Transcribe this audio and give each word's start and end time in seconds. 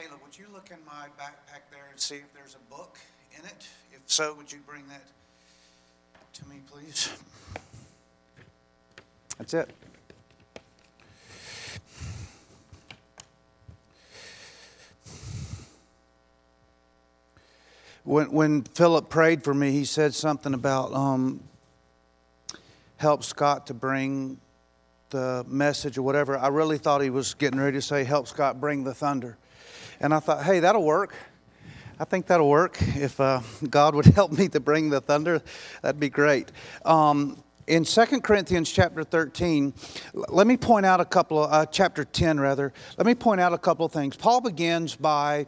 Caleb, 0.00 0.20
would 0.24 0.38
you 0.38 0.44
look 0.52 0.70
in 0.70 0.76
my 0.86 1.06
backpack 1.18 1.62
there 1.72 1.88
and 1.90 1.98
see 1.98 2.16
if 2.16 2.32
there's 2.32 2.54
a 2.54 2.72
book 2.72 2.98
in 3.36 3.44
it? 3.44 3.66
If 3.92 4.00
so, 4.06 4.32
would 4.34 4.52
you 4.52 4.60
bring 4.64 4.84
that 4.88 5.02
to 6.34 6.48
me, 6.48 6.60
please? 6.70 7.10
That's 9.38 9.54
it. 9.54 9.70
When, 18.04 18.30
when 18.30 18.62
Philip 18.62 19.08
prayed 19.08 19.42
for 19.42 19.54
me, 19.54 19.72
he 19.72 19.84
said 19.84 20.14
something 20.14 20.54
about 20.54 20.92
um, 20.92 21.40
help 22.98 23.24
Scott 23.24 23.66
to 23.66 23.74
bring 23.74 24.38
the 25.10 25.44
message 25.48 25.98
or 25.98 26.02
whatever. 26.02 26.38
I 26.38 26.48
really 26.48 26.78
thought 26.78 27.00
he 27.00 27.10
was 27.10 27.34
getting 27.34 27.58
ready 27.58 27.78
to 27.78 27.82
say, 27.82 28.04
help 28.04 28.28
Scott 28.28 28.60
bring 28.60 28.84
the 28.84 28.94
thunder. 28.94 29.36
And 30.00 30.14
I 30.14 30.20
thought, 30.20 30.44
hey, 30.44 30.60
that'll 30.60 30.84
work. 30.84 31.14
I 31.98 32.04
think 32.04 32.26
that'll 32.26 32.48
work. 32.48 32.78
If 32.80 33.18
uh, 33.20 33.40
God 33.68 33.94
would 33.94 34.06
help 34.14 34.32
me 34.32 34.48
to 34.48 34.60
bring 34.60 34.90
the 34.90 35.00
thunder, 35.00 35.42
that'd 35.82 35.98
be 35.98 36.08
great. 36.08 36.52
Um, 36.84 37.42
in 37.66 37.84
2 37.84 38.04
Corinthians 38.22 38.70
chapter 38.70 39.02
13, 39.02 39.74
let 40.14 40.46
me 40.46 40.56
point 40.56 40.86
out 40.86 41.00
a 41.00 41.04
couple 41.04 41.42
of, 41.42 41.52
uh, 41.52 41.66
chapter 41.66 42.04
10 42.04 42.40
rather, 42.40 42.72
let 42.96 43.06
me 43.06 43.14
point 43.14 43.40
out 43.40 43.52
a 43.52 43.58
couple 43.58 43.84
of 43.84 43.92
things. 43.92 44.16
Paul 44.16 44.40
begins 44.40 44.96
by 44.96 45.46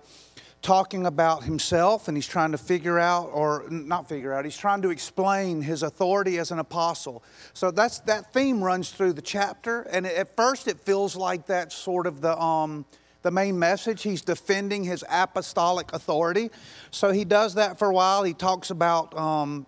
talking 0.63 1.07
about 1.07 1.45
himself 1.45 2.09
and 2.09 2.17
he's 2.17 2.27
trying 2.27 2.53
to 2.53 2.59
figure 2.59 2.99
out 2.99 3.31
or 3.33 3.65
not 3.71 4.09
figure 4.09 4.35
out 4.35 4.45
he's 4.45 4.59
trying 4.59 4.83
to 4.83 4.91
explain 4.91 5.63
his 5.63 5.83
authority 5.83 6.39
as 6.39 6.51
an 6.51 6.59
apostle 6.59 7.23
so 7.55 7.71
that's 7.71 8.01
that 8.01 8.31
theme 8.35 8.63
runs 8.63 8.91
through 8.91 9.15
the 9.15 9.23
chapter 9.23 9.83
and 9.91 10.07
at 10.07 10.37
first 10.37 10.69
it 10.69 10.79
feels 10.81 11.17
like 11.17 11.47
that's 11.47 11.75
sort 11.75 12.07
of 12.07 12.21
the 12.21 12.39
um, 12.39 12.85
the 13.23 13.31
main 13.31 13.59
message 13.59 14.03
he's 14.03 14.23
defending 14.23 14.85
his 14.85 15.05
apostolic 15.11 15.93
authority 15.93 16.51
so 16.91 17.11
he 17.11 17.25
does 17.25 17.55
that 17.55 17.79
for 17.79 17.89
a 17.89 17.95
while 17.95 18.23
he 18.23 18.35
talks 18.35 18.71
about 18.71 19.17
um, 19.17 19.67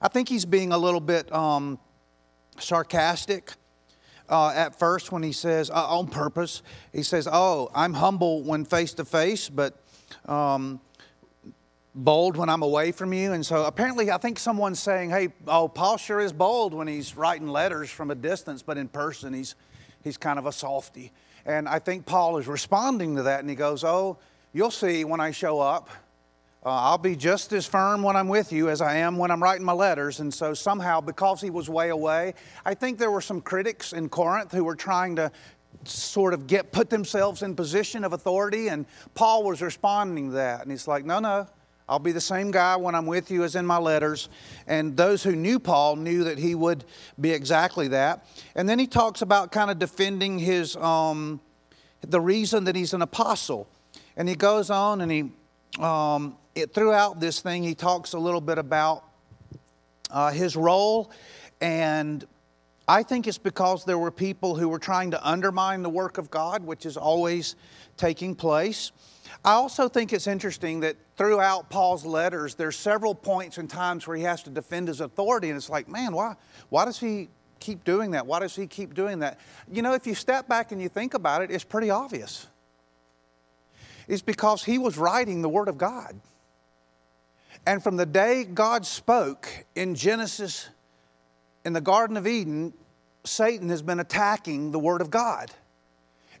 i 0.00 0.08
think 0.08 0.28
he's 0.28 0.44
being 0.44 0.72
a 0.72 0.78
little 0.78 1.00
bit 1.00 1.32
um, 1.32 1.78
sarcastic 2.58 3.52
uh, 4.28 4.52
at 4.54 4.78
first 4.78 5.12
when 5.12 5.22
he 5.22 5.32
says 5.32 5.70
uh, 5.70 5.96
on 5.96 6.06
purpose 6.06 6.62
he 6.92 7.02
says 7.02 7.28
oh 7.30 7.70
i'm 7.74 7.94
humble 7.94 8.42
when 8.42 8.64
face 8.64 8.94
to 8.94 9.04
face 9.04 9.48
but 9.48 9.78
um, 10.26 10.80
bold 11.94 12.36
when 12.36 12.48
I'm 12.48 12.62
away 12.62 12.92
from 12.92 13.12
you. 13.12 13.32
And 13.32 13.44
so 13.44 13.64
apparently, 13.64 14.10
I 14.10 14.18
think 14.18 14.38
someone's 14.38 14.80
saying, 14.80 15.10
hey, 15.10 15.28
oh, 15.46 15.68
Paul 15.68 15.96
sure 15.96 16.20
is 16.20 16.32
bold 16.32 16.74
when 16.74 16.88
he's 16.88 17.16
writing 17.16 17.48
letters 17.48 17.90
from 17.90 18.10
a 18.10 18.14
distance, 18.14 18.62
but 18.62 18.78
in 18.78 18.88
person, 18.88 19.34
he's, 19.34 19.54
he's 20.02 20.16
kind 20.16 20.38
of 20.38 20.46
a 20.46 20.52
softy. 20.52 21.12
And 21.46 21.68
I 21.68 21.78
think 21.78 22.06
Paul 22.06 22.38
is 22.38 22.46
responding 22.46 23.16
to 23.16 23.24
that, 23.24 23.40
and 23.40 23.50
he 23.50 23.56
goes, 23.56 23.84
oh, 23.84 24.18
you'll 24.52 24.70
see 24.70 25.04
when 25.04 25.20
I 25.20 25.30
show 25.30 25.60
up. 25.60 25.88
Uh, 26.64 26.68
I'll 26.68 26.98
be 26.98 27.16
just 27.16 27.52
as 27.52 27.66
firm 27.66 28.02
when 28.04 28.14
I'm 28.14 28.28
with 28.28 28.52
you 28.52 28.68
as 28.68 28.80
I 28.80 28.96
am 28.98 29.16
when 29.16 29.32
I'm 29.32 29.42
writing 29.42 29.64
my 29.64 29.72
letters. 29.72 30.20
And 30.20 30.32
so, 30.32 30.54
somehow, 30.54 31.00
because 31.00 31.40
he 31.40 31.50
was 31.50 31.68
way 31.68 31.88
away, 31.88 32.34
I 32.64 32.74
think 32.74 32.98
there 32.98 33.10
were 33.10 33.20
some 33.20 33.40
critics 33.40 33.92
in 33.92 34.08
Corinth 34.08 34.52
who 34.52 34.62
were 34.62 34.76
trying 34.76 35.16
to 35.16 35.32
sort 35.84 36.34
of 36.34 36.46
get 36.46 36.70
put 36.70 36.90
themselves 36.90 37.42
in 37.42 37.54
position 37.56 38.04
of 38.04 38.12
authority 38.12 38.68
and 38.68 38.86
paul 39.14 39.42
was 39.42 39.60
responding 39.60 40.28
to 40.28 40.34
that 40.34 40.62
and 40.62 40.70
he's 40.70 40.86
like 40.86 41.04
no 41.04 41.18
no 41.18 41.46
i'll 41.88 41.98
be 41.98 42.12
the 42.12 42.20
same 42.20 42.50
guy 42.50 42.76
when 42.76 42.94
i'm 42.94 43.06
with 43.06 43.30
you 43.30 43.44
as 43.44 43.54
in 43.54 43.66
my 43.66 43.78
letters. 43.78 44.28
And 44.66 44.96
those 44.96 45.22
who 45.22 45.34
knew 45.36 45.58
paul 45.58 45.96
knew 45.96 46.24
that 46.24 46.38
he 46.38 46.54
would 46.54 46.84
be 47.20 47.30
exactly 47.30 47.88
that. 47.88 48.26
And 48.54 48.68
then 48.68 48.78
he 48.78 48.86
talks 48.86 49.22
about 49.22 49.52
kind 49.52 49.70
of 49.70 49.78
defending 49.78 50.38
his 50.38 50.76
um, 50.76 51.40
the 52.00 52.20
reason 52.20 52.64
that 52.64 52.76
he's 52.76 52.94
an 52.94 53.02
apostle. 53.02 53.68
And 54.16 54.28
he 54.28 54.34
goes 54.34 54.70
on 54.70 55.00
and 55.00 55.10
he 55.10 55.30
um, 55.82 56.36
it, 56.54 56.74
throughout 56.74 57.20
this 57.20 57.40
thing 57.40 57.62
he 57.62 57.74
talks 57.74 58.12
a 58.12 58.18
little 58.18 58.40
bit 58.40 58.58
about 58.58 59.04
uh, 60.10 60.30
his 60.30 60.56
role. 60.56 61.10
And 61.60 62.26
I 62.88 63.02
think 63.02 63.26
it's 63.26 63.38
because 63.38 63.84
there 63.84 63.98
were 63.98 64.10
people 64.10 64.54
who 64.54 64.68
were 64.68 64.78
trying 64.78 65.12
to 65.12 65.26
undermine 65.26 65.82
the 65.82 65.90
work 65.90 66.18
of 66.18 66.30
God, 66.30 66.64
which 66.64 66.84
is 66.84 66.96
always 66.96 67.56
taking 67.96 68.34
place. 68.34 68.92
I 69.44 69.52
also 69.52 69.88
think 69.88 70.12
it's 70.12 70.28
interesting 70.28 70.80
that 70.80 70.96
throughout 71.16 71.68
Paul's 71.68 72.04
letters, 72.04 72.54
there's 72.54 72.76
several 72.76 73.14
points 73.14 73.58
and 73.58 73.68
times 73.68 74.06
where 74.06 74.16
he 74.16 74.22
has 74.22 74.42
to 74.44 74.50
defend 74.50 74.86
his 74.86 75.00
authority, 75.00 75.48
and 75.48 75.56
it's 75.56 75.68
like, 75.68 75.88
man, 75.88 76.12
why, 76.12 76.36
why 76.68 76.84
does 76.84 77.00
he 77.00 77.28
keep 77.58 77.84
doing 77.84 78.12
that? 78.12 78.26
Why 78.26 78.38
does 78.38 78.54
he 78.54 78.68
keep 78.68 78.94
doing 78.94 79.18
that? 79.20 79.40
You 79.70 79.82
know, 79.82 79.94
if 79.94 80.06
you 80.06 80.14
step 80.14 80.48
back 80.48 80.70
and 80.70 80.80
you 80.80 80.88
think 80.88 81.14
about 81.14 81.42
it, 81.42 81.50
it's 81.50 81.64
pretty 81.64 81.90
obvious. 81.90 82.46
It's 84.06 84.22
because 84.22 84.62
he 84.62 84.78
was 84.78 84.96
writing 84.96 85.42
the 85.42 85.48
Word 85.48 85.68
of 85.68 85.76
God. 85.76 86.20
And 87.66 87.82
from 87.82 87.96
the 87.96 88.06
day 88.06 88.44
God 88.44 88.86
spoke 88.86 89.48
in 89.74 89.94
Genesis, 89.94 90.68
in 91.64 91.72
the 91.72 91.80
Garden 91.80 92.16
of 92.16 92.26
Eden, 92.26 92.72
Satan 93.24 93.68
has 93.68 93.82
been 93.82 94.00
attacking 94.00 94.72
the 94.72 94.78
Word 94.78 95.00
of 95.00 95.10
God. 95.10 95.50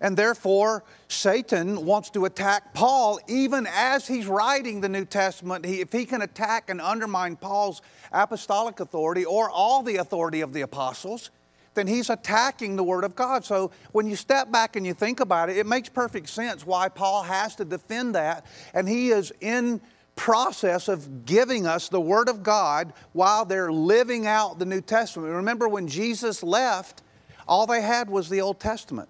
And 0.02 0.16
therefore, 0.16 0.82
Satan 1.06 1.86
wants 1.86 2.10
to 2.10 2.24
attack 2.24 2.74
Paul 2.74 3.20
even 3.28 3.68
as 3.72 4.06
he's 4.06 4.26
writing 4.26 4.80
the 4.80 4.88
New 4.88 5.04
Testament. 5.04 5.64
He, 5.64 5.80
if 5.80 5.92
he 5.92 6.04
can 6.04 6.22
attack 6.22 6.68
and 6.68 6.80
undermine 6.80 7.36
Paul's 7.36 7.80
apostolic 8.12 8.80
authority 8.80 9.24
or 9.24 9.48
all 9.48 9.84
the 9.84 9.96
authority 9.96 10.40
of 10.40 10.52
the 10.52 10.62
apostles, 10.62 11.30
then 11.74 11.86
he's 11.86 12.10
attacking 12.10 12.74
the 12.74 12.82
Word 12.82 13.04
of 13.04 13.14
God. 13.14 13.44
So 13.44 13.70
when 13.92 14.08
you 14.08 14.16
step 14.16 14.50
back 14.50 14.74
and 14.74 14.84
you 14.84 14.92
think 14.92 15.20
about 15.20 15.48
it, 15.48 15.56
it 15.56 15.66
makes 15.66 15.88
perfect 15.88 16.28
sense 16.28 16.66
why 16.66 16.88
Paul 16.88 17.22
has 17.22 17.54
to 17.56 17.64
defend 17.64 18.16
that. 18.16 18.44
And 18.74 18.88
he 18.88 19.10
is 19.10 19.32
in 19.40 19.80
process 20.16 20.88
of 20.88 21.24
giving 21.24 21.64
us 21.64 21.88
the 21.88 22.00
Word 22.00 22.28
of 22.28 22.42
God 22.42 22.92
while 23.12 23.44
they're 23.44 23.72
living 23.72 24.26
out 24.26 24.58
the 24.58 24.66
New 24.66 24.80
Testament. 24.80 25.32
Remember, 25.32 25.68
when 25.68 25.86
Jesus 25.86 26.42
left, 26.42 27.02
all 27.46 27.66
they 27.66 27.80
had 27.80 28.10
was 28.10 28.28
the 28.28 28.40
Old 28.40 28.58
Testament. 28.58 29.08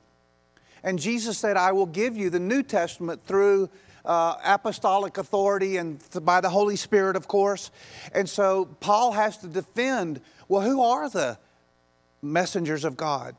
And 0.84 0.98
Jesus 0.98 1.38
said, 1.38 1.56
I 1.56 1.72
will 1.72 1.87
give 1.87 2.16
you 2.16 2.31
the 2.31 2.41
New 2.41 2.62
Testament 2.62 3.25
through 3.25 3.70
uh, 4.04 4.34
apostolic 4.44 5.16
authority 5.19 5.76
and 5.76 6.00
th- 6.10 6.25
by 6.25 6.41
the 6.41 6.48
Holy 6.48 6.76
Spirit, 6.76 7.15
of 7.15 7.28
course. 7.28 7.70
And 8.12 8.28
so 8.28 8.65
Paul 8.81 9.12
has 9.12 9.38
to 9.38 9.47
defend 9.47 10.20
well, 10.53 10.60
who 10.60 10.82
are 10.82 11.09
the 11.09 11.38
messengers 12.20 12.84
of 12.84 12.94
God? 12.94 13.37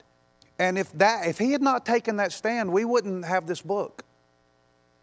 And 0.58 0.80
if, 0.80 0.92
that, 0.94 1.28
if 1.28 1.38
he 1.38 1.52
had 1.52 1.62
not 1.62 1.86
taken 1.86 2.18
that 2.18 2.32
stand, 2.32 2.72
we 2.72 2.86
wouldn't 2.86 3.26
have 3.26 3.46
this 3.46 3.62
book. 3.62 4.04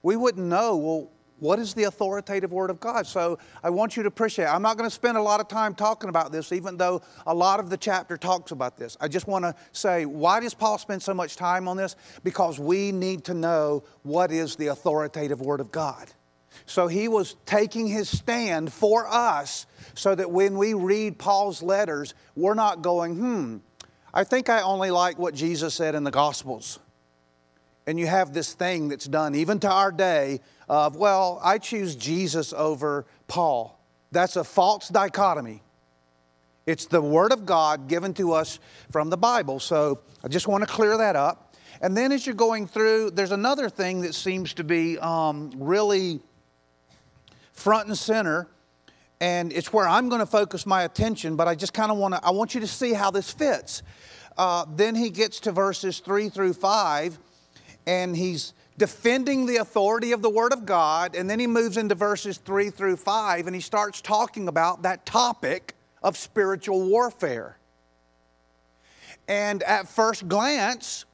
We 0.02 0.16
wouldn't 0.16 0.46
know, 0.46 0.76
well, 0.76 1.10
what 1.40 1.58
is 1.58 1.74
the 1.74 1.84
authoritative 1.84 2.52
Word 2.52 2.70
of 2.70 2.78
God? 2.80 3.06
So 3.06 3.38
I 3.62 3.70
want 3.70 3.96
you 3.96 4.02
to 4.02 4.08
appreciate. 4.08 4.46
I'm 4.46 4.62
not 4.62 4.76
going 4.76 4.88
to 4.88 4.94
spend 4.94 5.16
a 5.16 5.22
lot 5.22 5.40
of 5.40 5.48
time 5.48 5.74
talking 5.74 6.08
about 6.08 6.30
this, 6.30 6.52
even 6.52 6.76
though 6.76 7.02
a 7.26 7.34
lot 7.34 7.60
of 7.60 7.70
the 7.70 7.76
chapter 7.76 8.16
talks 8.16 8.52
about 8.52 8.76
this. 8.76 8.96
I 9.00 9.08
just 9.08 9.26
want 9.26 9.44
to 9.44 9.54
say, 9.72 10.06
why 10.06 10.40
does 10.40 10.54
Paul 10.54 10.78
spend 10.78 11.02
so 11.02 11.14
much 11.14 11.36
time 11.36 11.66
on 11.66 11.76
this? 11.76 11.96
Because 12.22 12.58
we 12.58 12.92
need 12.92 13.24
to 13.24 13.34
know 13.34 13.82
what 14.02 14.30
is 14.30 14.56
the 14.56 14.68
authoritative 14.68 15.40
Word 15.40 15.60
of 15.60 15.72
God. 15.72 16.10
So 16.66 16.86
he 16.86 17.08
was 17.08 17.36
taking 17.46 17.86
his 17.86 18.08
stand 18.08 18.72
for 18.72 19.06
us 19.08 19.66
so 19.94 20.14
that 20.14 20.30
when 20.30 20.56
we 20.58 20.74
read 20.74 21.18
Paul's 21.18 21.62
letters, 21.62 22.14
we're 22.36 22.54
not 22.54 22.82
going, 22.82 23.16
hmm, 23.16 23.56
I 24.12 24.24
think 24.24 24.48
I 24.48 24.62
only 24.62 24.90
like 24.90 25.18
what 25.18 25.34
Jesus 25.34 25.74
said 25.74 25.94
in 25.94 26.04
the 26.04 26.10
Gospels. 26.10 26.78
And 27.86 27.98
you 27.98 28.06
have 28.06 28.32
this 28.32 28.52
thing 28.52 28.88
that's 28.88 29.06
done 29.06 29.34
even 29.34 29.58
to 29.60 29.70
our 29.70 29.90
day 29.90 30.40
of, 30.70 30.94
well, 30.94 31.40
I 31.42 31.58
choose 31.58 31.96
Jesus 31.96 32.52
over 32.52 33.04
Paul. 33.26 33.76
That's 34.12 34.36
a 34.36 34.44
false 34.44 34.88
dichotomy. 34.88 35.64
It's 36.64 36.86
the 36.86 37.02
Word 37.02 37.32
of 37.32 37.44
God 37.44 37.88
given 37.88 38.14
to 38.14 38.34
us 38.34 38.60
from 38.92 39.10
the 39.10 39.16
Bible. 39.16 39.58
So 39.58 39.98
I 40.22 40.28
just 40.28 40.46
want 40.46 40.62
to 40.62 40.72
clear 40.72 40.96
that 40.96 41.16
up. 41.16 41.56
And 41.80 41.96
then 41.96 42.12
as 42.12 42.24
you're 42.24 42.36
going 42.36 42.68
through, 42.68 43.10
there's 43.10 43.32
another 43.32 43.68
thing 43.68 44.02
that 44.02 44.14
seems 44.14 44.54
to 44.54 44.62
be 44.62 44.96
um, 45.00 45.50
really 45.56 46.20
front 47.52 47.88
and 47.88 47.98
center. 47.98 48.46
And 49.20 49.52
it's 49.52 49.72
where 49.72 49.88
I'm 49.88 50.08
going 50.08 50.20
to 50.20 50.26
focus 50.26 50.66
my 50.66 50.84
attention, 50.84 51.34
but 51.34 51.48
I 51.48 51.56
just 51.56 51.74
kind 51.74 51.90
of 51.90 51.98
want 51.98 52.14
to, 52.14 52.24
I 52.24 52.30
want 52.30 52.54
you 52.54 52.60
to 52.60 52.68
see 52.68 52.92
how 52.92 53.10
this 53.10 53.28
fits. 53.28 53.82
Uh, 54.38 54.66
then 54.76 54.94
he 54.94 55.10
gets 55.10 55.40
to 55.40 55.52
verses 55.52 55.98
three 55.98 56.28
through 56.28 56.52
five, 56.52 57.18
and 57.88 58.16
he's 58.16 58.54
defending 58.80 59.44
the 59.44 59.58
authority 59.58 60.12
of 60.12 60.22
the 60.22 60.30
Word 60.30 60.54
of 60.54 60.64
God, 60.64 61.14
and 61.14 61.28
then 61.28 61.38
he 61.38 61.46
moves 61.46 61.76
into 61.76 61.94
verses 61.94 62.38
three 62.38 62.70
through 62.70 62.96
five 62.96 63.46
and 63.46 63.54
he 63.54 63.60
starts 63.60 64.00
talking 64.00 64.48
about 64.48 64.82
that 64.84 65.04
topic 65.04 65.74
of 66.02 66.16
spiritual 66.16 66.88
warfare. 66.88 67.58
And 69.28 69.62
at 69.64 69.86
first 69.86 70.28
glance, 70.28 71.04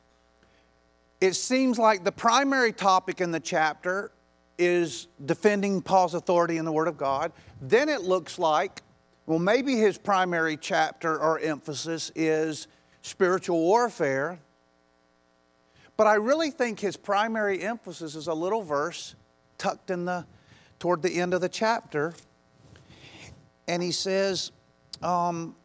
it 1.21 1.33
seems 1.33 1.77
like 1.77 2.05
the 2.05 2.13
primary 2.13 2.73
topic 2.73 3.21
in 3.21 3.33
the 3.33 3.41
chapter 3.41 4.13
is 4.59 5.09
defending 5.25 5.83
Paul's 5.83 6.15
authority 6.15 6.59
in 6.59 6.65
the 6.65 6.73
Word 6.73 6.87
of 6.87 6.97
God. 6.97 7.33
Then 7.61 7.89
it 7.89 8.03
looks 8.03 8.39
like, 8.39 8.81
well, 9.27 9.41
maybe 9.41 9.75
his 9.75 9.99
primary 9.99 10.57
chapter 10.57 11.19
or 11.19 11.41
emphasis 11.41 12.13
is 12.15 12.69
spiritual 13.03 13.59
warfare. 13.59 14.39
But 15.96 16.06
I 16.06 16.14
really 16.14 16.50
think 16.50 16.81
his 16.81 16.96
primary 16.96 17.62
emphasis 17.62 18.14
is 18.14 18.26
a 18.26 18.34
little 18.34 18.62
verse 18.62 19.14
tucked 19.58 19.90
in 19.90 20.04
the 20.04 20.26
toward 20.78 21.02
the 21.02 21.20
end 21.20 21.32
of 21.32 21.40
the 21.40 21.48
chapter. 21.48 22.14
And 23.66 23.82
he 23.82 23.93
says, 23.93 24.52
um, 25.02 25.56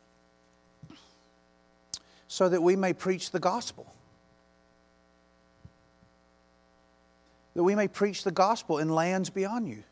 so 2.28 2.48
that 2.48 2.64
we 2.64 2.76
may 2.76 2.94
preach 2.94 3.32
the 3.32 3.40
gospel. 3.40 3.94
That 7.56 7.64
we 7.64 7.76
may 7.76 7.90
preach 7.90 8.24
the 8.24 8.32
gospel 8.32 8.78
in 8.78 8.90
lands 8.90 9.30
beyond 9.30 9.68
you. 9.68 9.84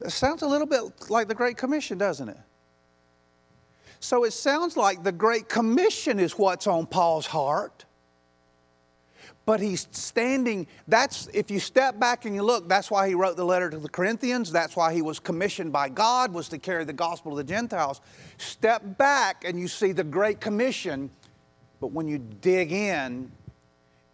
That 0.00 0.10
sounds 0.10 0.42
a 0.42 0.46
little 0.46 0.66
bit 0.66 0.82
like 1.08 1.28
the 1.28 1.34
Great 1.34 1.56
Commission, 1.56 1.96
doesn't 1.96 2.28
it? 2.28 2.36
So 4.00 4.24
it 4.24 4.32
sounds 4.32 4.76
like 4.76 5.02
the 5.02 5.12
Great 5.12 5.48
Commission 5.48 6.18
is 6.18 6.32
what's 6.32 6.66
on 6.66 6.86
Paul's 6.86 7.26
heart. 7.26 7.86
But 9.44 9.60
he's 9.60 9.88
standing, 9.90 10.68
that's, 10.86 11.28
if 11.34 11.50
you 11.50 11.58
step 11.58 11.98
back 11.98 12.24
and 12.26 12.34
you 12.34 12.42
look, 12.42 12.68
that's 12.68 12.90
why 12.90 13.08
he 13.08 13.14
wrote 13.14 13.36
the 13.36 13.44
letter 13.44 13.68
to 13.70 13.78
the 13.78 13.88
Corinthians. 13.88 14.52
That's 14.52 14.76
why 14.76 14.94
he 14.94 15.02
was 15.02 15.18
commissioned 15.18 15.72
by 15.72 15.88
God, 15.88 16.32
was 16.32 16.48
to 16.50 16.58
carry 16.58 16.84
the 16.84 16.92
gospel 16.92 17.32
to 17.32 17.36
the 17.36 17.44
Gentiles. 17.44 18.00
Step 18.38 18.96
back 18.98 19.44
and 19.44 19.58
you 19.58 19.66
see 19.66 19.90
the 19.90 20.04
Great 20.04 20.40
Commission. 20.40 21.10
But 21.80 21.88
when 21.88 22.06
you 22.06 22.18
dig 22.18 22.70
in, 22.70 23.32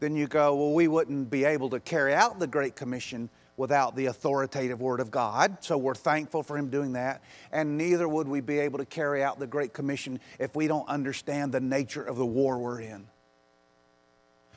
then 0.00 0.16
you 0.16 0.26
go, 0.28 0.54
well, 0.54 0.72
we 0.72 0.88
wouldn't 0.88 1.28
be 1.28 1.44
able 1.44 1.68
to 1.70 1.80
carry 1.80 2.14
out 2.14 2.38
the 2.38 2.46
Great 2.46 2.74
Commission 2.74 3.28
without 3.58 3.96
the 3.96 4.06
authoritative 4.06 4.80
Word 4.80 5.00
of 5.00 5.10
God. 5.10 5.58
So 5.60 5.76
we're 5.76 5.94
thankful 5.94 6.42
for 6.42 6.56
Him 6.56 6.70
doing 6.70 6.92
that. 6.92 7.22
And 7.52 7.76
neither 7.76 8.08
would 8.08 8.28
we 8.28 8.40
be 8.40 8.60
able 8.60 8.78
to 8.78 8.86
carry 8.86 9.22
out 9.22 9.38
the 9.38 9.46
Great 9.46 9.74
Commission 9.74 10.20
if 10.38 10.56
we 10.56 10.68
don't 10.68 10.88
understand 10.88 11.52
the 11.52 11.60
nature 11.60 12.02
of 12.02 12.16
the 12.16 12.24
war 12.24 12.56
we're 12.56 12.80
in. 12.80 13.08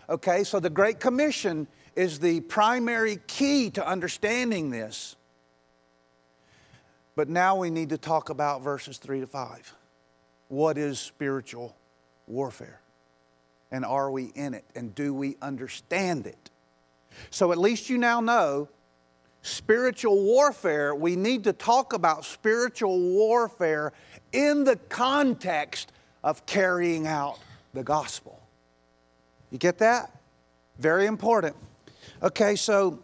Okay, 0.10 0.44
so 0.44 0.60
the 0.60 0.70
Great 0.70 1.00
Commission 1.00 1.68
is 1.96 2.20
the 2.20 2.42
primary 2.42 3.20
key 3.28 3.70
to 3.72 3.88
understanding 3.88 4.70
this. 4.70 5.16
But 7.16 7.30
now 7.30 7.58
we 7.58 7.70
need 7.70 7.90
to 7.90 7.98
talk 7.98 8.30
about 8.30 8.62
verses 8.62 8.98
3 8.98 9.20
to 9.22 9.28
5. 9.28 9.76
What 10.48 10.78
is 10.78 11.00
spiritual 11.00 11.76
warfare? 12.28 12.82
And 13.72 13.86
are 13.86 14.12
we 14.12 14.26
in 14.36 14.54
it? 14.54 14.66
And 14.76 14.94
do 14.96 15.14
we 15.14 15.38
understand 15.42 16.28
it? 16.28 16.50
So 17.30 17.52
at 17.52 17.58
least 17.58 17.90
you 17.90 17.98
now 17.98 18.22
know 18.22 18.70
spiritual 19.42 20.22
warfare, 20.24 20.94
we 20.94 21.16
need 21.16 21.46
to 21.46 21.54
talk 21.54 21.94
about 21.94 22.26
spiritual 22.26 23.00
warfare 23.00 23.94
in 24.32 24.64
the 24.64 24.76
context 24.76 25.92
of 26.24 26.46
carrying 26.46 27.08
out 27.08 27.40
the 27.74 27.84
gospel. 27.84 28.41
You 29.52 29.58
get 29.58 29.80
that? 29.80 30.18
Very 30.80 31.06
important. 31.06 31.56
Okay, 32.24 32.56
so 32.56 33.00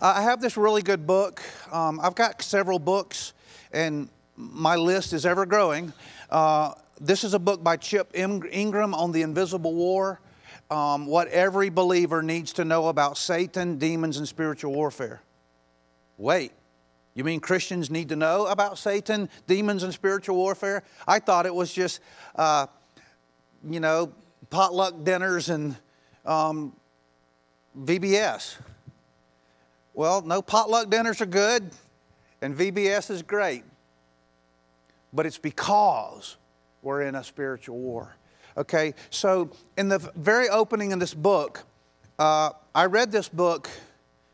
uh, 0.00 0.14
I 0.16 0.22
have 0.22 0.40
this 0.40 0.56
really 0.56 0.80
good 0.80 1.06
book. 1.06 1.42
Um, 1.70 2.00
I've 2.02 2.14
got 2.14 2.40
several 2.40 2.78
books, 2.78 3.34
and 3.70 4.08
my 4.36 4.76
list 4.76 5.12
is 5.12 5.26
ever 5.26 5.44
growing. 5.44 5.92
Uh, 6.30 6.72
this 6.98 7.22
is 7.22 7.34
a 7.34 7.38
book 7.38 7.62
by 7.62 7.76
Chip 7.76 8.10
Ingram 8.14 8.94
on 8.94 9.12
the 9.12 9.20
invisible 9.20 9.74
war. 9.74 10.20
Um, 10.70 11.06
what 11.06 11.28
every 11.28 11.68
believer 11.68 12.22
needs 12.22 12.54
to 12.54 12.64
know 12.64 12.88
about 12.88 13.18
Satan, 13.18 13.76
demons, 13.76 14.16
and 14.16 14.26
spiritual 14.26 14.72
warfare. 14.72 15.20
Wait, 16.16 16.52
you 17.14 17.24
mean 17.24 17.40
Christians 17.40 17.90
need 17.90 18.08
to 18.08 18.16
know 18.16 18.46
about 18.46 18.78
Satan, 18.78 19.28
demons, 19.46 19.82
and 19.82 19.92
spiritual 19.92 20.36
warfare? 20.36 20.82
I 21.06 21.18
thought 21.18 21.44
it 21.44 21.54
was 21.54 21.72
just, 21.72 22.00
uh, 22.34 22.66
you 23.68 23.80
know, 23.80 24.12
potluck 24.50 25.04
dinners 25.04 25.48
and 25.48 25.76
um, 26.24 26.74
VBS. 27.78 28.56
Well, 29.94 30.22
no, 30.22 30.42
potluck 30.42 30.90
dinners 30.90 31.20
are 31.20 31.26
good 31.26 31.70
and 32.42 32.56
VBS 32.56 33.10
is 33.10 33.22
great, 33.22 33.64
but 35.12 35.26
it's 35.26 35.38
because 35.38 36.36
we're 36.82 37.02
in 37.02 37.14
a 37.14 37.24
spiritual 37.24 37.78
war. 37.78 38.14
Okay, 38.56 38.94
so 39.10 39.50
in 39.76 39.88
the 39.88 39.98
very 40.14 40.48
opening 40.48 40.90
in 40.90 40.98
this 40.98 41.12
book, 41.12 41.64
uh, 42.18 42.50
I 42.74 42.86
read 42.86 43.12
this 43.12 43.28
book. 43.28 43.68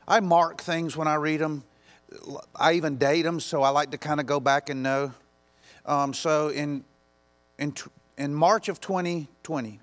I 0.07 0.21
mark 0.21 0.61
things 0.61 0.97
when 0.97 1.09
I 1.09 1.15
read 1.15 1.41
them. 1.41 1.65
I 2.55 2.75
even 2.75 2.99
date 2.99 3.23
them, 3.23 3.41
so 3.41 3.63
I 3.63 3.71
like 3.71 3.91
to 3.93 3.99
kind 3.99 4.21
of 4.21 4.27
go 4.27 4.39
back 4.39 4.69
and 4.69 4.83
know. 4.83 5.13
Um, 5.87 6.15
so 6.15 6.49
in, 6.49 6.85
in, 7.59 7.75
in 8.19 8.35
March 8.35 8.69
of 8.69 8.81
2020, 8.81 9.81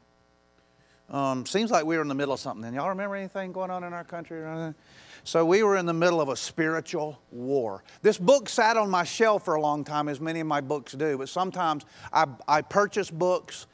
um, 1.12 1.46
seems 1.46 1.72
like 1.72 1.86
we 1.86 1.96
were 1.96 2.02
in 2.02 2.08
the 2.08 2.16
middle 2.16 2.34
of 2.34 2.40
something. 2.40 2.66
And 2.66 2.76
Y'all 2.76 2.90
remember 2.90 3.16
anything 3.16 3.52
going 3.52 3.72
on 3.72 3.84
in 3.84 3.94
our 3.94 4.04
country? 4.04 4.42
Or 4.42 4.48
anything? 4.48 4.76
So 5.24 5.46
we 5.46 5.64
were 5.64 5.76
in 5.76 5.86
the 5.86 5.94
middle 5.94 6.22
of 6.22 6.30
a 6.30 6.36
spiritual 6.36 7.20
war. 7.32 7.84
This 8.02 8.18
book 8.18 8.48
sat 8.48 8.78
on 8.78 8.90
my 8.90 9.04
shelf 9.04 9.46
for 9.46 9.56
a 9.56 9.62
long 9.62 9.84
time, 9.84 10.08
as 10.08 10.22
many 10.22 10.40
of 10.40 10.48
my 10.48 10.62
books 10.62 10.94
do, 10.94 11.18
but 11.18 11.30
sometimes 11.30 11.86
I, 12.14 12.26
I 12.48 12.62
purchase 12.62 13.12
books. 13.12 13.68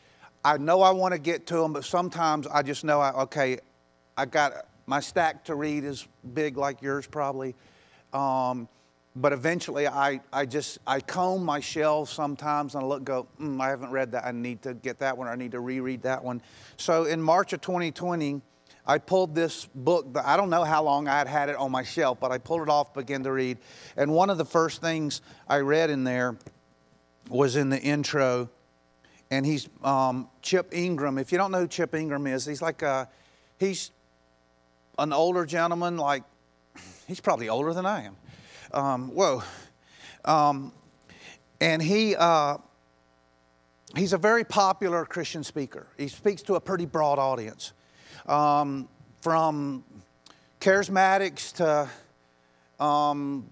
I 0.43 0.57
know 0.57 0.81
I 0.81 0.91
want 0.91 1.13
to 1.13 1.19
get 1.19 1.47
to 1.47 1.55
them, 1.55 1.73
but 1.73 1.85
sometimes 1.85 2.47
I 2.47 2.61
just 2.61 2.83
know, 2.83 2.99
I, 2.99 3.11
okay, 3.23 3.59
I 4.17 4.25
got 4.25 4.53
my 4.88 4.99
stack 4.99 5.45
to 5.45 5.55
read 5.55 5.83
is 5.83 6.07
big 6.33 6.57
like 6.57 6.81
yours 6.81 7.07
probably. 7.07 7.55
Um, 8.13 8.67
but 9.15 9.31
eventually 9.31 9.88
I, 9.88 10.19
I 10.33 10.45
just 10.45 10.79
i 10.85 11.00
comb 11.00 11.44
my 11.44 11.59
shelves 11.59 12.12
sometimes 12.12 12.75
and 12.75 12.83
i 12.83 12.88
look 12.88 13.03
go 13.03 13.27
mm, 13.39 13.62
i 13.62 13.69
haven't 13.69 13.91
read 13.91 14.12
that. 14.12 14.25
I 14.25 14.31
need 14.31 14.62
to 14.63 14.73
get 14.73 15.00
that 15.00 15.17
one. 15.17 15.27
Or 15.27 15.31
i 15.31 15.35
need 15.35 15.51
to 15.51 15.59
reread 15.59 16.01
that 16.03 16.23
one. 16.23 16.41
So 16.77 17.06
in 17.06 17.21
march 17.21 17.53
of 17.53 17.62
2020 17.62 18.41
i 18.85 18.97
pulled 18.97 19.33
this 19.33 19.67
book 19.73 20.07
i 20.23 20.35
don't 20.35 20.50
know 20.50 20.63
how 20.63 20.83
long 20.83 21.07
i 21.07 21.17
had 21.17 21.27
had 21.27 21.50
it 21.50 21.56
on 21.56 21.71
my 21.71 21.83
shelf 21.83 22.19
but 22.19 22.31
i 22.31 22.38
pulled 22.38 22.62
it 22.62 22.69
off 22.69 22.94
began 22.94 23.23
to 23.23 23.31
read. 23.31 23.57
And 23.95 24.12
one 24.13 24.29
of 24.29 24.38
the 24.38 24.45
first 24.45 24.81
things 24.81 25.21
i 25.47 25.57
read 25.57 25.89
in 25.89 26.03
there 26.03 26.38
was 27.29 27.56
in 27.56 27.69
the 27.69 27.81
intro. 27.81 28.50
And 29.31 29.44
he's 29.44 29.67
um, 29.83 30.29
chip 30.44 30.71
ingram. 30.71 31.17
If 31.17 31.31
you 31.31 31.39
don't 31.39 31.51
know 31.51 31.62
who 31.62 31.67
chip 31.67 31.95
ingram 31.95 32.27
is 32.27 32.45
he's 32.45 32.62
like 32.62 32.83
a, 32.83 33.09
he's 33.57 33.91
an 35.00 35.12
older 35.12 35.45
gentleman 35.45 35.97
like 35.97 36.23
he's 37.07 37.19
probably 37.19 37.50
older 37.50 37.73
than 37.73 37.85
i 37.85 38.03
am 38.03 38.15
um, 38.75 39.10
whoa. 39.10 39.42
Um, 40.25 40.74
and 41.62 41.81
he, 41.81 42.16
uh, 42.16 42.57
he's 43.95 44.13
a 44.13 44.18
very 44.18 44.44
popular 44.44 45.06
Christian 45.06 45.44
speaker. 45.44 45.88
He 45.98 46.07
speaks 46.07 46.42
to 46.44 46.56
a 46.56 46.60
pretty 46.60 46.86
broad 46.86 47.18
audience, 47.18 47.74
um, 48.27 48.89
from 49.22 49.83
charismatics 50.60 51.54
to 51.54 52.84
um, 52.84 53.50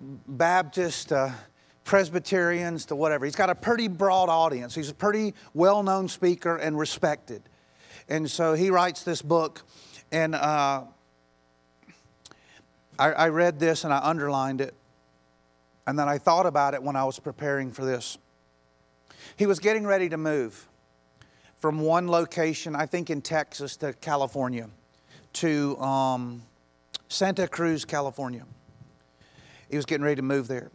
Baptists 0.00 1.06
to 1.06 1.34
Presbyterians 1.84 2.86
to 2.86 2.96
whatever. 2.96 3.24
He's 3.24 3.36
got 3.36 3.50
a 3.50 3.54
pretty 3.54 3.88
broad 3.88 4.28
audience. 4.28 4.74
He's 4.74 4.90
a 4.90 4.94
pretty 4.94 5.34
well 5.54 5.82
known 5.82 6.08
speaker 6.08 6.56
and 6.56 6.78
respected. 6.78 7.42
And 8.08 8.30
so 8.30 8.54
he 8.54 8.70
writes 8.70 9.02
this 9.02 9.22
book, 9.22 9.62
and 10.12 10.34
uh, 10.34 10.84
I, 12.98 13.12
I 13.12 13.28
read 13.28 13.58
this 13.58 13.84
and 13.84 13.92
I 13.92 13.98
underlined 13.98 14.60
it. 14.60 14.74
And 15.86 15.98
then 15.98 16.08
I 16.08 16.18
thought 16.18 16.46
about 16.46 16.74
it 16.74 16.82
when 16.82 16.96
I 16.96 17.04
was 17.04 17.18
preparing 17.18 17.70
for 17.70 17.84
this. 17.84 18.18
He 19.36 19.46
was 19.46 19.58
getting 19.58 19.86
ready 19.86 20.08
to 20.08 20.16
move 20.16 20.68
from 21.58 21.80
one 21.80 22.08
location, 22.08 22.74
I 22.74 22.86
think 22.86 23.10
in 23.10 23.22
Texas, 23.22 23.76
to 23.78 23.92
California, 23.94 24.68
to 25.34 25.78
um, 25.78 26.42
Santa 27.08 27.46
Cruz, 27.46 27.84
California. 27.84 28.44
He 29.70 29.76
was 29.76 29.86
getting 29.86 30.04
ready 30.04 30.16
to 30.16 30.22
move 30.22 30.48
there. 30.48 30.70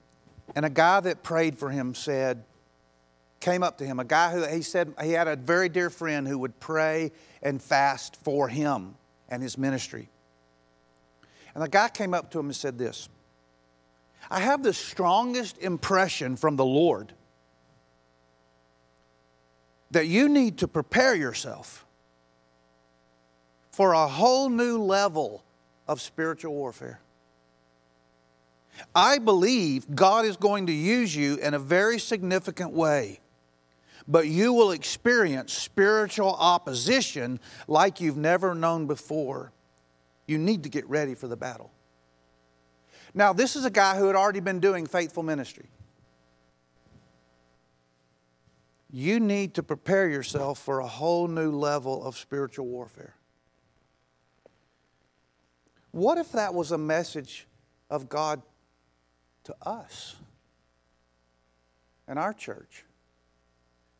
And 0.55 0.65
a 0.65 0.69
guy 0.69 0.99
that 1.01 1.23
prayed 1.23 1.57
for 1.57 1.69
him 1.69 1.93
said, 1.95 2.43
came 3.39 3.63
up 3.63 3.77
to 3.79 3.85
him, 3.85 3.99
a 3.99 4.05
guy 4.05 4.31
who 4.31 4.45
he 4.45 4.61
said 4.61 4.93
he 5.01 5.11
had 5.11 5.27
a 5.27 5.35
very 5.35 5.67
dear 5.67 5.89
friend 5.89 6.27
who 6.27 6.37
would 6.37 6.59
pray 6.59 7.11
and 7.41 7.61
fast 7.61 8.15
for 8.17 8.47
him 8.47 8.95
and 9.29 9.41
his 9.41 9.57
ministry. 9.57 10.09
And 11.53 11.63
the 11.63 11.69
guy 11.69 11.89
came 11.89 12.13
up 12.13 12.31
to 12.31 12.39
him 12.39 12.47
and 12.47 12.55
said 12.55 12.77
this 12.77 13.09
I 14.29 14.39
have 14.39 14.63
the 14.63 14.73
strongest 14.73 15.57
impression 15.57 16.35
from 16.35 16.55
the 16.55 16.65
Lord 16.65 17.13
that 19.91 20.07
you 20.07 20.29
need 20.29 20.59
to 20.59 20.67
prepare 20.67 21.13
yourself 21.15 21.85
for 23.71 23.93
a 23.93 24.07
whole 24.07 24.49
new 24.49 24.77
level 24.77 25.43
of 25.87 26.01
spiritual 26.01 26.53
warfare. 26.53 26.99
I 28.95 29.17
believe 29.17 29.93
God 29.93 30.25
is 30.25 30.37
going 30.37 30.67
to 30.67 30.73
use 30.73 31.15
you 31.15 31.35
in 31.35 31.53
a 31.53 31.59
very 31.59 31.99
significant 31.99 32.71
way, 32.71 33.19
but 34.07 34.27
you 34.27 34.53
will 34.53 34.71
experience 34.71 35.53
spiritual 35.53 36.35
opposition 36.39 37.39
like 37.67 37.99
you've 37.99 38.17
never 38.17 38.55
known 38.55 38.87
before. 38.87 39.51
You 40.31 40.37
need 40.37 40.63
to 40.63 40.69
get 40.69 40.87
ready 40.87 41.13
for 41.13 41.27
the 41.27 41.35
battle. 41.35 41.73
Now, 43.13 43.33
this 43.33 43.57
is 43.57 43.65
a 43.65 43.69
guy 43.69 43.97
who 43.97 44.07
had 44.07 44.15
already 44.15 44.39
been 44.39 44.61
doing 44.61 44.85
faithful 44.85 45.23
ministry. 45.23 45.67
You 48.89 49.19
need 49.19 49.55
to 49.55 49.63
prepare 49.63 50.07
yourself 50.07 50.57
for 50.57 50.79
a 50.79 50.87
whole 50.87 51.27
new 51.27 51.51
level 51.51 52.01
of 52.01 52.15
spiritual 52.17 52.65
warfare. 52.65 53.15
What 55.91 56.17
if 56.17 56.31
that 56.31 56.53
was 56.53 56.71
a 56.71 56.77
message 56.77 57.45
of 57.89 58.07
God 58.07 58.41
to 59.43 59.55
us 59.61 60.15
and 62.07 62.17
our 62.17 62.31
church? 62.31 62.85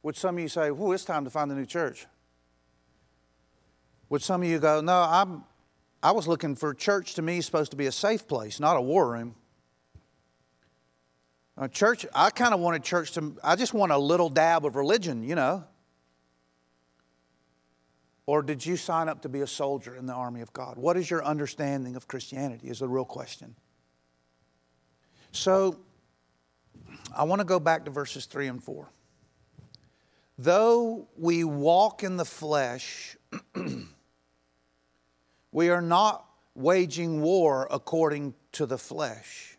Would 0.03 0.15
some 0.15 0.37
of 0.37 0.41
you 0.41 0.47
say, 0.47 0.71
"Well, 0.71 0.93
it's 0.93 1.03
time 1.03 1.25
to 1.25 1.29
find 1.29 1.51
a 1.51 1.55
new 1.55 1.65
church"? 1.65 2.07
Would 4.07 4.21
some 4.21 4.43
of 4.43 4.47
you 4.47 4.59
go, 4.59 4.79
"No, 4.79 5.01
I'm 5.01 5.43
I 6.03 6.11
was 6.11 6.27
looking 6.27 6.55
for 6.55 6.73
church 6.73 7.15
to 7.15 7.21
me 7.21 7.37
is 7.37 7.45
supposed 7.45 7.71
to 7.71 7.77
be 7.77 7.85
a 7.85 7.91
safe 7.91 8.27
place, 8.27 8.59
not 8.59 8.77
a 8.77 8.81
war 8.81 9.11
room." 9.11 9.35
A 11.57 11.69
church, 11.69 12.05
I 12.15 12.31
kind 12.31 12.53
of 12.53 12.59
wanted 12.59 12.83
church 12.83 13.11
to, 13.13 13.37
I 13.43 13.55
just 13.55 13.73
want 13.73 13.91
a 13.91 13.97
little 13.97 14.29
dab 14.29 14.65
of 14.65 14.75
religion, 14.75 15.23
you 15.23 15.35
know. 15.35 15.63
Or 18.25 18.41
did 18.41 18.65
you 18.65 18.77
sign 18.77 19.09
up 19.09 19.21
to 19.23 19.29
be 19.29 19.41
a 19.41 19.47
soldier 19.47 19.95
in 19.95 20.05
the 20.05 20.13
army 20.13 20.41
of 20.41 20.53
God? 20.53 20.77
What 20.77 20.97
is 20.97 21.09
your 21.09 21.23
understanding 21.23 21.95
of 21.95 22.07
Christianity? 22.07 22.69
Is 22.69 22.79
the 22.79 22.87
real 22.87 23.05
question. 23.05 23.55
So, 25.31 25.79
I 27.15 27.25
want 27.25 27.41
to 27.41 27.45
go 27.45 27.59
back 27.59 27.85
to 27.85 27.91
verses 27.91 28.25
3 28.25 28.47
and 28.47 28.63
4. 28.63 28.89
Though 30.37 31.07
we 31.17 31.43
walk 31.43 32.03
in 32.03 32.17
the 32.17 32.25
flesh, 32.25 33.17
we 35.51 35.69
are 35.69 35.81
not 35.81 36.25
waging 36.55 37.21
war 37.21 37.67
according 37.71 38.33
to 38.53 38.65
the 38.65 38.77
flesh. 38.77 39.57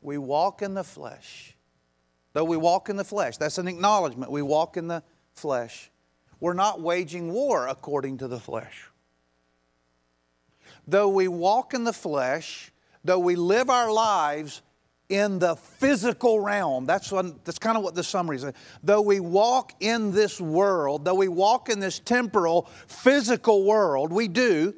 We 0.00 0.18
walk 0.18 0.62
in 0.62 0.74
the 0.74 0.84
flesh. 0.84 1.56
Though 2.32 2.44
we 2.44 2.56
walk 2.56 2.88
in 2.88 2.96
the 2.96 3.04
flesh, 3.04 3.36
that's 3.36 3.58
an 3.58 3.68
acknowledgement. 3.68 4.30
We 4.30 4.42
walk 4.42 4.76
in 4.76 4.88
the 4.88 5.02
flesh. 5.32 5.90
We're 6.40 6.52
not 6.52 6.80
waging 6.80 7.32
war 7.32 7.66
according 7.66 8.18
to 8.18 8.28
the 8.28 8.38
flesh. 8.38 8.88
Though 10.86 11.08
we 11.08 11.28
walk 11.28 11.74
in 11.74 11.84
the 11.84 11.92
flesh, 11.92 12.72
though 13.04 13.18
we 13.18 13.36
live 13.36 13.70
our 13.70 13.92
lives 13.92 14.62
in 15.08 15.38
the 15.38 15.56
physical 15.56 16.40
realm. 16.40 16.84
That's, 16.84 17.10
what, 17.10 17.44
that's 17.44 17.58
kind 17.58 17.76
of 17.76 17.82
what 17.82 17.94
the 17.94 18.04
summary 18.04 18.36
is. 18.36 18.46
Though 18.82 19.00
we 19.00 19.20
walk 19.20 19.72
in 19.80 20.12
this 20.12 20.40
world, 20.40 21.04
though 21.04 21.14
we 21.14 21.28
walk 21.28 21.70
in 21.70 21.80
this 21.80 21.98
temporal, 21.98 22.68
physical 22.86 23.64
world, 23.64 24.12
we 24.12 24.28
do, 24.28 24.74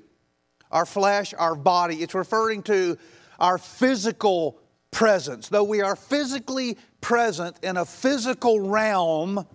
our 0.71 0.87
flesh, 0.87 1.35
our 1.35 1.55
body, 1.55 1.97
it's 1.97 2.15
referring 2.15 2.63
to 2.65 2.97
our 3.39 3.59
physical 3.59 4.59
presence. 4.91 5.49
Though 5.49 5.65
we 5.65 5.81
are 5.81 5.97
physically 5.97 6.77
present 7.01 7.57
in 7.63 7.77
a 7.77 7.85
physical 7.85 8.61
realm, 8.61 9.47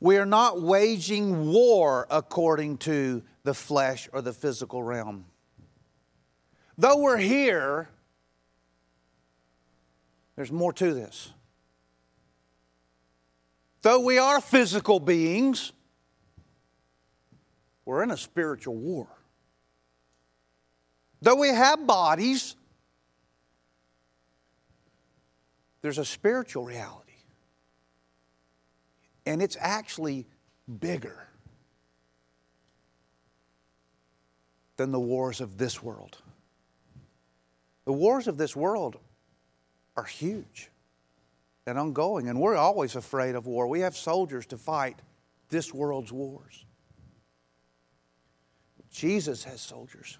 we 0.00 0.16
are 0.18 0.26
not 0.26 0.60
waging 0.60 1.52
war 1.52 2.06
according 2.10 2.78
to 2.78 3.22
the 3.44 3.54
flesh 3.54 4.08
or 4.12 4.20
the 4.20 4.32
physical 4.32 4.82
realm. 4.82 5.26
Though 6.76 6.98
we're 6.98 7.18
here, 7.18 7.88
there's 10.36 10.50
more 10.52 10.72
to 10.72 10.94
this. 10.94 11.30
Though 13.82 14.00
we 14.00 14.18
are 14.18 14.40
physical 14.40 15.00
beings, 15.00 15.72
we're 17.84 18.02
in 18.02 18.10
a 18.10 18.16
spiritual 18.16 18.74
war. 18.74 19.08
Though 21.20 21.36
we 21.36 21.48
have 21.48 21.86
bodies, 21.86 22.56
there's 25.82 25.98
a 25.98 26.04
spiritual 26.04 26.64
reality. 26.64 27.12
And 29.26 29.40
it's 29.40 29.56
actually 29.60 30.26
bigger 30.80 31.28
than 34.76 34.90
the 34.90 35.00
wars 35.00 35.40
of 35.40 35.58
this 35.58 35.82
world. 35.82 36.18
The 37.84 37.92
wars 37.92 38.26
of 38.26 38.36
this 38.36 38.56
world 38.56 38.96
are 39.96 40.04
huge 40.04 40.70
and 41.66 41.78
ongoing, 41.78 42.28
and 42.28 42.40
we're 42.40 42.56
always 42.56 42.96
afraid 42.96 43.34
of 43.34 43.46
war. 43.46 43.66
We 43.68 43.80
have 43.80 43.96
soldiers 43.96 44.46
to 44.46 44.58
fight 44.58 44.98
this 45.50 45.72
world's 45.72 46.12
wars. 46.12 46.64
Jesus 48.92 49.42
has 49.44 49.60
soldiers 49.60 50.18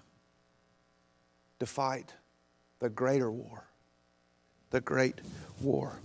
to 1.59 1.65
fight 1.65 2.13
the 2.79 2.89
greater 2.89 3.31
war, 3.31 3.63
the 4.71 4.81
great 4.81 5.21
war. 5.61 5.99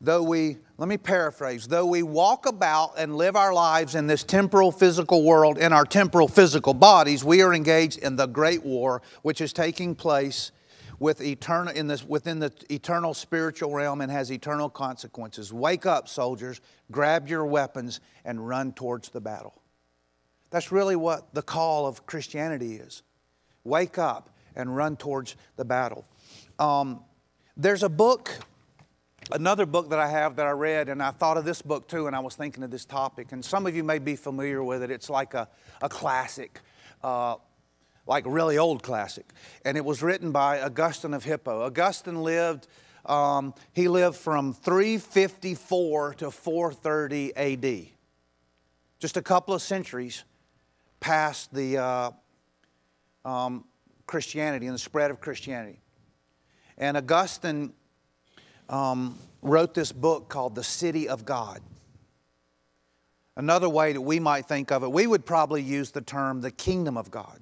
Though 0.00 0.22
we, 0.22 0.58
let 0.76 0.88
me 0.88 0.96
paraphrase, 0.96 1.66
though 1.66 1.86
we 1.86 2.02
walk 2.02 2.46
about 2.46 2.94
and 2.98 3.16
live 3.16 3.34
our 3.34 3.52
lives 3.52 3.94
in 3.94 4.06
this 4.06 4.22
temporal 4.22 4.70
physical 4.70 5.24
world 5.24 5.58
in 5.58 5.72
our 5.72 5.84
temporal 5.84 6.28
physical 6.28 6.74
bodies, 6.74 7.24
we 7.24 7.40
are 7.42 7.54
engaged 7.54 7.98
in 7.98 8.16
the 8.16 8.26
great 8.26 8.64
war 8.64 9.02
which 9.22 9.40
is 9.40 9.52
taking 9.52 9.94
place 9.94 10.52
with 11.00 11.20
eternal, 11.20 11.72
in 11.74 11.86
this, 11.86 12.04
within 12.04 12.40
the 12.40 12.52
eternal 12.68 13.14
spiritual 13.14 13.72
realm 13.72 14.00
and 14.00 14.10
has 14.10 14.32
eternal 14.32 14.68
consequences. 14.68 15.52
Wake 15.52 15.86
up, 15.86 16.08
soldiers, 16.08 16.60
grab 16.90 17.28
your 17.28 17.46
weapons, 17.46 18.00
and 18.24 18.46
run 18.46 18.72
towards 18.72 19.08
the 19.08 19.20
battle. 19.20 19.54
That's 20.50 20.72
really 20.72 20.96
what 20.96 21.34
the 21.34 21.42
call 21.42 21.86
of 21.86 22.06
Christianity 22.06 22.76
is 22.76 23.02
wake 23.64 23.98
up 23.98 24.30
and 24.56 24.74
run 24.74 24.96
towards 24.96 25.36
the 25.56 25.64
battle. 25.64 26.06
Um, 26.58 27.00
there's 27.56 27.82
a 27.82 27.88
book, 27.88 28.30
another 29.30 29.66
book 29.66 29.90
that 29.90 29.98
I 29.98 30.08
have 30.08 30.36
that 30.36 30.46
I 30.46 30.50
read, 30.50 30.88
and 30.88 31.02
I 31.02 31.10
thought 31.10 31.36
of 31.36 31.44
this 31.44 31.62
book 31.62 31.86
too, 31.88 32.06
and 32.06 32.16
I 32.16 32.20
was 32.20 32.34
thinking 32.34 32.64
of 32.64 32.70
this 32.70 32.84
topic. 32.84 33.32
And 33.32 33.44
some 33.44 33.66
of 33.66 33.76
you 33.76 33.84
may 33.84 33.98
be 33.98 34.16
familiar 34.16 34.62
with 34.62 34.82
it. 34.82 34.90
It's 34.90 35.10
like 35.10 35.34
a, 35.34 35.48
a 35.82 35.88
classic, 35.88 36.60
uh, 37.04 37.36
like 38.06 38.24
really 38.26 38.58
old 38.58 38.82
classic. 38.82 39.26
And 39.64 39.76
it 39.76 39.84
was 39.84 40.02
written 40.02 40.32
by 40.32 40.62
Augustine 40.62 41.14
of 41.14 41.24
Hippo. 41.24 41.62
Augustine 41.62 42.22
lived. 42.22 42.66
Um, 43.06 43.54
he 43.72 43.88
lived 43.88 44.16
from 44.16 44.52
354 44.52 46.14
to 46.14 46.30
430 46.30 47.36
AD, 47.36 47.86
just 48.98 49.16
a 49.16 49.22
couple 49.22 49.54
of 49.54 49.62
centuries 49.62 50.24
past 51.00 51.52
the 51.54 51.78
uh, 51.78 52.10
um, 53.24 53.64
Christianity 54.06 54.66
and 54.66 54.74
the 54.74 54.80
spread 54.80 55.10
of 55.10 55.20
Christianity. 55.20 55.80
And 56.76 56.96
Augustine 56.96 57.72
um, 58.68 59.18
wrote 59.42 59.74
this 59.74 59.92
book 59.92 60.28
called 60.28 60.54
The 60.54 60.64
City 60.64 61.08
of 61.08 61.24
God. 61.24 61.60
Another 63.36 63.68
way 63.68 63.92
that 63.92 64.00
we 64.00 64.18
might 64.18 64.46
think 64.46 64.72
of 64.72 64.82
it, 64.82 64.90
we 64.90 65.06
would 65.06 65.24
probably 65.24 65.62
use 65.62 65.92
the 65.92 66.00
term 66.00 66.40
the 66.40 66.50
kingdom 66.50 66.96
of 66.96 67.10
God. 67.10 67.40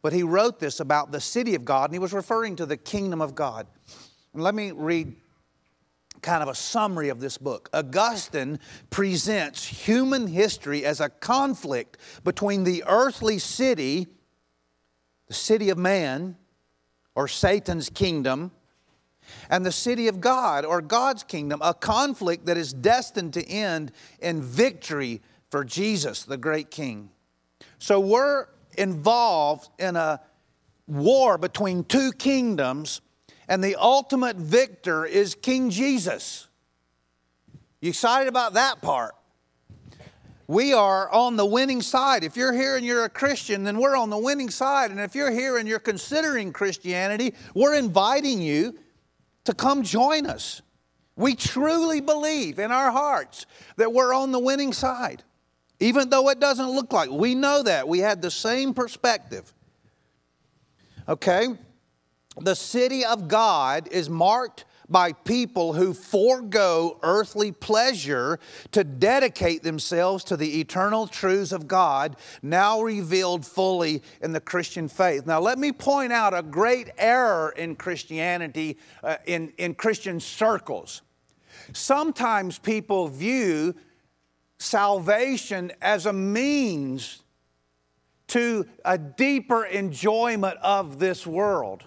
But 0.00 0.12
he 0.12 0.22
wrote 0.22 0.60
this 0.60 0.80
about 0.80 1.12
the 1.12 1.20
city 1.20 1.54
of 1.54 1.64
God, 1.64 1.90
and 1.90 1.94
he 1.94 1.98
was 1.98 2.12
referring 2.12 2.56
to 2.56 2.66
the 2.66 2.76
kingdom 2.76 3.20
of 3.20 3.34
God. 3.34 3.66
And 4.32 4.42
let 4.42 4.54
me 4.54 4.70
read 4.70 5.14
kind 6.22 6.42
of 6.42 6.48
a 6.48 6.54
summary 6.54 7.08
of 7.08 7.20
this 7.20 7.38
book. 7.38 7.68
Augustine 7.72 8.58
presents 8.90 9.64
human 9.64 10.26
history 10.26 10.84
as 10.84 11.00
a 11.00 11.08
conflict 11.08 11.96
between 12.24 12.64
the 12.64 12.84
earthly 12.86 13.38
city 13.38 14.06
the 15.28 15.34
city 15.34 15.68
of 15.70 15.78
man, 15.78 16.36
or 17.14 17.28
Satan's 17.28 17.90
kingdom, 17.90 18.50
and 19.50 19.64
the 19.64 19.72
city 19.72 20.08
of 20.08 20.20
God, 20.20 20.64
or 20.64 20.80
God's 20.80 21.22
kingdom, 21.22 21.60
a 21.62 21.74
conflict 21.74 22.46
that 22.46 22.56
is 22.56 22.72
destined 22.72 23.34
to 23.34 23.46
end 23.46 23.92
in 24.20 24.40
victory 24.42 25.20
for 25.50 25.64
Jesus, 25.64 26.24
the 26.24 26.38
great 26.38 26.70
king. 26.70 27.10
So 27.78 28.00
we're 28.00 28.46
involved 28.78 29.68
in 29.78 29.96
a 29.96 30.20
war 30.86 31.36
between 31.36 31.84
two 31.84 32.12
kingdoms, 32.12 33.02
and 33.48 33.62
the 33.62 33.76
ultimate 33.76 34.36
victor 34.36 35.04
is 35.04 35.34
King 35.34 35.70
Jesus. 35.70 36.46
You 37.80 37.90
excited 37.90 38.28
about 38.28 38.54
that 38.54 38.82
part? 38.82 39.14
we 40.48 40.72
are 40.72 41.12
on 41.12 41.36
the 41.36 41.44
winning 41.44 41.82
side. 41.82 42.24
If 42.24 42.34
you're 42.34 42.54
here 42.54 42.76
and 42.76 42.84
you're 42.84 43.04
a 43.04 43.10
Christian, 43.10 43.64
then 43.64 43.78
we're 43.78 43.94
on 43.94 44.08
the 44.08 44.18
winning 44.18 44.48
side. 44.48 44.90
And 44.90 44.98
if 44.98 45.14
you're 45.14 45.30
here 45.30 45.58
and 45.58 45.68
you're 45.68 45.78
considering 45.78 46.52
Christianity, 46.52 47.34
we're 47.54 47.74
inviting 47.74 48.40
you 48.40 48.76
to 49.44 49.52
come 49.52 49.82
join 49.82 50.24
us. 50.24 50.62
We 51.16 51.34
truly 51.34 52.00
believe 52.00 52.58
in 52.58 52.72
our 52.72 52.90
hearts 52.90 53.44
that 53.76 53.92
we're 53.92 54.14
on 54.14 54.32
the 54.32 54.38
winning 54.38 54.72
side, 54.72 55.22
even 55.80 56.08
though 56.08 56.30
it 56.30 56.40
doesn't 56.40 56.70
look 56.70 56.94
like. 56.94 57.10
We 57.10 57.34
know 57.34 57.62
that. 57.62 57.86
We 57.86 57.98
had 57.98 58.22
the 58.22 58.30
same 58.30 58.72
perspective. 58.72 59.52
Okay? 61.06 61.48
The 62.40 62.54
city 62.54 63.04
of 63.04 63.28
God 63.28 63.88
is 63.90 64.08
marked 64.08 64.64
by 64.88 65.12
people 65.12 65.74
who 65.74 65.92
forego 65.92 66.98
earthly 67.02 67.52
pleasure 67.52 68.38
to 68.72 68.84
dedicate 68.84 69.62
themselves 69.62 70.24
to 70.24 70.36
the 70.36 70.60
eternal 70.60 71.06
truths 71.06 71.52
of 71.52 71.68
God, 71.68 72.16
now 72.42 72.80
revealed 72.80 73.44
fully 73.44 74.02
in 74.22 74.32
the 74.32 74.40
Christian 74.40 74.88
faith. 74.88 75.26
Now, 75.26 75.40
let 75.40 75.58
me 75.58 75.72
point 75.72 76.12
out 76.12 76.32
a 76.32 76.42
great 76.42 76.90
error 76.96 77.52
in 77.56 77.76
Christianity, 77.76 78.78
uh, 79.02 79.16
in, 79.26 79.52
in 79.58 79.74
Christian 79.74 80.20
circles. 80.20 81.02
Sometimes 81.74 82.58
people 82.58 83.08
view 83.08 83.74
salvation 84.58 85.70
as 85.82 86.06
a 86.06 86.12
means 86.12 87.22
to 88.28 88.66
a 88.84 88.96
deeper 88.96 89.64
enjoyment 89.64 90.58
of 90.62 90.98
this 90.98 91.26
world. 91.26 91.84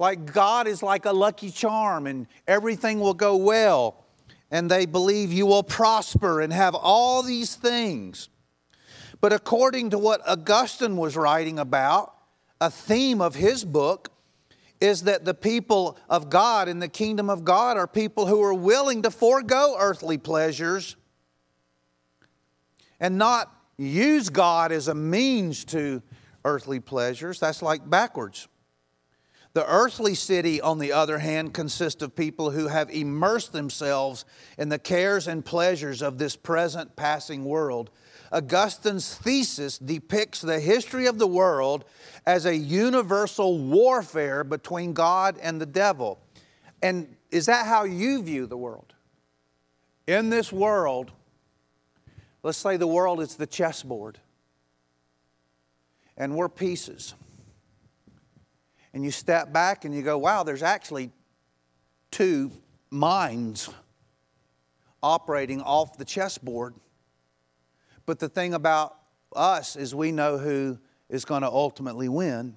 Like 0.00 0.32
God 0.32 0.66
is 0.66 0.82
like 0.82 1.04
a 1.04 1.12
lucky 1.12 1.50
charm 1.50 2.06
and 2.06 2.26
everything 2.48 3.00
will 3.00 3.12
go 3.12 3.36
well. 3.36 4.06
And 4.50 4.70
they 4.70 4.86
believe 4.86 5.30
you 5.30 5.44
will 5.44 5.62
prosper 5.62 6.40
and 6.40 6.50
have 6.54 6.74
all 6.74 7.22
these 7.22 7.54
things. 7.54 8.30
But 9.20 9.34
according 9.34 9.90
to 9.90 9.98
what 9.98 10.26
Augustine 10.26 10.96
was 10.96 11.18
writing 11.18 11.58
about, 11.58 12.14
a 12.62 12.70
theme 12.70 13.20
of 13.20 13.34
his 13.34 13.62
book 13.62 14.10
is 14.80 15.02
that 15.02 15.26
the 15.26 15.34
people 15.34 15.98
of 16.08 16.30
God 16.30 16.66
in 16.66 16.78
the 16.78 16.88
kingdom 16.88 17.28
of 17.28 17.44
God 17.44 17.76
are 17.76 17.86
people 17.86 18.24
who 18.24 18.42
are 18.42 18.54
willing 18.54 19.02
to 19.02 19.10
forego 19.10 19.76
earthly 19.78 20.16
pleasures 20.16 20.96
and 22.98 23.18
not 23.18 23.54
use 23.76 24.30
God 24.30 24.72
as 24.72 24.88
a 24.88 24.94
means 24.94 25.66
to 25.66 26.00
earthly 26.46 26.80
pleasures. 26.80 27.38
That's 27.38 27.60
like 27.60 27.88
backwards. 27.88 28.48
The 29.52 29.66
earthly 29.66 30.14
city, 30.14 30.60
on 30.60 30.78
the 30.78 30.92
other 30.92 31.18
hand, 31.18 31.54
consists 31.54 32.02
of 32.02 32.14
people 32.14 32.52
who 32.52 32.68
have 32.68 32.88
immersed 32.90 33.52
themselves 33.52 34.24
in 34.56 34.68
the 34.68 34.78
cares 34.78 35.26
and 35.26 35.44
pleasures 35.44 36.02
of 36.02 36.18
this 36.18 36.36
present 36.36 36.94
passing 36.94 37.44
world. 37.44 37.90
Augustine's 38.32 39.12
thesis 39.16 39.76
depicts 39.76 40.40
the 40.40 40.60
history 40.60 41.06
of 41.06 41.18
the 41.18 41.26
world 41.26 41.84
as 42.26 42.46
a 42.46 42.56
universal 42.56 43.58
warfare 43.58 44.44
between 44.44 44.92
God 44.92 45.36
and 45.42 45.60
the 45.60 45.66
devil. 45.66 46.20
And 46.80 47.16
is 47.32 47.46
that 47.46 47.66
how 47.66 47.84
you 47.84 48.22
view 48.22 48.46
the 48.46 48.56
world? 48.56 48.94
In 50.06 50.30
this 50.30 50.52
world, 50.52 51.10
let's 52.44 52.58
say 52.58 52.76
the 52.76 52.86
world 52.86 53.20
is 53.20 53.34
the 53.34 53.48
chessboard, 53.48 54.18
and 56.16 56.36
we're 56.36 56.48
pieces. 56.48 57.14
And 58.92 59.04
you 59.04 59.10
step 59.10 59.52
back 59.52 59.84
and 59.84 59.94
you 59.94 60.02
go, 60.02 60.18
wow, 60.18 60.42
there's 60.42 60.62
actually 60.62 61.10
two 62.10 62.50
minds 62.90 63.70
operating 65.02 65.62
off 65.62 65.96
the 65.96 66.04
chessboard. 66.04 66.74
But 68.06 68.18
the 68.18 68.28
thing 68.28 68.54
about 68.54 68.96
us 69.34 69.76
is 69.76 69.94
we 69.94 70.12
know 70.12 70.38
who 70.38 70.78
is 71.08 71.24
going 71.24 71.42
to 71.42 71.48
ultimately 71.48 72.08
win. 72.08 72.56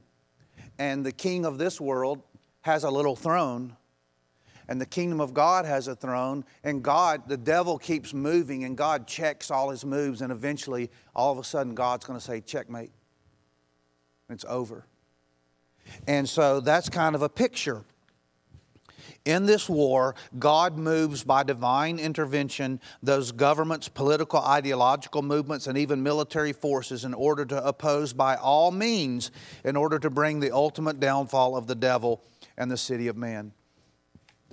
And 0.80 1.06
the 1.06 1.12
king 1.12 1.46
of 1.46 1.58
this 1.58 1.80
world 1.80 2.24
has 2.62 2.84
a 2.84 2.90
little 2.90 3.16
throne, 3.16 3.76
and 4.68 4.80
the 4.80 4.86
kingdom 4.86 5.20
of 5.20 5.34
God 5.34 5.66
has 5.66 5.88
a 5.88 5.96
throne, 5.96 6.46
and 6.64 6.82
God, 6.82 7.28
the 7.28 7.38
devil 7.38 7.78
keeps 7.78 8.14
moving, 8.14 8.64
and 8.64 8.78
God 8.78 9.06
checks 9.06 9.52
all 9.52 9.70
his 9.70 9.84
moves, 9.84 10.22
and 10.22 10.32
eventually, 10.32 10.90
all 11.14 11.32
of 11.32 11.38
a 11.38 11.44
sudden, 11.44 11.76
God's 11.76 12.06
going 12.06 12.18
to 12.18 12.24
say, 12.24 12.40
Checkmate. 12.40 12.92
It's 14.30 14.46
over. 14.48 14.86
And 16.08 16.28
so 16.28 16.60
that's 16.60 16.90
kind 16.90 17.16
of 17.16 17.22
a 17.22 17.30
picture 17.30 17.84
in 19.26 19.46
this 19.46 19.70
war, 19.70 20.16
God 20.38 20.78
moves 20.78 21.24
by 21.24 21.44
divine 21.44 21.98
intervention 21.98 22.82
those 23.02 23.32
governments, 23.32 23.88
political, 23.88 24.40
ideological 24.40 25.22
movements, 25.22 25.68
and 25.68 25.78
even 25.78 26.04
military 26.04 26.52
forces 26.52 27.06
in 27.06 27.14
order 27.14 27.46
to 27.46 27.66
oppose 27.66 28.12
by 28.12 28.36
all 28.36 28.72
means, 28.72 29.32
in 29.64 29.76
order 29.76 29.98
to 30.00 30.10
bring 30.10 30.40
the 30.40 30.52
ultimate 30.52 31.00
downfall 31.00 31.56
of 31.56 31.68
the 31.68 31.76
devil 31.76 32.22
and 32.58 32.70
the 32.70 32.78
city 32.78 33.08
of 33.08 33.16
man. 33.16 33.54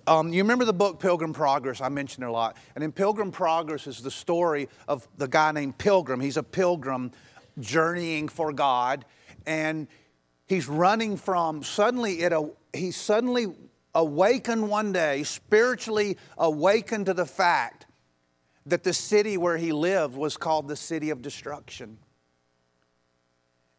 Um, 0.07 0.33
you 0.33 0.43
remember 0.43 0.65
the 0.65 0.73
book 0.73 0.99
Pilgrim 0.99 1.33
Progress? 1.33 1.81
I 1.81 1.89
mentioned 1.89 2.25
it 2.25 2.29
a 2.29 2.33
lot. 2.33 2.57
And 2.75 2.83
in 2.83 2.91
Pilgrim 2.93 3.33
Progress 3.33 3.87
is 3.87 4.01
the 4.03 4.11
story 4.11 4.69
of 4.89 5.07
the 5.19 5.29
guy 5.29 5.53
named 5.53 5.79
Pilgrim. 5.79 6.21
He's 6.21 6.37
a 6.37 6.43
pilgrim 6.43 7.11
journeying 7.59 8.29
for 8.29 8.53
God, 8.53 9.05
and 9.47 9.89
he's 10.51 10.69
running 10.69 11.17
from 11.17 11.63
suddenly 11.63 12.23
it. 12.23 12.33
He 12.75 12.91
suddenly 12.91 13.47
awakened 13.95 14.69
one 14.69 14.93
day, 14.93 15.23
spiritually 15.23 16.19
awakened 16.37 17.07
to 17.07 17.15
the 17.15 17.25
fact 17.25 17.87
that 18.67 18.83
the 18.83 18.93
city 18.93 19.37
where 19.37 19.57
he 19.57 19.73
lived 19.73 20.17
was 20.17 20.37
called 20.37 20.67
the 20.67 20.77
city 20.77 21.11
of 21.11 21.23
destruction. 21.23 21.99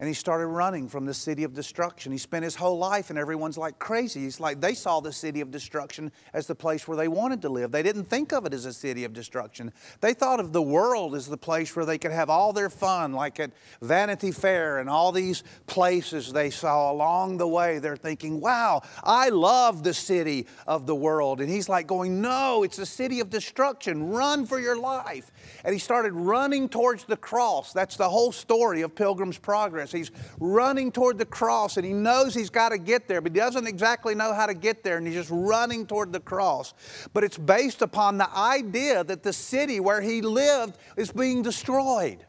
And 0.01 0.07
he 0.07 0.15
started 0.15 0.47
running 0.47 0.89
from 0.89 1.05
the 1.05 1.13
city 1.13 1.43
of 1.43 1.53
destruction. 1.53 2.11
He 2.11 2.17
spent 2.17 2.43
his 2.43 2.55
whole 2.55 2.79
life, 2.79 3.11
and 3.11 3.19
everyone's 3.19 3.55
like 3.55 3.77
crazy. 3.77 4.21
He's 4.21 4.39
like, 4.39 4.59
they 4.59 4.73
saw 4.73 4.99
the 4.99 5.13
city 5.13 5.41
of 5.41 5.51
destruction 5.51 6.11
as 6.33 6.47
the 6.47 6.55
place 6.55 6.87
where 6.87 6.97
they 6.97 7.07
wanted 7.07 7.39
to 7.43 7.49
live. 7.49 7.71
They 7.71 7.83
didn't 7.83 8.05
think 8.05 8.33
of 8.33 8.47
it 8.47 8.53
as 8.53 8.65
a 8.65 8.73
city 8.73 9.03
of 9.03 9.13
destruction. 9.13 9.71
They 9.99 10.15
thought 10.15 10.39
of 10.39 10.53
the 10.53 10.61
world 10.61 11.13
as 11.13 11.27
the 11.27 11.37
place 11.37 11.75
where 11.75 11.85
they 11.85 11.99
could 11.99 12.11
have 12.11 12.31
all 12.31 12.51
their 12.51 12.71
fun, 12.71 13.13
like 13.13 13.39
at 13.39 13.51
Vanity 13.83 14.31
Fair 14.31 14.79
and 14.79 14.89
all 14.89 15.11
these 15.11 15.43
places 15.67 16.33
they 16.33 16.49
saw 16.49 16.91
along 16.91 17.37
the 17.37 17.47
way. 17.47 17.77
They're 17.77 17.95
thinking, 17.95 18.41
wow, 18.41 18.81
I 19.03 19.29
love 19.29 19.83
the 19.83 19.93
city 19.93 20.47
of 20.65 20.87
the 20.87 20.95
world. 20.95 21.41
And 21.41 21.49
he's 21.49 21.69
like, 21.69 21.85
going, 21.85 22.21
no, 22.21 22.63
it's 22.63 22.79
a 22.79 22.87
city 22.87 23.19
of 23.19 23.29
destruction. 23.29 24.09
Run 24.09 24.47
for 24.47 24.59
your 24.59 24.79
life. 24.79 25.29
And 25.63 25.73
he 25.73 25.79
started 25.79 26.13
running 26.13 26.69
towards 26.69 27.03
the 27.03 27.17
cross. 27.17 27.71
That's 27.71 27.97
the 27.97 28.09
whole 28.09 28.31
story 28.31 28.81
of 28.81 28.95
Pilgrim's 28.95 29.37
Progress. 29.37 29.90
He's 29.91 30.12
running 30.39 30.91
toward 30.91 31.17
the 31.17 31.25
cross 31.25 31.77
and 31.77 31.86
he 31.86 31.93
knows 31.93 32.34
he's 32.34 32.49
got 32.49 32.69
to 32.69 32.77
get 32.77 33.08
there, 33.08 33.21
but 33.21 33.32
he 33.32 33.39
doesn't 33.39 33.67
exactly 33.67 34.15
know 34.15 34.34
how 34.34 34.45
to 34.45 34.54
get 34.54 34.84
there 34.84 34.97
and 34.97 35.06
he's 35.06 35.15
just 35.15 35.32
running 35.32 35.86
toward 35.86 36.13
the 36.13 36.19
cross. 36.19 36.73
But 37.13 37.23
it's 37.23 37.38
based 37.38 37.82
upon 37.82 38.17
the 38.17 38.30
idea 38.36 39.04
that 39.04 39.23
the 39.23 39.34
city 39.34 39.80
where 39.80 40.01
he 40.01 40.21
lived 40.21 40.77
is 40.97 41.12
being 41.12 41.41
destroyed. 41.41 42.25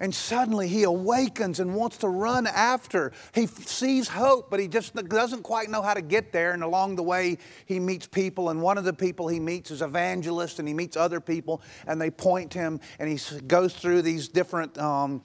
And 0.00 0.14
suddenly 0.14 0.68
he 0.68 0.84
awakens 0.84 1.58
and 1.58 1.74
wants 1.74 1.96
to 1.98 2.08
run 2.08 2.46
after. 2.46 3.10
He 3.34 3.46
sees 3.46 4.06
hope, 4.06 4.48
but 4.48 4.60
he 4.60 4.68
just 4.68 4.94
doesn't 4.94 5.42
quite 5.42 5.70
know 5.70 5.82
how 5.82 5.94
to 5.94 6.02
get 6.02 6.30
there. 6.30 6.52
And 6.52 6.62
along 6.62 6.96
the 6.96 7.02
way, 7.02 7.38
he 7.66 7.80
meets 7.80 8.06
people. 8.06 8.50
And 8.50 8.62
one 8.62 8.78
of 8.78 8.84
the 8.84 8.92
people 8.92 9.26
he 9.26 9.40
meets 9.40 9.72
is 9.72 9.82
evangelist, 9.82 10.60
and 10.60 10.68
he 10.68 10.74
meets 10.74 10.96
other 10.96 11.20
people, 11.20 11.62
and 11.86 12.00
they 12.00 12.10
point 12.10 12.54
him. 12.54 12.78
And 13.00 13.08
he 13.08 13.40
goes 13.40 13.74
through 13.74 14.02
these 14.02 14.28
different 14.28 14.78
um, 14.78 15.20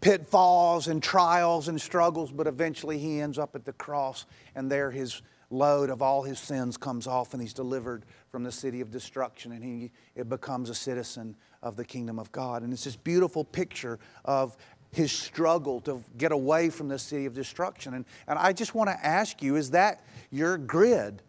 pitfalls 0.00 0.88
and 0.88 1.02
trials 1.02 1.68
and 1.68 1.80
struggles, 1.80 2.30
but 2.30 2.46
eventually 2.46 2.98
he 2.98 3.20
ends 3.20 3.38
up 3.38 3.54
at 3.54 3.64
the 3.64 3.72
cross, 3.72 4.26
and 4.54 4.70
there 4.70 4.90
his 4.90 5.22
load 5.50 5.90
of 5.90 6.02
all 6.02 6.22
his 6.22 6.38
sins 6.38 6.76
comes 6.76 7.06
off, 7.06 7.32
and 7.32 7.42
he's 7.42 7.54
delivered 7.54 8.04
from 8.30 8.44
the 8.44 8.52
city 8.52 8.80
of 8.80 8.90
destruction, 8.90 9.52
and 9.52 9.64
he 9.64 9.90
it 10.14 10.28
becomes 10.28 10.70
a 10.70 10.74
citizen 10.74 11.36
of 11.62 11.76
the 11.76 11.84
kingdom 11.84 12.18
of 12.18 12.30
God. 12.32 12.62
And 12.62 12.72
it's 12.72 12.84
this 12.84 12.96
beautiful 12.96 13.44
picture 13.44 13.98
of 14.24 14.56
his 14.92 15.12
struggle 15.12 15.80
to 15.82 16.02
get 16.16 16.32
away 16.32 16.70
from 16.70 16.88
the 16.88 16.98
city 16.98 17.26
of 17.26 17.34
destruction. 17.34 17.94
And, 17.94 18.04
and 18.26 18.38
I 18.38 18.52
just 18.52 18.74
want 18.74 18.88
to 18.90 19.06
ask 19.06 19.42
you 19.42 19.56
is 19.56 19.70
that 19.70 20.04
your 20.30 20.56
grid? 20.56 21.22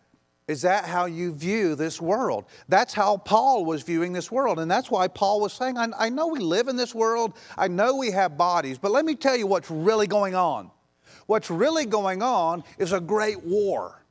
Is 0.49 0.63
that 0.63 0.85
how 0.85 1.05
you 1.05 1.31
view 1.31 1.75
this 1.75 2.01
world? 2.01 2.45
That's 2.67 2.91
how 2.91 3.17
Paul 3.17 3.65
was 3.65 3.83
viewing 3.83 4.13
this 4.13 4.31
world. 4.31 4.57
And 4.57 4.69
that's 4.69 4.89
why 4.89 5.07
Paul 5.07 5.41
was 5.41 5.53
saying, 5.53 5.77
I, 5.77 5.89
I, 5.95 6.09
know 6.09 6.25
we 6.25 6.39
live 6.39 6.67
in 6.67 6.75
this 6.75 6.95
world, 6.95 7.35
I 7.55 7.67
know 7.67 7.95
we 7.95 8.09
have 8.09 8.35
bodies, 8.35 8.79
but 8.79 8.89
let 8.89 9.05
me 9.05 9.13
tell 9.13 9.37
you 9.37 9.45
what's 9.45 9.69
really 9.69 10.07
going 10.07 10.33
on. 10.33 10.71
What's 11.27 11.51
really 11.51 11.85
going 11.85 12.23
on 12.23 12.63
is 12.79 12.93
a 12.93 12.99
great 12.99 13.43
war. 13.43 14.03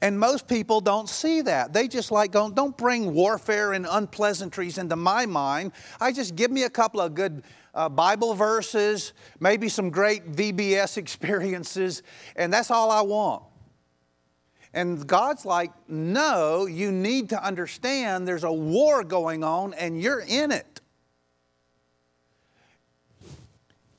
And 0.00 0.18
most 0.18 0.48
people 0.48 0.80
don't 0.80 1.10
see 1.10 1.42
that. 1.42 1.74
They 1.74 1.88
just 1.88 2.10
like, 2.10 2.32
don't, 2.32 2.54
don't 2.54 2.74
bring 2.78 3.12
warfare 3.12 3.74
and 3.74 3.86
unpleasantries 3.88 4.78
into 4.78 4.96
my 4.96 5.26
mind. 5.26 5.72
I 6.00 6.12
just 6.12 6.36
give 6.36 6.50
me 6.50 6.62
a 6.62 6.70
couple 6.70 7.02
of 7.02 7.14
good 7.14 7.42
uh, 7.74 7.90
Bible 7.90 8.32
verses, 8.32 9.12
maybe 9.40 9.68
some 9.68 9.90
great 9.90 10.32
VBS 10.32 10.96
experiences, 10.96 12.02
and 12.34 12.50
that's 12.50 12.70
all 12.70 12.90
I 12.90 13.02
want. 13.02 13.42
And 14.74 15.06
God's 15.06 15.44
like, 15.44 15.70
no, 15.88 16.66
you 16.66 16.90
need 16.90 17.28
to 17.30 17.44
understand 17.44 18.26
there's 18.26 18.44
a 18.44 18.52
war 18.52 19.04
going 19.04 19.44
on 19.44 19.74
and 19.74 20.00
you're 20.00 20.20
in 20.26 20.50
it. 20.50 20.80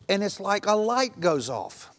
And 0.10 0.24
it's 0.24 0.40
like 0.40 0.66
a 0.66 0.74
light 0.74 1.20
goes 1.20 1.50
off. 1.50 1.90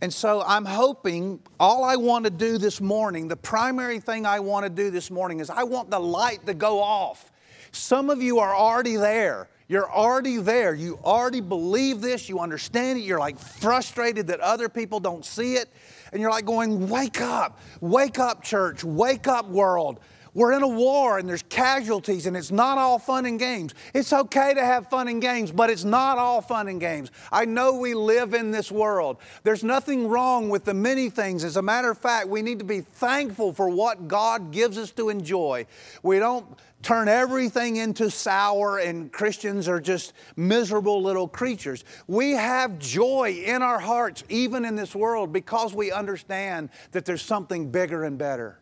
And 0.00 0.12
so 0.12 0.42
I'm 0.46 0.64
hoping 0.64 1.40
all 1.58 1.84
I 1.84 1.96
want 1.96 2.24
to 2.24 2.30
do 2.30 2.58
this 2.58 2.80
morning, 2.80 3.26
the 3.26 3.36
primary 3.36 3.98
thing 4.00 4.26
I 4.26 4.40
want 4.40 4.64
to 4.64 4.70
do 4.70 4.90
this 4.90 5.10
morning 5.10 5.40
is 5.40 5.50
I 5.50 5.62
want 5.62 5.90
the 5.90 6.00
light 6.00 6.46
to 6.46 6.54
go 6.54 6.80
off. 6.80 7.32
Some 7.72 8.10
of 8.10 8.22
you 8.22 8.38
are 8.38 8.54
already 8.54 8.96
there. 8.96 9.48
You're 9.66 9.90
already 9.90 10.36
there. 10.36 10.74
You 10.74 10.98
already 11.02 11.40
believe 11.40 12.00
this. 12.00 12.28
You 12.28 12.40
understand 12.40 12.98
it. 12.98 13.02
You're 13.02 13.18
like 13.18 13.38
frustrated 13.38 14.26
that 14.26 14.40
other 14.40 14.68
people 14.68 15.00
don't 15.00 15.24
see 15.24 15.54
it 15.54 15.68
and 16.12 16.20
you're 16.20 16.30
like 16.30 16.44
going, 16.44 16.88
Wake 16.88 17.20
up, 17.20 17.60
wake 17.80 18.18
up, 18.18 18.42
church, 18.42 18.84
wake 18.84 19.26
up, 19.26 19.48
world. 19.48 20.00
we're 20.34 20.52
in 20.52 20.62
a 20.62 20.68
war 20.68 21.18
and 21.18 21.28
there's 21.28 21.44
casualties 21.44 22.26
and 22.26 22.36
it's 22.36 22.50
not 22.50 22.76
all 22.76 22.98
fun 22.98 23.24
and 23.24 23.38
games. 23.38 23.72
It's 23.94 24.12
okay 24.12 24.52
to 24.54 24.64
have 24.64 24.88
fun 24.90 25.06
and 25.06 25.22
games, 25.22 25.52
but 25.52 25.70
it's 25.70 25.84
not 25.84 26.18
all 26.18 26.40
fun 26.42 26.66
and 26.68 26.80
games. 26.80 27.12
I 27.30 27.44
know 27.44 27.74
we 27.78 27.94
live 27.94 28.34
in 28.34 28.50
this 28.50 28.70
world. 28.72 29.18
There's 29.44 29.62
nothing 29.62 30.08
wrong 30.08 30.48
with 30.48 30.64
the 30.64 30.74
many 30.74 31.08
things. 31.08 31.44
As 31.44 31.56
a 31.56 31.62
matter 31.62 31.90
of 31.90 31.98
fact, 31.98 32.28
we 32.28 32.42
need 32.42 32.58
to 32.58 32.64
be 32.64 32.80
thankful 32.80 33.52
for 33.52 33.68
what 33.68 34.08
God 34.08 34.50
gives 34.50 34.76
us 34.76 34.90
to 34.92 35.08
enjoy. 35.08 35.66
We 36.02 36.18
don't 36.18 36.46
turn 36.84 37.08
everything 37.08 37.76
into 37.76 38.10
sour 38.10 38.78
and 38.78 39.10
Christians 39.10 39.68
are 39.68 39.80
just 39.80 40.12
miserable 40.36 41.02
little 41.02 41.26
creatures. 41.26 41.82
We 42.06 42.32
have 42.32 42.78
joy 42.78 43.42
in 43.44 43.62
our 43.62 43.78
hearts, 43.78 44.22
even 44.28 44.66
in 44.66 44.76
this 44.76 44.94
world, 44.94 45.32
because 45.32 45.74
we 45.74 45.90
understand 45.90 46.68
that 46.92 47.06
there's 47.06 47.22
something 47.22 47.70
bigger 47.70 48.04
and 48.04 48.18
better. 48.18 48.60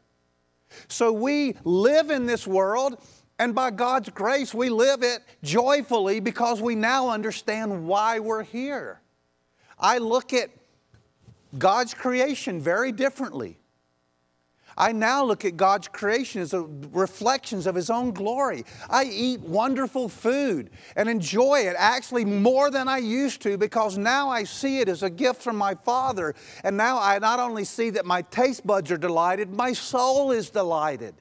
So 0.87 1.13
we 1.13 1.57
live 1.65 2.11
in 2.11 2.25
this 2.25 2.47
world, 2.47 3.05
and 3.41 3.57
by 3.57 3.73
God's 3.73 4.09
grace, 4.09 4.55
we 4.55 4.71
live 4.71 5.03
it 5.03 5.21
joyfully 5.43 6.21
because 6.21 6.63
we 6.63 6.77
now 6.77 7.09
understand 7.09 7.87
why 7.89 8.21
we're 8.21 8.45
here. 8.45 9.01
I 9.79 9.99
look 9.99 10.33
at 10.33 10.49
God's 11.59 11.93
creation 11.93 12.61
very 12.61 12.93
differently. 12.93 13.59
I 14.77 14.93
now 14.93 15.25
look 15.25 15.45
at 15.45 15.57
God's 15.57 15.89
creation 15.89 16.43
as 16.43 16.55
reflections 16.93 17.67
of 17.67 17.75
His 17.75 17.91
own 17.91 18.13
glory. 18.13 18.65
I 18.89 19.05
eat 19.05 19.41
wonderful 19.41 20.09
food 20.09 20.71
and 20.97 21.09
enjoy 21.09 21.61
it 21.61 21.75
actually 21.79 22.25
more 22.25 22.71
than 22.71 22.89
I 22.89 22.99
used 22.99 23.43
to 23.43 23.59
because 23.59 23.99
now 23.99 24.29
I 24.29 24.45
see 24.45 24.81
it 24.81 24.89
as 24.89 25.03
a 25.03 25.11
gift 25.11 25.43
from 25.43 25.57
my 25.57 25.75
Father. 25.75 26.35
And 26.65 26.77
now 26.77 26.99
I 26.99 27.19
not 27.19 27.41
only 27.41 27.65
see 27.65 27.91
that 27.91 28.07
my 28.07 28.23
taste 28.23 28.67
buds 28.67 28.91
are 28.91 28.99
delighted, 28.99 29.51
my 29.51 29.73
soul 29.73 30.31
is 30.33 30.51
delighted. 30.51 31.15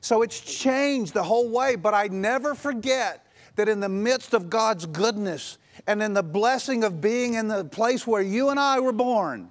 So 0.00 0.22
it's 0.22 0.40
changed 0.40 1.14
the 1.14 1.22
whole 1.22 1.50
way, 1.50 1.76
but 1.76 1.94
I 1.94 2.08
never 2.08 2.54
forget 2.54 3.26
that 3.56 3.68
in 3.68 3.80
the 3.80 3.88
midst 3.88 4.32
of 4.32 4.48
God's 4.48 4.86
goodness 4.86 5.58
and 5.86 6.02
in 6.02 6.14
the 6.14 6.22
blessing 6.22 6.84
of 6.84 7.00
being 7.00 7.34
in 7.34 7.48
the 7.48 7.64
place 7.64 8.06
where 8.06 8.22
you 8.22 8.48
and 8.48 8.58
I 8.58 8.80
were 8.80 8.92
born 8.92 9.50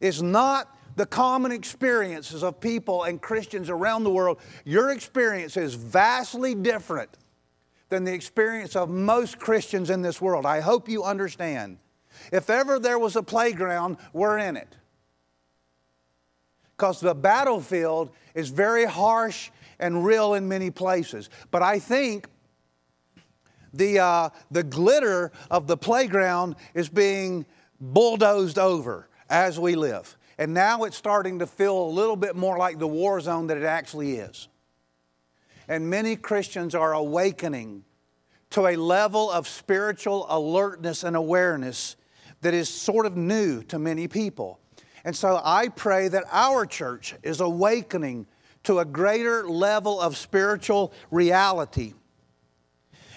is 0.00 0.22
not 0.22 0.76
the 1.00 1.06
common 1.06 1.50
experiences 1.50 2.42
of 2.42 2.60
people 2.60 3.04
and 3.04 3.22
Christians 3.22 3.70
around 3.70 4.04
the 4.04 4.10
world, 4.10 4.38
your 4.66 4.90
experience 4.90 5.56
is 5.56 5.72
vastly 5.72 6.54
different 6.54 7.08
than 7.88 8.04
the 8.04 8.12
experience 8.12 8.76
of 8.76 8.90
most 8.90 9.38
Christians 9.38 9.88
in 9.88 10.02
this 10.02 10.20
world. 10.20 10.44
I 10.44 10.60
hope 10.60 10.90
you 10.90 11.02
understand. 11.02 11.78
If 12.30 12.50
ever 12.50 12.78
there 12.78 12.98
was 12.98 13.16
a 13.16 13.22
playground, 13.22 13.96
we're 14.12 14.36
in 14.36 14.58
it. 14.58 14.76
Because 16.76 17.00
the 17.00 17.14
battlefield 17.14 18.10
is 18.34 18.50
very 18.50 18.84
harsh 18.84 19.50
and 19.78 20.04
real 20.04 20.34
in 20.34 20.48
many 20.48 20.70
places. 20.70 21.30
But 21.50 21.62
I 21.62 21.78
think 21.78 22.28
the, 23.72 24.00
uh, 24.00 24.28
the 24.50 24.64
glitter 24.64 25.32
of 25.50 25.66
the 25.66 25.78
playground 25.78 26.56
is 26.74 26.90
being 26.90 27.46
bulldozed 27.80 28.58
over 28.58 29.08
as 29.30 29.58
we 29.58 29.76
live. 29.76 30.18
And 30.40 30.54
now 30.54 30.84
it's 30.84 30.96
starting 30.96 31.40
to 31.40 31.46
feel 31.46 31.78
a 31.78 31.90
little 31.90 32.16
bit 32.16 32.34
more 32.34 32.56
like 32.56 32.78
the 32.78 32.88
war 32.88 33.20
zone 33.20 33.48
that 33.48 33.58
it 33.58 33.62
actually 33.62 34.14
is. 34.14 34.48
And 35.68 35.90
many 35.90 36.16
Christians 36.16 36.74
are 36.74 36.94
awakening 36.94 37.84
to 38.48 38.66
a 38.66 38.76
level 38.76 39.30
of 39.30 39.46
spiritual 39.46 40.24
alertness 40.30 41.04
and 41.04 41.14
awareness 41.14 41.96
that 42.40 42.54
is 42.54 42.70
sort 42.70 43.04
of 43.04 43.18
new 43.18 43.62
to 43.64 43.78
many 43.78 44.08
people. 44.08 44.58
And 45.04 45.14
so 45.14 45.38
I 45.44 45.68
pray 45.68 46.08
that 46.08 46.24
our 46.32 46.64
church 46.64 47.14
is 47.22 47.40
awakening 47.40 48.26
to 48.62 48.78
a 48.78 48.84
greater 48.86 49.46
level 49.46 50.00
of 50.00 50.16
spiritual 50.16 50.94
reality. 51.10 51.92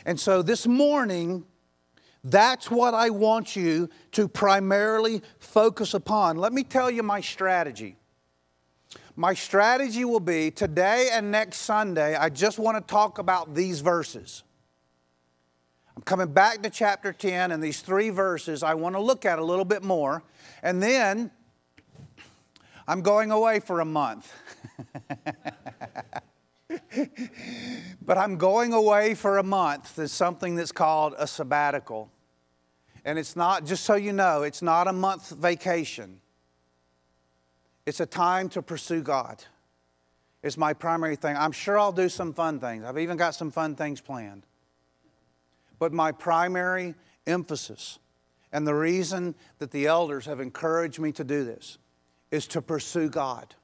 And 0.05 0.19
so 0.19 0.41
this 0.41 0.67
morning, 0.67 1.45
that's 2.23 2.71
what 2.71 2.93
I 2.93 3.09
want 3.09 3.55
you 3.55 3.89
to 4.13 4.27
primarily 4.27 5.21
focus 5.39 5.93
upon. 5.93 6.37
Let 6.37 6.53
me 6.53 6.63
tell 6.63 6.89
you 6.89 7.03
my 7.03 7.19
strategy. 7.19 7.97
My 9.15 9.33
strategy 9.33 10.05
will 10.05 10.19
be 10.19 10.49
today 10.49 11.09
and 11.11 11.29
next 11.31 11.57
Sunday, 11.57 12.15
I 12.15 12.29
just 12.29 12.57
want 12.57 12.77
to 12.77 12.91
talk 12.91 13.19
about 13.19 13.53
these 13.53 13.81
verses. 13.81 14.43
I'm 15.95 16.03
coming 16.03 16.31
back 16.31 16.63
to 16.63 16.69
chapter 16.69 17.13
10 17.13 17.51
and 17.51 17.61
these 17.61 17.81
three 17.81 18.09
verses 18.09 18.63
I 18.63 18.73
want 18.73 18.95
to 18.95 19.01
look 19.01 19.25
at 19.25 19.37
a 19.37 19.43
little 19.43 19.65
bit 19.65 19.83
more. 19.83 20.23
And 20.63 20.81
then 20.81 21.29
I'm 22.87 23.01
going 23.01 23.31
away 23.31 23.59
for 23.59 23.81
a 23.81 23.85
month. 23.85 24.33
but 28.05 28.17
I'm 28.17 28.37
going 28.37 28.73
away 28.73 29.13
for 29.13 29.37
a 29.37 29.43
month. 29.43 29.95
There's 29.95 30.11
something 30.11 30.55
that's 30.55 30.71
called 30.71 31.15
a 31.17 31.27
sabbatical. 31.27 32.11
And 33.05 33.17
it's 33.17 33.35
not, 33.35 33.65
just 33.65 33.83
so 33.83 33.95
you 33.95 34.13
know, 34.13 34.43
it's 34.43 34.61
not 34.61 34.87
a 34.87 34.93
month 34.93 35.29
vacation. 35.29 36.19
It's 37.85 37.99
a 37.99 38.05
time 38.05 38.49
to 38.49 38.61
pursue 38.61 39.01
God. 39.01 39.43
It's 40.41 40.57
my 40.57 40.73
primary 40.73 41.15
thing. 41.15 41.37
I'm 41.37 41.51
sure 41.51 41.79
I'll 41.79 41.93
do 41.93 42.09
some 42.09 42.33
fun 42.33 42.59
things. 42.59 42.83
I've 42.83 42.97
even 42.97 43.17
got 43.17 43.35
some 43.35 43.51
fun 43.51 43.75
things 43.75 44.01
planned. 44.01 44.45
But 45.79 45.93
my 45.93 46.11
primary 46.11 46.95
emphasis 47.25 47.99
and 48.51 48.67
the 48.67 48.75
reason 48.75 49.35
that 49.59 49.71
the 49.71 49.87
elders 49.87 50.25
have 50.25 50.39
encouraged 50.39 50.99
me 50.99 51.11
to 51.13 51.23
do 51.23 51.43
this 51.43 51.77
is 52.31 52.47
to 52.47 52.61
pursue 52.61 53.09
God 53.09 53.55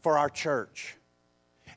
for 0.00 0.18
our 0.18 0.28
church 0.28 0.96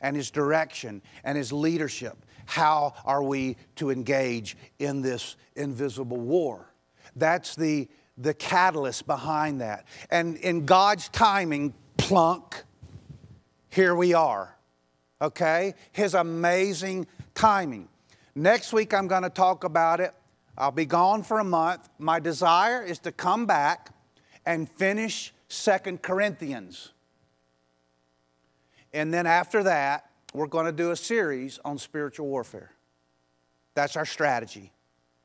and 0.04 0.16
His 0.16 0.30
direction 0.30 1.02
and 1.24 1.36
His 1.36 1.52
leadership. 1.52 2.16
How 2.46 2.94
are 3.06 3.24
we 3.24 3.58
to 3.78 3.90
engage 3.90 4.56
in 4.78 5.02
this 5.02 5.36
invisible 5.56 6.20
war? 6.20 6.72
That's 7.16 7.56
the, 7.56 7.88
the 8.18 8.36
catalyst 8.36 9.08
behind 9.08 9.62
that. 9.62 9.88
And 10.12 10.38
in 10.38 10.66
God's 10.66 11.10
timing, 11.10 11.74
plunk, 11.98 12.64
here 13.70 13.96
we 13.96 14.14
are. 14.14 14.56
Okay? 15.22 15.74
His 15.92 16.14
amazing 16.14 17.08
timing. 17.34 17.88
Next 18.36 18.74
week, 18.74 18.94
I'm 18.94 19.08
going 19.08 19.24
to 19.24 19.30
talk 19.30 19.64
about 19.64 20.00
it. 20.00 20.14
I'll 20.58 20.72
be 20.72 20.86
gone 20.86 21.24
for 21.24 21.40
a 21.40 21.44
month. 21.44 21.90
My 21.98 22.20
desire 22.20 22.84
is 22.84 23.00
to 23.00 23.12
come 23.12 23.46
back 23.46 23.90
and 24.46 24.70
finish 24.70 25.34
Second 25.48 26.02
Corinthians. 26.02 26.93
And 28.94 29.14
then 29.14 29.26
after 29.26 29.64
that, 29.64 30.10
we're 30.34 30.48
going 30.48 30.66
to 30.66 30.72
do 30.72 30.92
a 30.92 30.96
series 30.96 31.60
on 31.66 31.78
spiritual 31.78 32.28
warfare. 32.28 32.72
That's 33.76 33.96
our 33.96 34.06
strategy. 34.06 34.72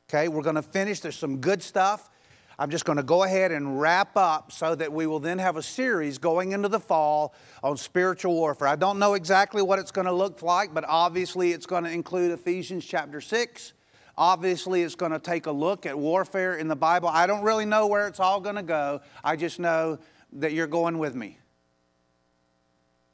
Okay, 0.08 0.28
we're 0.28 0.42
going 0.42 0.56
to 0.56 0.62
finish. 0.62 1.00
There's 1.00 1.18
some 1.18 1.38
good 1.38 1.62
stuff. 1.62 2.10
I'm 2.58 2.70
just 2.70 2.84
going 2.84 2.96
to 2.96 3.04
go 3.04 3.22
ahead 3.22 3.52
and 3.52 3.80
wrap 3.80 4.16
up 4.16 4.50
so 4.50 4.74
that 4.74 4.92
we 4.92 5.06
will 5.06 5.20
then 5.20 5.38
have 5.38 5.56
a 5.56 5.62
series 5.62 6.18
going 6.18 6.52
into 6.52 6.68
the 6.68 6.80
fall 6.80 7.34
on 7.62 7.76
spiritual 7.76 8.34
warfare. 8.34 8.66
I 8.66 8.74
don't 8.74 8.98
know 8.98 9.14
exactly 9.14 9.62
what 9.62 9.78
it's 9.78 9.92
going 9.92 10.06
to 10.06 10.12
look 10.12 10.42
like, 10.42 10.74
but 10.74 10.84
obviously 10.88 11.52
it's 11.52 11.66
going 11.66 11.84
to 11.84 11.90
include 11.90 12.32
Ephesians 12.32 12.84
chapter 12.84 13.20
6. 13.20 13.74
Obviously, 14.16 14.82
it's 14.82 14.96
going 14.96 15.12
to 15.12 15.20
take 15.20 15.46
a 15.46 15.52
look 15.52 15.86
at 15.86 15.96
warfare 15.96 16.56
in 16.56 16.66
the 16.66 16.74
Bible. 16.74 17.08
I 17.08 17.28
don't 17.28 17.44
really 17.44 17.64
know 17.64 17.86
where 17.86 18.08
it's 18.08 18.18
all 18.18 18.40
going 18.40 18.56
to 18.56 18.64
go. 18.64 19.00
I 19.22 19.36
just 19.36 19.60
know 19.60 20.00
that 20.32 20.52
you're 20.52 20.66
going 20.66 20.98
with 20.98 21.14
me. 21.14 21.38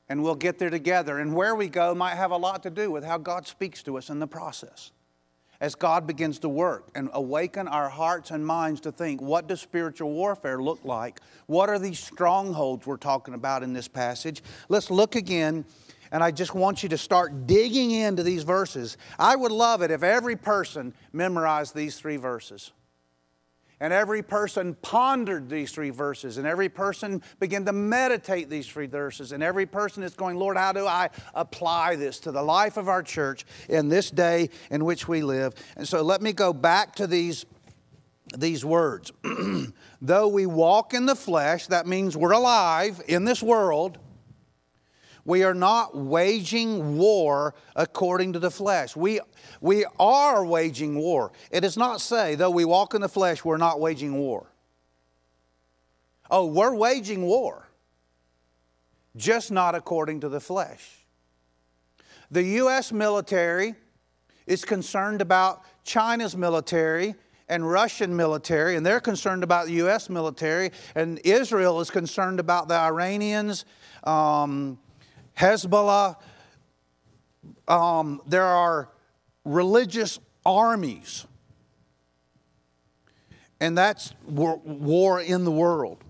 And 0.08 0.22
we'll 0.22 0.34
get 0.34 0.58
there 0.58 0.70
together. 0.70 1.18
And 1.18 1.34
where 1.34 1.54
we 1.54 1.68
go 1.68 1.94
might 1.94 2.16
have 2.16 2.30
a 2.30 2.36
lot 2.36 2.62
to 2.64 2.70
do 2.70 2.90
with 2.90 3.04
how 3.04 3.18
God 3.18 3.46
speaks 3.46 3.82
to 3.84 3.96
us 3.96 4.10
in 4.10 4.18
the 4.18 4.26
process 4.26 4.92
as 5.60 5.74
God 5.74 6.06
begins 6.06 6.38
to 6.40 6.48
work 6.48 6.88
and 6.94 7.08
awaken 7.12 7.68
our 7.68 7.88
hearts 7.88 8.30
and 8.30 8.46
minds 8.46 8.82
to 8.82 8.92
think 8.92 9.22
what 9.22 9.46
does 9.46 9.60
spiritual 9.60 10.12
warfare 10.12 10.60
look 10.60 10.84
like? 10.84 11.20
What 11.46 11.68
are 11.68 11.78
these 11.78 11.98
strongholds 11.98 12.86
we're 12.86 12.96
talking 12.96 13.34
about 13.34 13.62
in 13.62 13.72
this 13.72 13.88
passage? 13.88 14.42
Let's 14.68 14.90
look 14.90 15.14
again. 15.16 15.64
And 16.12 16.22
I 16.22 16.30
just 16.30 16.54
want 16.54 16.82
you 16.82 16.88
to 16.90 16.98
start 16.98 17.46
digging 17.46 17.90
into 17.90 18.22
these 18.22 18.42
verses. 18.42 18.98
I 19.18 19.34
would 19.34 19.50
love 19.50 19.82
it 19.82 19.90
if 19.90 20.02
every 20.02 20.36
person 20.36 20.94
memorized 21.12 21.74
these 21.74 21.98
three 21.98 22.18
verses. 22.18 22.72
And 23.84 23.92
every 23.92 24.22
person 24.22 24.76
pondered 24.80 25.50
these 25.50 25.70
three 25.70 25.90
verses, 25.90 26.38
and 26.38 26.46
every 26.46 26.70
person 26.70 27.22
began 27.38 27.66
to 27.66 27.72
meditate 27.74 28.48
these 28.48 28.66
three 28.66 28.86
verses, 28.86 29.32
and 29.32 29.42
every 29.42 29.66
person 29.66 30.02
is 30.02 30.14
going, 30.14 30.38
Lord, 30.38 30.56
how 30.56 30.72
do 30.72 30.86
I 30.86 31.10
apply 31.34 31.96
this 31.96 32.18
to 32.20 32.32
the 32.32 32.40
life 32.40 32.78
of 32.78 32.88
our 32.88 33.02
church 33.02 33.44
in 33.68 33.90
this 33.90 34.10
day 34.10 34.48
in 34.70 34.86
which 34.86 35.06
we 35.06 35.20
live? 35.20 35.52
And 35.76 35.86
so 35.86 36.00
let 36.00 36.22
me 36.22 36.32
go 36.32 36.54
back 36.54 36.94
to 36.94 37.06
these, 37.06 37.44
these 38.34 38.64
words. 38.64 39.12
Though 40.00 40.28
we 40.28 40.46
walk 40.46 40.94
in 40.94 41.04
the 41.04 41.14
flesh, 41.14 41.66
that 41.66 41.86
means 41.86 42.16
we're 42.16 42.32
alive 42.32 43.02
in 43.06 43.26
this 43.26 43.42
world. 43.42 43.98
We 45.24 45.42
are 45.42 45.54
not 45.54 45.96
waging 45.96 46.98
war 46.98 47.54
according 47.74 48.34
to 48.34 48.38
the 48.38 48.50
flesh. 48.50 48.94
We, 48.94 49.20
we 49.60 49.86
are 49.98 50.44
waging 50.44 50.96
war. 50.96 51.32
It 51.50 51.60
does 51.60 51.76
not 51.76 52.00
say, 52.00 52.34
though 52.34 52.50
we 52.50 52.64
walk 52.64 52.94
in 52.94 53.00
the 53.00 53.08
flesh, 53.08 53.44
we're 53.44 53.56
not 53.56 53.80
waging 53.80 54.14
war. 54.14 54.46
Oh, 56.30 56.46
we're 56.46 56.74
waging 56.74 57.22
war, 57.22 57.68
just 59.16 59.50
not 59.50 59.74
according 59.74 60.20
to 60.20 60.28
the 60.28 60.40
flesh. 60.40 61.04
The 62.30 62.42
U.S. 62.42 62.92
military 62.92 63.74
is 64.46 64.64
concerned 64.64 65.20
about 65.20 65.62
China's 65.84 66.36
military 66.36 67.14
and 67.48 67.70
Russian 67.70 68.16
military, 68.16 68.76
and 68.76 68.84
they're 68.84 69.00
concerned 69.00 69.44
about 69.44 69.66
the 69.66 69.74
U.S. 69.74 70.08
military, 70.08 70.70
and 70.94 71.20
Israel 71.24 71.80
is 71.80 71.90
concerned 71.90 72.40
about 72.40 72.68
the 72.68 72.74
Iranians, 72.74 73.66
um, 74.04 74.78
Hezbollah. 75.36 76.16
Um, 77.66 78.20
there 78.26 78.44
are 78.44 78.90
religious 79.44 80.18
armies, 80.44 81.26
and 83.60 83.76
that's 83.76 84.14
war 84.26 85.20
in 85.20 85.44
the 85.44 85.50
world. 85.50 86.02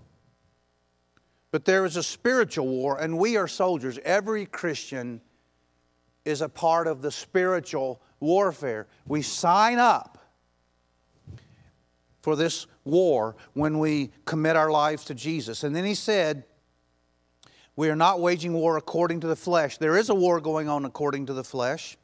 But 1.51 1.63
there 1.63 1.85
is 1.85 1.95
a 1.95 2.03
spiritual 2.03 2.67
war, 2.67 2.97
and 2.99 3.17
we 3.17 3.37
are 3.37 3.47
soldiers. 3.47 3.97
Every 4.03 4.45
Christian 4.45 5.21
is 6.25 6.41
a 6.41 6.49
part 6.49 6.87
of 6.87 7.01
the 7.01 7.11
spiritual 7.11 8.01
warfare. 8.19 8.87
We 9.07 9.21
sign 9.21 9.79
up 9.79 10.17
for 12.21 12.35
this 12.35 12.67
war 12.83 13.35
when 13.53 13.79
we 13.79 14.11
commit 14.25 14.55
our 14.55 14.71
lives 14.71 15.05
to 15.05 15.13
Jesus. 15.13 15.63
And 15.63 15.75
then 15.75 15.85
he 15.85 15.95
said, 15.95 16.43
We 17.75 17.89
are 17.89 17.95
not 17.95 18.21
waging 18.21 18.53
war 18.53 18.77
according 18.77 19.21
to 19.21 19.27
the 19.27 19.35
flesh. 19.35 19.77
There 19.77 19.97
is 19.97 20.09
a 20.09 20.15
war 20.15 20.39
going 20.39 20.69
on 20.69 20.85
according 20.85 21.25
to 21.27 21.33
the 21.33 21.43
flesh, 21.43 21.97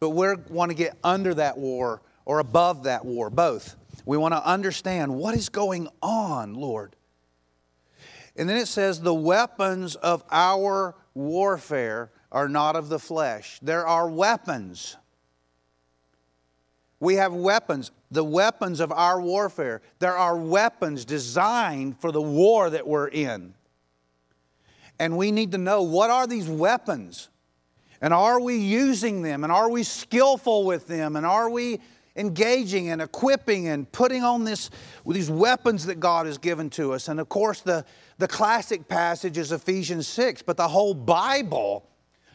but 0.00 0.10
we 0.10 0.34
want 0.48 0.70
to 0.70 0.76
get 0.76 0.96
under 1.04 1.34
that 1.34 1.58
war 1.58 2.00
or 2.24 2.38
above 2.38 2.84
that 2.84 3.04
war, 3.04 3.28
both. 3.28 3.76
We 4.06 4.16
want 4.16 4.32
to 4.32 4.46
understand 4.46 5.14
what 5.14 5.34
is 5.34 5.48
going 5.48 5.88
on, 6.02 6.54
Lord. 6.54 6.96
And 8.36 8.48
then 8.48 8.56
it 8.56 8.66
says, 8.66 9.00
The 9.00 9.14
weapons 9.14 9.96
of 9.96 10.24
our 10.30 10.94
warfare 11.14 12.10
are 12.32 12.48
not 12.48 12.74
of 12.74 12.88
the 12.88 12.98
flesh. 12.98 13.58
There 13.62 13.86
are 13.86 14.08
weapons. 14.08 14.96
We 17.00 17.16
have 17.16 17.34
weapons, 17.34 17.90
the 18.10 18.24
weapons 18.24 18.80
of 18.80 18.90
our 18.90 19.20
warfare. 19.20 19.82
There 19.98 20.16
are 20.16 20.36
weapons 20.36 21.04
designed 21.04 22.00
for 22.00 22.10
the 22.10 22.22
war 22.22 22.70
that 22.70 22.86
we're 22.86 23.08
in. 23.08 23.54
And 24.98 25.16
we 25.16 25.32
need 25.32 25.52
to 25.52 25.58
know 25.58 25.82
what 25.82 26.10
are 26.10 26.26
these 26.26 26.48
weapons? 26.48 27.28
And 28.00 28.12
are 28.12 28.40
we 28.40 28.56
using 28.58 29.22
them? 29.22 29.44
And 29.44 29.52
are 29.52 29.70
we 29.70 29.82
skillful 29.82 30.64
with 30.64 30.86
them? 30.86 31.16
And 31.16 31.24
are 31.24 31.48
we 31.48 31.80
engaging 32.16 32.90
and 32.90 33.02
equipping 33.02 33.68
and 33.68 33.90
putting 33.90 34.22
on 34.22 34.44
this, 34.44 34.70
these 35.06 35.30
weapons 35.30 35.86
that 35.86 36.00
God 36.00 36.26
has 36.26 36.38
given 36.38 36.70
to 36.70 36.92
us? 36.92 37.08
And 37.08 37.18
of 37.18 37.28
course, 37.28 37.60
the, 37.60 37.84
the 38.18 38.28
classic 38.28 38.88
passage 38.88 39.38
is 39.38 39.52
Ephesians 39.52 40.06
6, 40.08 40.42
but 40.42 40.56
the 40.56 40.68
whole 40.68 40.94
Bible 40.94 41.88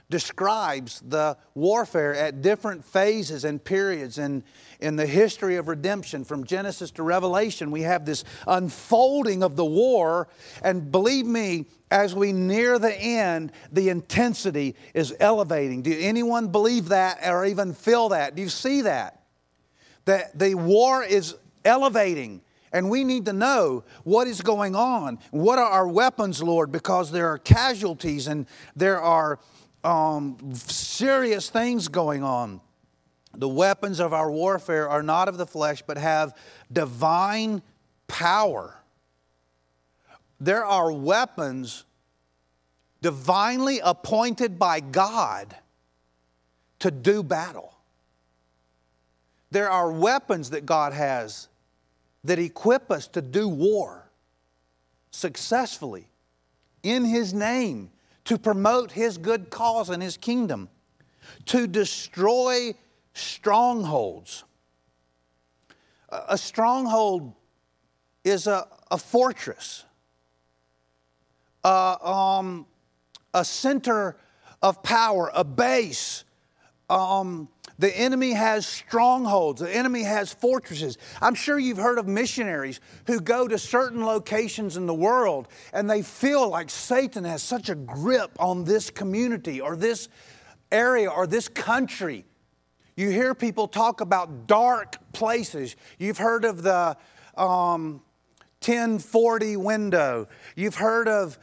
describes 0.10 1.02
the 1.02 1.38
warfare 1.54 2.16
at 2.16 2.42
different 2.42 2.84
phases 2.84 3.46
and 3.46 3.64
periods 3.64 4.18
in, 4.18 4.44
in 4.80 4.96
the 4.96 5.06
history 5.06 5.56
of 5.56 5.68
redemption 5.68 6.24
from 6.24 6.44
Genesis 6.44 6.90
to 6.92 7.04
Revelation. 7.04 7.70
We 7.70 7.84
have 7.84 8.06
this 8.06 8.24
unfolding 8.48 9.44
of 9.44 9.56
the 9.56 9.66
war, 9.66 10.28
and 10.64 10.92
believe 10.92 11.26
me, 11.26 11.66
as 11.92 12.16
we 12.16 12.34
near 12.34 12.80
the 12.80 12.96
end, 12.96 13.52
the 13.72 13.90
intensity 13.90 14.76
is 14.94 15.16
elevating. 15.20 15.82
Do 15.84 15.96
anyone 16.00 16.48
believe 16.48 16.90
that 16.90 17.20
or 17.28 17.46
even 17.46 17.74
feel 17.74 18.10
that? 18.10 18.36
Do 18.36 18.42
you 18.42 18.50
see 18.50 18.82
that? 18.82 19.24
That 20.06 20.38
the 20.38 20.56
war 20.56 21.04
is 21.04 21.36
elevating. 21.66 22.42
And 22.72 22.90
we 22.90 23.04
need 23.04 23.26
to 23.26 23.34
know 23.34 23.84
what 24.04 24.28
is 24.28 24.42
going 24.42 24.76
on. 24.76 25.18
What 25.32 25.58
are 25.58 25.66
our 25.66 25.88
weapons, 25.88 26.44
Lord? 26.44 26.72
Because 26.72 27.12
there 27.12 27.28
are 27.28 27.40
casualties 27.40 28.28
and 28.28 28.46
there 28.76 29.02
are 29.02 29.40
um, 29.84 30.38
serious 30.54 31.50
things 31.50 31.88
going 31.88 32.24
on. 32.24 32.62
The 33.36 33.48
weapons 33.48 34.00
of 34.00 34.14
our 34.14 34.32
warfare 34.32 34.90
are 34.90 35.04
not 35.04 35.28
of 35.28 35.38
the 35.38 35.46
flesh, 35.46 35.84
but 35.86 35.98
have 35.98 36.36
divine 36.72 37.62
power. 38.08 38.76
There 40.40 40.66
are 40.66 40.92
weapons 40.92 41.86
divinely 43.02 43.80
appointed 43.84 44.58
by 44.58 44.80
God 44.80 45.56
to 46.80 46.92
do 46.92 47.24
battle. 47.24 47.74
There 49.52 49.70
are 49.70 49.92
weapons 49.92 50.52
that 50.52 50.66
God 50.66 50.94
has 50.94 51.48
that 52.24 52.40
equip 52.40 52.92
us 52.92 53.08
to 53.08 53.22
do 53.22 53.48
war 53.48 54.10
successfully 55.12 56.08
in 56.84 57.06
His 57.06 57.34
name 57.34 57.92
to 58.30 58.38
promote 58.38 58.92
his 58.92 59.18
good 59.18 59.50
cause 59.50 59.90
and 59.90 60.04
his 60.04 60.16
kingdom, 60.16 60.70
to 61.46 61.66
destroy 61.66 62.76
strongholds. 63.16 64.44
A 66.12 66.38
stronghold 66.38 67.34
is 68.24 68.46
a, 68.46 68.68
a 68.92 69.00
fortress, 69.00 69.84
um, 71.64 72.68
a 73.34 73.44
center 73.44 74.16
of 74.62 74.84
power, 74.84 75.32
a 75.34 75.44
base. 75.44 76.24
Um, 76.88 77.50
the 77.80 77.98
enemy 77.98 78.34
has 78.34 78.68
strongholds, 78.68 79.62
the 79.62 79.74
enemy 79.74 80.04
has 80.04 80.34
fortresses. 80.34 80.98
I'm 81.22 81.34
sure 81.34 81.58
you've 81.58 81.78
heard 81.78 81.98
of 81.98 82.08
missionaries 82.08 82.82
who 83.08 83.22
go 83.22 83.48
to 83.48 83.58
certain 83.58 84.06
locations 84.06 84.76
in 84.76 84.86
the 84.86 84.94
world 84.94 85.48
and 85.72 85.90
they 85.90 86.02
feel 86.02 86.50
like 86.50 86.70
Satan 86.70 87.24
has 87.24 87.42
such 87.42 87.70
a 87.70 87.76
grip 87.76 88.32
on 88.38 88.66
this 88.66 88.90
community 88.90 89.62
or 89.62 89.78
this 89.78 90.10
area 90.72 91.10
or 91.10 91.26
this 91.26 91.48
country. 91.48 92.26
You 92.98 93.12
hear 93.12 93.34
people 93.34 93.70
talk 93.70 94.02
about 94.02 94.46
dark 94.46 94.98
places. 95.14 95.78
You've 95.98 96.18
heard 96.18 96.44
of 96.44 96.62
the 96.62 96.98
um, 97.38 98.02
1040 98.62 99.56
window. 99.56 100.28
You've 100.58 100.76
heard 100.76 101.08
of 101.08 101.40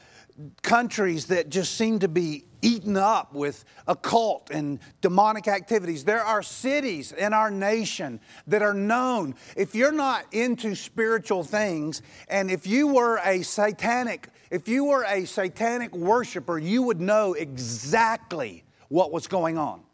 countries 0.61 1.27
that 1.27 1.49
just 1.49 1.79
seem 1.79 2.01
to 2.01 2.09
be 2.09 2.45
eaten 2.67 2.97
up 2.97 3.33
with 3.33 3.65
occult 3.87 4.51
and 4.51 4.81
demonic 5.01 5.47
activities. 5.47 6.05
There 6.05 6.23
are 6.23 6.43
cities 6.43 7.13
in 7.13 7.33
our 7.33 7.51
nation 7.51 8.21
that 8.49 8.63
are 8.63 8.75
known. 8.75 9.37
If 9.57 9.75
you're 9.75 9.93
not 9.93 10.27
into 10.33 10.75
spiritual 10.75 11.45
things, 11.45 12.03
and 12.29 12.51
if 12.51 12.67
you 12.67 12.89
were 12.89 13.21
a 13.25 13.43
satanic, 13.43 14.29
if 14.51 14.67
you 14.67 14.85
were 14.85 15.05
a 15.05 15.25
satanic 15.25 15.95
worshiper, 15.95 16.59
you 16.59 16.83
would 16.83 17.01
know 17.01 17.35
exactly 17.35 18.65
what 18.89 19.13
was 19.13 19.27
going 19.27 19.59
on 19.59 19.86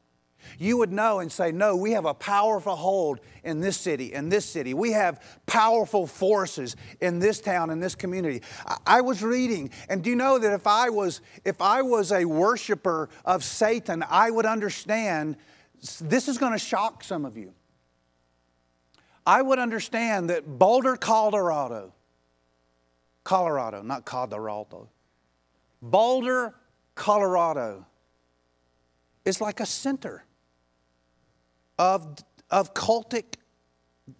you 0.58 0.76
would 0.78 0.92
know 0.92 1.20
and 1.20 1.30
say, 1.30 1.52
No, 1.52 1.76
we 1.76 1.92
have 1.92 2.04
a 2.04 2.14
powerful 2.14 2.76
hold 2.76 3.20
in 3.44 3.60
this 3.60 3.76
city, 3.76 4.12
in 4.12 4.28
this 4.28 4.44
city. 4.44 4.74
We 4.74 4.92
have 4.92 5.40
powerful 5.46 6.06
forces 6.06 6.76
in 7.00 7.18
this 7.18 7.40
town, 7.40 7.70
in 7.70 7.80
this 7.80 7.94
community. 7.94 8.42
I 8.86 9.00
was 9.00 9.22
reading, 9.22 9.70
and 9.88 10.02
do 10.02 10.10
you 10.10 10.16
know 10.16 10.38
that 10.38 10.52
if 10.52 10.66
I 10.66 10.90
was, 10.90 11.20
if 11.44 11.60
I 11.60 11.82
was 11.82 12.12
a 12.12 12.24
worshiper 12.24 13.08
of 13.24 13.44
Satan, 13.44 14.04
I 14.08 14.30
would 14.30 14.46
understand 14.46 15.36
this 16.00 16.28
is 16.28 16.38
going 16.38 16.52
to 16.52 16.58
shock 16.58 17.02
some 17.02 17.24
of 17.24 17.36
you. 17.36 17.52
I 19.26 19.42
would 19.42 19.58
understand 19.58 20.30
that 20.30 20.58
Boulder, 20.58 20.96
Colorado, 20.96 21.92
Colorado, 23.24 23.82
not 23.82 24.04
Colorado, 24.04 24.88
Boulder, 25.80 26.54
Colorado 26.94 27.86
is 29.24 29.40
like 29.40 29.60
a 29.60 29.66
center 29.66 30.24
of, 31.78 32.22
of 32.50 32.74
cultic 32.74 33.34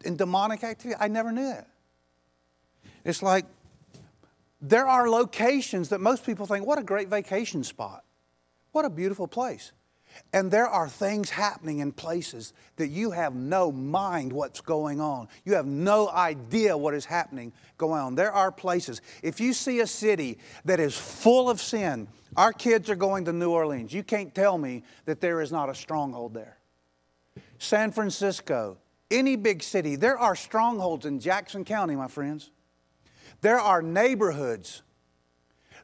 and 0.05 0.17
demonic 0.17 0.65
activity. 0.65 0.99
I 1.01 1.09
never 1.09 1.33
knew 1.33 1.47
that. 1.47 1.69
It's 3.05 3.23
like 3.23 3.47
there 4.61 4.87
are 4.87 5.09
locations 5.09 5.89
that 5.89 6.01
most 6.01 6.25
people 6.25 6.47
think, 6.47 6.67
what 6.67 6.79
a 6.79 6.85
great 6.85 7.09
vacation 7.09 7.65
spot. 7.65 8.05
What 8.71 8.85
a 8.85 8.91
beautiful 8.91 9.27
place. 9.27 9.73
And 10.33 10.51
there 10.51 10.69
are 10.69 10.89
things 10.89 11.31
happening 11.31 11.79
in 11.79 11.91
places 11.91 12.53
that 12.77 12.89
you 12.89 13.13
have 13.13 13.35
no 13.35 13.73
mind 13.73 14.33
what's 14.33 14.61
going 14.61 15.01
on. 15.01 15.29
You 15.45 15.55
have 15.55 15.67
no 15.67 16.09
idea 16.11 16.77
what 16.77 16.95
is 16.95 17.07
happening 17.07 17.53
going 17.79 18.01
on. 18.01 18.15
There 18.15 18.33
are 18.33 18.53
places. 18.53 19.01
If 19.23 19.41
you 19.41 19.53
see 19.53 19.81
a 19.81 19.87
city 19.87 20.39
that 20.65 20.81
is 20.81 20.97
full 20.97 21.49
of 21.49 21.61
sin, 21.61 22.09
our 22.37 22.53
kids 22.53 22.91
are 22.91 22.97
going 22.97 23.25
to 23.25 23.33
New 23.33 23.51
Orleans. 23.51 23.93
You 23.93 24.03
can't 24.03 24.35
tell 24.35 24.59
me 24.59 24.85
that 25.07 25.21
there 25.21 25.41
is 25.41 25.51
not 25.51 25.71
a 25.71 25.75
stronghold 25.75 26.35
there. 26.35 26.59
San 27.63 27.93
Francisco, 27.93 28.77
any 29.09 29.37
big 29.37 29.63
city, 29.63 29.95
there 29.95 30.19
are 30.19 30.35
strongholds 30.35 31.07
in 31.07 31.21
Jackson 31.21 31.65
County, 31.65 31.95
my 31.95 32.09
friends. 32.09 32.51
There 33.41 33.61
are 33.61 33.81
neighborhoods. 33.81 34.83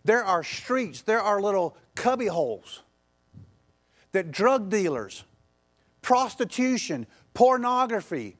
There 0.04 0.24
are 0.24 0.42
streets. 0.42 1.02
There 1.02 1.20
are 1.20 1.40
little 1.40 1.76
cubby 1.94 2.26
holes 2.26 2.82
that 4.10 4.32
drug 4.32 4.70
dealers, 4.70 5.22
prostitution, 6.02 7.06
pornography, 7.32 8.38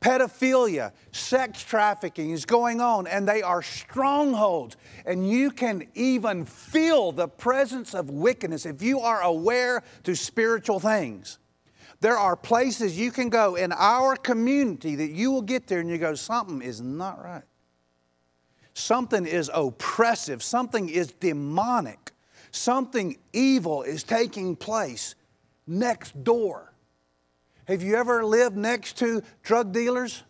pedophilia, 0.00 0.90
sex 1.12 1.62
trafficking 1.62 2.30
is 2.30 2.44
going 2.44 2.80
on, 2.80 3.06
and 3.06 3.26
they 3.28 3.40
are 3.40 3.62
strongholds. 3.62 4.76
And 5.06 5.30
you 5.30 5.52
can 5.52 5.86
even 5.94 6.44
feel 6.44 7.12
the 7.12 7.28
presence 7.28 7.94
of 7.94 8.10
wickedness 8.10 8.66
if 8.66 8.82
you 8.82 8.98
are 8.98 9.22
aware 9.22 9.84
to 10.02 10.16
spiritual 10.16 10.80
things. 10.80 11.38
There 12.00 12.16
are 12.16 12.36
places 12.36 12.98
you 12.98 13.10
can 13.10 13.28
go 13.28 13.56
in 13.56 13.72
our 13.72 14.14
community 14.16 14.94
that 14.96 15.10
you 15.10 15.32
will 15.32 15.42
get 15.42 15.66
there 15.66 15.80
and 15.80 15.90
you 15.90 15.98
go, 15.98 16.14
something 16.14 16.62
is 16.62 16.80
not 16.80 17.22
right. 17.22 17.42
Something 18.74 19.26
is 19.26 19.50
oppressive, 19.52 20.42
something 20.42 20.88
is 20.88 21.08
demonic, 21.12 22.12
something 22.52 23.18
evil 23.32 23.82
is 23.82 24.04
taking 24.04 24.54
place 24.54 25.16
next 25.66 26.22
door. 26.22 26.72
Have 27.66 27.82
you 27.82 27.96
ever 27.96 28.24
lived 28.24 28.56
next 28.56 28.96
to 28.98 29.22
drug 29.42 29.72
dealers? 29.72 30.22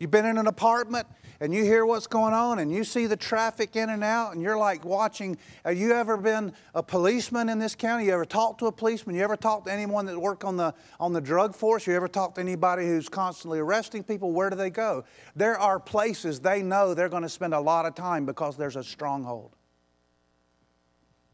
You've 0.00 0.10
been 0.10 0.24
in 0.24 0.38
an 0.38 0.46
apartment 0.46 1.06
and 1.40 1.52
you 1.52 1.62
hear 1.62 1.84
what's 1.84 2.06
going 2.06 2.32
on 2.32 2.58
and 2.58 2.72
you 2.72 2.84
see 2.84 3.06
the 3.06 3.18
traffic 3.18 3.76
in 3.76 3.90
and 3.90 4.02
out 4.02 4.32
and 4.32 4.40
you're 4.40 4.56
like 4.56 4.82
watching. 4.82 5.36
Have 5.62 5.76
you 5.76 5.92
ever 5.92 6.16
been 6.16 6.54
a 6.74 6.82
policeman 6.82 7.50
in 7.50 7.58
this 7.58 7.74
county? 7.74 8.06
You 8.06 8.14
ever 8.14 8.24
talked 8.24 8.60
to 8.60 8.66
a 8.66 8.72
policeman? 8.72 9.14
You 9.14 9.22
ever 9.22 9.36
talked 9.36 9.66
to 9.66 9.72
anyone 9.72 10.06
that 10.06 10.18
worked 10.18 10.42
on 10.42 10.56
the, 10.56 10.74
on 10.98 11.12
the 11.12 11.20
drug 11.20 11.54
force? 11.54 11.86
You 11.86 11.94
ever 11.94 12.08
talked 12.08 12.36
to 12.36 12.40
anybody 12.40 12.86
who's 12.86 13.10
constantly 13.10 13.58
arresting 13.58 14.02
people? 14.02 14.32
Where 14.32 14.48
do 14.48 14.56
they 14.56 14.70
go? 14.70 15.04
There 15.36 15.58
are 15.58 15.78
places 15.78 16.40
they 16.40 16.62
know 16.62 16.94
they're 16.94 17.10
going 17.10 17.22
to 17.22 17.28
spend 17.28 17.52
a 17.52 17.60
lot 17.60 17.84
of 17.84 17.94
time 17.94 18.24
because 18.24 18.56
there's 18.56 18.76
a 18.76 18.84
stronghold. 18.84 19.54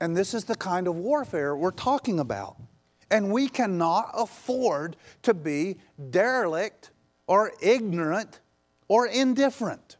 And 0.00 0.16
this 0.16 0.34
is 0.34 0.42
the 0.42 0.56
kind 0.56 0.88
of 0.88 0.96
warfare 0.96 1.56
we're 1.56 1.70
talking 1.70 2.18
about. 2.18 2.56
And 3.12 3.30
we 3.30 3.48
cannot 3.48 4.10
afford 4.12 4.96
to 5.22 5.34
be 5.34 5.76
derelict 6.10 6.90
or 7.28 7.52
ignorant 7.60 8.40
or 8.88 9.06
indifferent. 9.06 9.96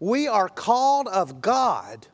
We 0.00 0.28
are 0.28 0.48
called 0.48 1.08
of 1.08 1.40
God 1.40 2.08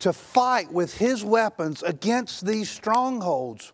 to 0.00 0.12
fight 0.12 0.72
with 0.72 0.94
His 0.96 1.24
weapons 1.24 1.82
against 1.82 2.46
these 2.46 2.70
strongholds. 2.70 3.72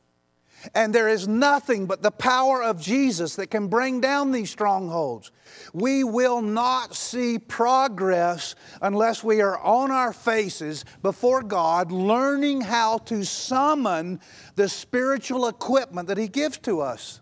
And 0.74 0.94
there 0.94 1.08
is 1.08 1.28
nothing 1.28 1.86
but 1.86 2.02
the 2.02 2.10
power 2.10 2.62
of 2.62 2.80
Jesus 2.80 3.36
that 3.36 3.48
can 3.48 3.68
bring 3.68 4.00
down 4.00 4.32
these 4.32 4.50
strongholds. 4.50 5.30
We 5.72 6.02
will 6.02 6.42
not 6.42 6.96
see 6.96 7.38
progress 7.38 8.54
unless 8.82 9.22
we 9.22 9.40
are 9.42 9.58
on 9.60 9.90
our 9.90 10.12
faces 10.12 10.84
before 11.02 11.42
God, 11.42 11.92
learning 11.92 12.62
how 12.62 12.98
to 12.98 13.24
summon 13.24 14.20
the 14.56 14.68
spiritual 14.68 15.46
equipment 15.46 16.08
that 16.08 16.18
He 16.18 16.28
gives 16.28 16.58
to 16.58 16.80
us. 16.80 17.20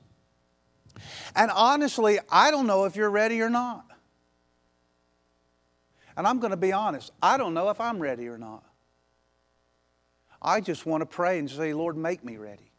And 1.37 1.51
honestly, 1.51 2.19
I 2.31 2.51
don't 2.51 2.67
know 2.67 2.85
if 2.85 2.97
you're 2.97 3.11
ready 3.11 3.41
or 3.43 3.51
not. 3.51 3.85
And 6.17 6.27
I'm 6.27 6.39
going 6.39 6.53
to 6.53 6.57
be 6.57 6.73
honest, 6.73 7.11
I 7.23 7.37
don't 7.37 7.55
know 7.55 7.71
if 7.71 7.81
I'm 7.81 7.99
ready 7.99 8.29
or 8.29 8.39
not. 8.39 8.63
I 10.41 10.61
just 10.61 10.87
want 10.87 11.01
to 11.01 11.07
pray 11.07 11.39
and 11.39 11.51
say, 11.51 11.73
Lord, 11.75 11.97
make 11.97 12.23
me 12.23 12.37
ready. 12.37 12.71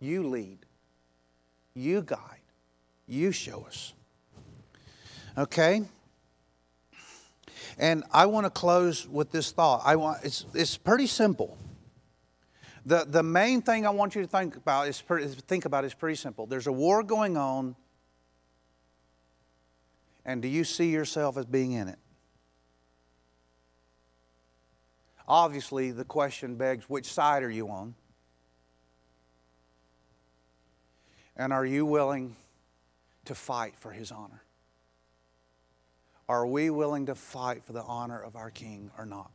You 0.00 0.28
lead. 0.28 0.58
You 1.74 2.02
guide. 2.02 2.18
You 3.06 3.32
show 3.32 3.64
us. 3.66 3.94
Okay? 5.38 5.84
And 7.78 8.04
I 8.12 8.26
want 8.26 8.44
to 8.46 8.50
close 8.50 9.06
with 9.08 9.30
this 9.30 9.50
thought. 9.52 9.82
I 9.84 9.96
want, 9.96 10.24
it's, 10.24 10.44
it's 10.54 10.76
pretty 10.76 11.06
simple. 11.06 11.56
The, 12.86 13.04
the 13.04 13.24
main 13.24 13.62
thing 13.62 13.84
I 13.84 13.90
want 13.90 14.14
you 14.14 14.22
to 14.22 14.28
think 14.28 14.54
about 14.54 14.86
is 14.86 15.02
pretty, 15.02 15.26
think 15.26 15.64
about 15.64 15.84
is 15.84 15.92
pretty 15.92 16.14
simple. 16.14 16.46
There's 16.46 16.68
a 16.68 16.72
war 16.72 17.02
going 17.02 17.36
on, 17.36 17.74
and 20.24 20.40
do 20.40 20.46
you 20.46 20.62
see 20.62 20.90
yourself 20.90 21.36
as 21.36 21.46
being 21.46 21.72
in 21.72 21.88
it? 21.88 21.98
Obviously, 25.26 25.90
the 25.90 26.04
question 26.04 26.54
begs 26.54 26.88
which 26.88 27.12
side 27.12 27.42
are 27.42 27.50
you 27.50 27.68
on? 27.68 27.96
And 31.36 31.52
are 31.52 31.66
you 31.66 31.84
willing 31.84 32.36
to 33.24 33.34
fight 33.34 33.74
for 33.76 33.90
his 33.90 34.12
honor? 34.12 34.42
Are 36.28 36.46
we 36.46 36.70
willing 36.70 37.06
to 37.06 37.16
fight 37.16 37.64
for 37.64 37.72
the 37.72 37.82
honor 37.82 38.20
of 38.20 38.36
our 38.36 38.50
King 38.50 38.92
or 38.96 39.04
not? 39.04 39.32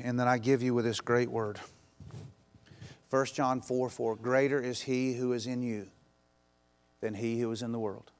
And 0.00 0.18
then 0.18 0.28
I 0.28 0.38
give 0.38 0.62
you 0.62 0.74
with 0.74 0.84
this 0.84 1.00
great 1.00 1.30
word 1.30 1.58
1 3.10 3.26
John 3.26 3.60
4 3.60 3.90
4 3.90 4.16
Greater 4.16 4.60
is 4.60 4.80
he 4.80 5.12
who 5.12 5.32
is 5.34 5.46
in 5.46 5.62
you 5.62 5.88
than 7.00 7.14
he 7.14 7.40
who 7.40 7.50
is 7.50 7.60
in 7.60 7.72
the 7.72 7.78
world. 7.78 8.10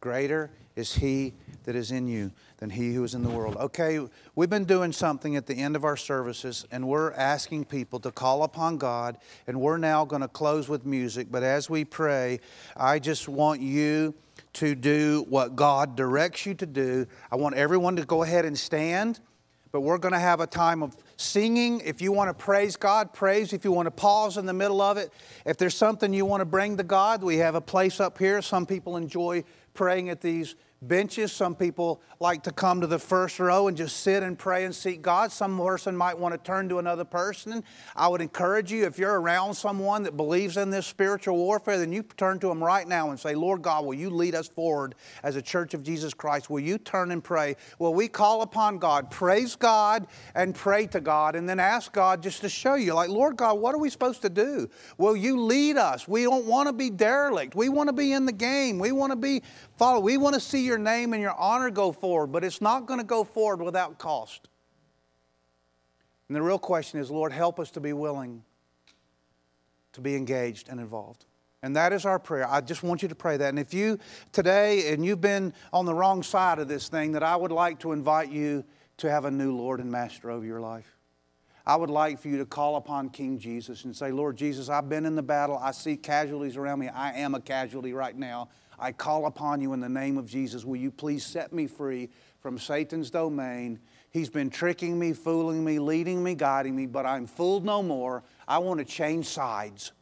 Greater 0.00 0.50
is 0.76 0.94
he 0.94 1.34
that 1.64 1.76
is 1.76 1.90
in 1.90 2.08
you 2.08 2.32
than 2.56 2.70
he 2.70 2.94
who 2.94 3.04
is 3.04 3.14
in 3.14 3.22
the 3.22 3.28
world. 3.28 3.56
Okay, 3.56 4.00
we've 4.34 4.48
been 4.48 4.64
doing 4.64 4.92
something 4.92 5.36
at 5.36 5.46
the 5.46 5.54
end 5.54 5.76
of 5.76 5.84
our 5.84 5.96
services, 5.96 6.66
and 6.70 6.88
we're 6.88 7.12
asking 7.12 7.66
people 7.66 8.00
to 8.00 8.10
call 8.10 8.42
upon 8.42 8.78
God, 8.78 9.18
and 9.46 9.60
we're 9.60 9.76
now 9.76 10.06
going 10.06 10.22
to 10.22 10.28
close 10.28 10.70
with 10.70 10.86
music. 10.86 11.28
But 11.30 11.42
as 11.42 11.68
we 11.68 11.84
pray, 11.84 12.40
I 12.74 12.98
just 12.98 13.28
want 13.28 13.60
you 13.60 14.14
to 14.54 14.74
do 14.74 15.26
what 15.28 15.54
God 15.54 15.96
directs 15.96 16.46
you 16.46 16.54
to 16.54 16.66
do. 16.66 17.06
I 17.30 17.36
want 17.36 17.56
everyone 17.56 17.96
to 17.96 18.06
go 18.06 18.22
ahead 18.22 18.46
and 18.46 18.58
stand, 18.58 19.20
but 19.72 19.80
we're 19.80 19.98
going 19.98 20.14
to 20.14 20.20
have 20.20 20.40
a 20.40 20.46
time 20.46 20.82
of 20.82 20.96
singing. 21.16 21.80
If 21.80 22.02
you 22.02 22.12
want 22.12 22.28
to 22.28 22.44
praise 22.44 22.76
God, 22.76 23.12
praise. 23.12 23.52
If 23.52 23.64
you 23.64 23.72
want 23.72 23.86
to 23.86 23.90
pause 23.92 24.36
in 24.36 24.46
the 24.46 24.52
middle 24.52 24.80
of 24.80 24.96
it, 24.96 25.12
if 25.46 25.56
there's 25.56 25.76
something 25.76 26.12
you 26.12 26.24
want 26.24 26.40
to 26.40 26.44
bring 26.44 26.76
to 26.78 26.82
God, 26.82 27.22
we 27.22 27.36
have 27.36 27.54
a 27.54 27.60
place 27.60 28.00
up 28.00 28.18
here. 28.18 28.42
Some 28.42 28.66
people 28.66 28.96
enjoy 28.96 29.44
praying 29.74 30.08
at 30.08 30.20
these 30.20 30.56
benches. 30.82 31.32
Some 31.32 31.54
people 31.54 32.00
like 32.20 32.42
to 32.44 32.52
come 32.52 32.80
to 32.80 32.86
the 32.86 32.98
first 32.98 33.38
row 33.38 33.68
and 33.68 33.76
just 33.76 34.00
sit 34.00 34.22
and 34.22 34.38
pray 34.38 34.64
and 34.64 34.74
seek 34.74 35.02
God. 35.02 35.32
Some 35.32 35.58
person 35.58 35.96
might 35.96 36.18
want 36.18 36.34
to 36.34 36.38
turn 36.38 36.68
to 36.68 36.78
another 36.78 37.04
person. 37.04 37.62
I 37.94 38.08
would 38.08 38.20
encourage 38.20 38.72
you, 38.72 38.84
if 38.86 38.98
you're 38.98 39.20
around 39.20 39.54
someone 39.54 40.02
that 40.04 40.16
believes 40.16 40.56
in 40.56 40.70
this 40.70 40.86
spiritual 40.86 41.36
warfare, 41.36 41.78
then 41.78 41.92
you 41.92 42.02
turn 42.02 42.38
to 42.40 42.48
them 42.48 42.62
right 42.62 42.86
now 42.86 43.10
and 43.10 43.20
say, 43.20 43.34
Lord 43.34 43.62
God, 43.62 43.84
will 43.84 43.94
you 43.94 44.10
lead 44.10 44.34
us 44.34 44.48
forward 44.48 44.94
as 45.22 45.36
a 45.36 45.42
church 45.42 45.74
of 45.74 45.82
Jesus 45.82 46.14
Christ? 46.14 46.50
Will 46.50 46.60
you 46.60 46.78
turn 46.78 47.10
and 47.10 47.22
pray? 47.22 47.56
Will 47.78 47.94
we 47.94 48.08
call 48.08 48.42
upon 48.42 48.78
God, 48.78 49.10
praise 49.10 49.56
God, 49.56 50.06
and 50.34 50.54
pray 50.54 50.86
to 50.88 51.00
God, 51.00 51.36
and 51.36 51.48
then 51.48 51.60
ask 51.60 51.92
God 51.92 52.22
just 52.22 52.40
to 52.40 52.48
show 52.48 52.74
you, 52.74 52.94
like, 52.94 53.10
Lord 53.10 53.36
God, 53.36 53.58
what 53.58 53.74
are 53.74 53.78
we 53.78 53.90
supposed 53.90 54.22
to 54.22 54.30
do? 54.30 54.68
Will 54.98 55.16
you 55.16 55.40
lead 55.40 55.76
us? 55.76 56.08
We 56.08 56.24
don't 56.24 56.46
want 56.46 56.68
to 56.68 56.72
be 56.72 56.90
derelict. 56.90 57.54
We 57.54 57.68
want 57.68 57.88
to 57.88 57.92
be 57.92 58.12
in 58.12 58.26
the 58.26 58.32
game. 58.32 58.78
We 58.78 58.92
want 58.92 59.12
to 59.12 59.16
be 59.16 59.42
follow. 59.80 59.98
We 60.00 60.18
want 60.18 60.34
to 60.34 60.40
see 60.40 60.62
your 60.62 60.76
name 60.76 61.14
and 61.14 61.22
your 61.22 61.34
honor 61.38 61.70
go 61.70 61.90
forward, 61.90 62.26
but 62.26 62.44
it's 62.44 62.60
not 62.60 62.84
going 62.84 63.00
to 63.00 63.06
go 63.06 63.24
forward 63.24 63.62
without 63.62 63.98
cost. 63.98 64.50
And 66.28 66.36
the 66.36 66.42
real 66.42 66.58
question 66.58 67.00
is, 67.00 67.10
Lord, 67.10 67.32
help 67.32 67.58
us 67.58 67.70
to 67.72 67.80
be 67.80 67.94
willing 67.94 68.44
to 69.94 70.02
be 70.02 70.16
engaged 70.16 70.68
and 70.68 70.78
involved. 70.80 71.24
And 71.62 71.74
that 71.76 71.94
is 71.94 72.04
our 72.04 72.18
prayer. 72.18 72.46
I 72.46 72.60
just 72.60 72.82
want 72.82 73.00
you 73.00 73.08
to 73.08 73.14
pray 73.14 73.38
that. 73.38 73.48
And 73.48 73.58
if 73.58 73.72
you 73.72 73.98
today 74.32 74.92
and 74.92 75.04
you've 75.04 75.22
been 75.22 75.54
on 75.72 75.86
the 75.86 75.94
wrong 75.94 76.22
side 76.22 76.58
of 76.58 76.68
this 76.68 76.88
thing, 76.88 77.12
that 77.12 77.22
I 77.22 77.34
would 77.34 77.50
like 77.50 77.78
to 77.80 77.92
invite 77.92 78.30
you 78.30 78.64
to 78.98 79.10
have 79.10 79.24
a 79.24 79.30
new 79.30 79.56
Lord 79.56 79.80
and 79.80 79.90
Master 79.90 80.30
over 80.30 80.44
your 80.44 80.60
life. 80.60 80.98
I 81.66 81.76
would 81.76 81.90
like 81.90 82.20
for 82.20 82.28
you 82.28 82.36
to 82.36 82.46
call 82.46 82.76
upon 82.76 83.08
King 83.08 83.38
Jesus 83.38 83.84
and 83.84 83.96
say, 83.96 84.12
Lord 84.12 84.36
Jesus, 84.36 84.68
I've 84.68 84.90
been 84.90 85.06
in 85.06 85.16
the 85.16 85.22
battle. 85.22 85.56
I 85.56 85.70
see 85.70 85.96
casualties 85.96 86.58
around 86.58 86.80
me. 86.80 86.88
I 86.88 87.12
am 87.14 87.34
a 87.34 87.40
casualty 87.40 87.94
right 87.94 88.16
now. 88.16 88.50
I 88.80 88.92
call 88.92 89.26
upon 89.26 89.60
you 89.60 89.74
in 89.74 89.80
the 89.80 89.88
name 89.88 90.16
of 90.16 90.26
Jesus. 90.26 90.64
Will 90.64 90.76
you 90.76 90.90
please 90.90 91.24
set 91.24 91.52
me 91.52 91.66
free 91.66 92.08
from 92.40 92.58
Satan's 92.58 93.10
domain? 93.10 93.78
He's 94.10 94.30
been 94.30 94.48
tricking 94.48 94.98
me, 94.98 95.12
fooling 95.12 95.62
me, 95.62 95.78
leading 95.78 96.24
me, 96.24 96.34
guiding 96.34 96.74
me, 96.74 96.86
but 96.86 97.04
I'm 97.04 97.26
fooled 97.26 97.64
no 97.64 97.82
more. 97.82 98.24
I 98.48 98.58
want 98.58 98.78
to 98.78 98.86
change 98.86 99.26
sides. 99.26 99.92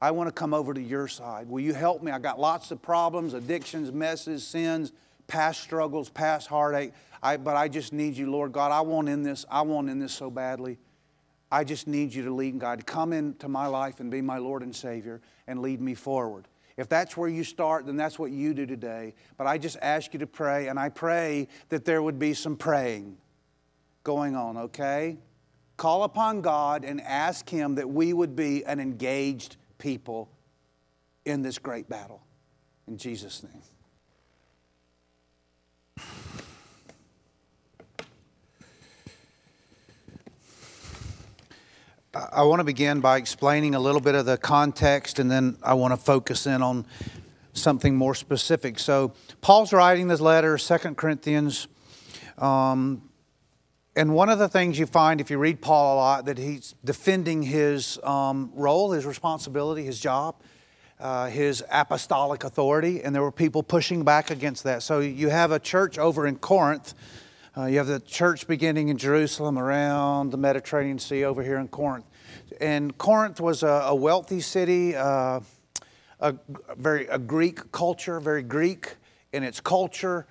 I 0.00 0.10
want 0.10 0.28
to 0.28 0.32
come 0.32 0.52
over 0.52 0.74
to 0.74 0.82
your 0.82 1.06
side. 1.06 1.48
Will 1.48 1.60
you 1.60 1.72
help 1.72 2.02
me? 2.02 2.10
I 2.10 2.18
got 2.18 2.38
lots 2.40 2.72
of 2.72 2.82
problems, 2.82 3.32
addictions, 3.32 3.92
messes, 3.92 4.44
sins, 4.44 4.92
past 5.28 5.60
struggles, 5.60 6.10
past 6.10 6.48
heartache. 6.48 6.92
I, 7.22 7.36
but 7.36 7.56
I 7.56 7.68
just 7.68 7.92
need 7.92 8.16
you, 8.16 8.30
Lord 8.30 8.52
God. 8.52 8.72
I 8.72 8.80
want 8.80 9.08
in 9.08 9.22
this. 9.22 9.46
I 9.48 9.62
want 9.62 9.88
in 9.88 10.00
this 10.00 10.12
so 10.12 10.30
badly. 10.30 10.78
I 11.50 11.62
just 11.62 11.86
need 11.86 12.12
you 12.12 12.24
to 12.24 12.34
lead 12.34 12.52
and 12.52 12.60
guide. 12.60 12.84
Come 12.84 13.12
into 13.12 13.48
my 13.48 13.68
life 13.68 14.00
and 14.00 14.10
be 14.10 14.20
my 14.20 14.38
Lord 14.38 14.62
and 14.62 14.74
Savior 14.74 15.20
and 15.46 15.62
lead 15.62 15.80
me 15.80 15.94
forward. 15.94 16.48
If 16.76 16.88
that's 16.88 17.16
where 17.16 17.28
you 17.28 17.44
start, 17.44 17.86
then 17.86 17.96
that's 17.96 18.18
what 18.18 18.32
you 18.32 18.52
do 18.52 18.66
today. 18.66 19.14
But 19.36 19.46
I 19.46 19.58
just 19.58 19.76
ask 19.80 20.12
you 20.12 20.18
to 20.20 20.26
pray, 20.26 20.68
and 20.68 20.78
I 20.78 20.88
pray 20.88 21.48
that 21.68 21.84
there 21.84 22.02
would 22.02 22.18
be 22.18 22.34
some 22.34 22.56
praying 22.56 23.16
going 24.02 24.34
on, 24.34 24.56
okay? 24.56 25.18
Call 25.76 26.02
upon 26.02 26.40
God 26.40 26.84
and 26.84 27.00
ask 27.00 27.48
Him 27.48 27.76
that 27.76 27.88
we 27.88 28.12
would 28.12 28.34
be 28.34 28.64
an 28.64 28.80
engaged 28.80 29.56
people 29.78 30.30
in 31.24 31.42
this 31.42 31.58
great 31.58 31.88
battle. 31.88 32.22
In 32.86 32.98
Jesus' 32.98 33.42
name. 33.42 33.62
I 42.14 42.44
want 42.44 42.60
to 42.60 42.64
begin 42.64 43.00
by 43.00 43.16
explaining 43.16 43.74
a 43.74 43.80
little 43.80 44.00
bit 44.00 44.14
of 44.14 44.24
the 44.24 44.36
context, 44.38 45.18
and 45.18 45.28
then 45.28 45.56
I 45.64 45.74
want 45.74 45.94
to 45.94 45.96
focus 45.96 46.46
in 46.46 46.62
on 46.62 46.86
something 47.54 47.96
more 47.96 48.14
specific. 48.14 48.78
So, 48.78 49.14
Paul's 49.40 49.72
writing 49.72 50.06
this 50.06 50.20
letter, 50.20 50.56
Second 50.56 50.96
Corinthians. 50.96 51.66
Um, 52.38 53.02
and 53.96 54.14
one 54.14 54.28
of 54.28 54.38
the 54.38 54.48
things 54.48 54.78
you 54.78 54.86
find 54.86 55.20
if 55.20 55.28
you 55.28 55.38
read 55.38 55.60
Paul 55.60 55.94
a 55.94 55.96
lot 55.96 56.24
that 56.26 56.38
he's 56.38 56.76
defending 56.84 57.42
his 57.42 57.98
um, 58.04 58.52
role, 58.54 58.92
his 58.92 59.06
responsibility, 59.06 59.82
his 59.82 59.98
job, 59.98 60.36
uh, 61.00 61.26
his 61.26 61.64
apostolic 61.68 62.44
authority, 62.44 63.02
and 63.02 63.12
there 63.12 63.22
were 63.22 63.32
people 63.32 63.64
pushing 63.64 64.04
back 64.04 64.30
against 64.30 64.62
that. 64.64 64.84
So 64.84 65.00
you 65.00 65.30
have 65.30 65.50
a 65.50 65.58
church 65.58 65.98
over 65.98 66.28
in 66.28 66.36
Corinth. 66.36 66.94
Uh, 67.56 67.66
you 67.66 67.78
have 67.78 67.86
the 67.86 68.00
church 68.00 68.48
beginning 68.48 68.88
in 68.88 68.98
Jerusalem 68.98 69.60
around 69.60 70.32
the 70.32 70.36
Mediterranean 70.36 70.98
Sea 70.98 71.24
over 71.24 71.40
here 71.40 71.58
in 71.58 71.68
Corinth. 71.68 72.04
And 72.60 72.98
Corinth 72.98 73.40
was 73.40 73.62
a, 73.62 73.84
a 73.86 73.94
wealthy 73.94 74.40
city, 74.40 74.96
uh, 74.96 75.38
a, 76.18 76.34
very 76.76 77.06
a 77.06 77.18
Greek 77.18 77.70
culture, 77.70 78.18
very 78.18 78.42
Greek 78.42 78.96
in 79.32 79.44
its 79.44 79.60
culture, 79.60 80.26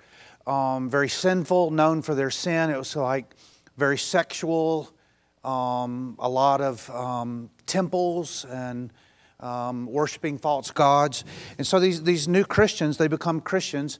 um, 0.46 0.90
very 0.90 1.08
sinful, 1.08 1.70
known 1.70 2.02
for 2.02 2.14
their 2.14 2.30
sin. 2.30 2.68
It 2.68 2.76
was 2.76 2.94
like 2.94 3.34
very 3.78 3.96
sexual, 3.96 4.92
um, 5.44 6.16
a 6.18 6.28
lot 6.28 6.60
of 6.60 6.90
um, 6.90 7.48
temples 7.64 8.44
and 8.50 8.92
um, 9.40 9.86
worshiping 9.86 10.36
false 10.36 10.70
gods. 10.70 11.24
And 11.56 11.66
so 11.66 11.80
these, 11.80 12.02
these 12.02 12.28
new 12.28 12.44
Christians, 12.44 12.98
they 12.98 13.08
become 13.08 13.40
Christians 13.40 13.98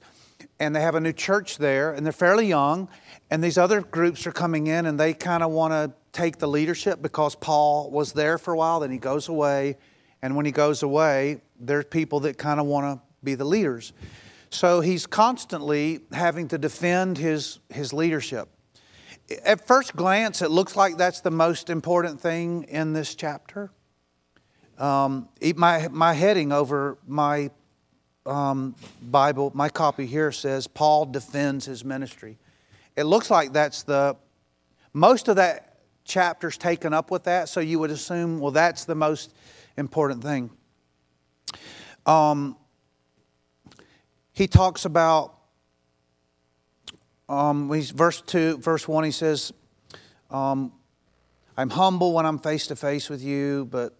and 0.59 0.75
they 0.75 0.81
have 0.81 0.95
a 0.95 0.99
new 0.99 1.13
church 1.13 1.57
there 1.57 1.93
and 1.93 2.05
they're 2.05 2.13
fairly 2.13 2.47
young. 2.47 2.89
And 3.29 3.43
these 3.43 3.57
other 3.57 3.81
groups 3.81 4.25
are 4.27 4.31
coming 4.31 4.67
in 4.67 4.85
and 4.85 4.99
they 4.99 5.13
kind 5.13 5.43
of 5.43 5.51
want 5.51 5.73
to 5.73 5.93
take 6.11 6.37
the 6.37 6.47
leadership 6.47 7.01
because 7.01 7.35
Paul 7.35 7.91
was 7.91 8.13
there 8.13 8.37
for 8.37 8.53
a 8.53 8.57
while, 8.57 8.79
then 8.79 8.91
he 8.91 8.97
goes 8.97 9.27
away. 9.27 9.77
And 10.21 10.35
when 10.35 10.45
he 10.45 10.51
goes 10.51 10.83
away, 10.83 11.41
there's 11.59 11.85
people 11.85 12.21
that 12.21 12.37
kind 12.37 12.59
of 12.59 12.65
want 12.65 12.97
to 12.97 13.05
be 13.23 13.35
the 13.35 13.45
leaders. 13.45 13.93
So 14.49 14.79
he's 14.79 15.05
constantly 15.05 16.01
having 16.11 16.47
to 16.49 16.57
defend 16.57 17.17
his, 17.17 17.59
his 17.69 17.91
leadership 17.91 18.49
at 19.43 19.65
first 19.65 19.95
glance, 19.95 20.41
it 20.41 20.51
looks 20.51 20.75
like 20.75 20.97
that's 20.97 21.21
the 21.21 21.31
most 21.31 21.69
important 21.69 22.21
thing 22.21 22.63
in 22.63 22.93
this 22.93 23.15
chapter. 23.15 23.71
Um, 24.77 25.29
my, 25.55 25.87
my 25.89 26.13
heading 26.13 26.51
over 26.51 26.97
my 27.07 27.51
um, 28.25 28.75
Bible, 29.01 29.51
my 29.53 29.69
copy 29.69 30.05
here 30.05 30.31
says, 30.31 30.67
Paul 30.67 31.05
defends 31.05 31.65
his 31.65 31.85
ministry. 31.85 32.37
It 32.95 33.03
looks 33.03 33.29
like 33.29 33.53
that's 33.53 33.83
the, 33.83 34.15
most 34.93 35.27
of 35.27 35.35
that 35.35 35.79
chapter's 36.05 36.57
taken 36.57 36.93
up 36.93 37.11
with 37.11 37.23
that, 37.25 37.49
so 37.49 37.59
you 37.59 37.79
would 37.79 37.91
assume, 37.91 38.39
well, 38.39 38.51
that's 38.51 38.85
the 38.85 38.95
most 38.95 39.33
important 39.77 40.23
thing. 40.23 40.49
Um, 42.05 42.55
he 44.33 44.47
talks 44.47 44.85
about 44.85 45.35
um, 47.27 47.69
verse 47.69 48.21
2, 48.21 48.57
verse 48.57 48.87
1, 48.87 49.03
he 49.03 49.11
says, 49.11 49.51
um, 50.29 50.71
I'm 51.57 51.69
humble 51.69 52.13
when 52.13 52.25
I'm 52.25 52.39
face 52.39 52.67
to 52.67 52.75
face 52.75 53.09
with 53.09 53.21
you, 53.21 53.67
but 53.71 53.93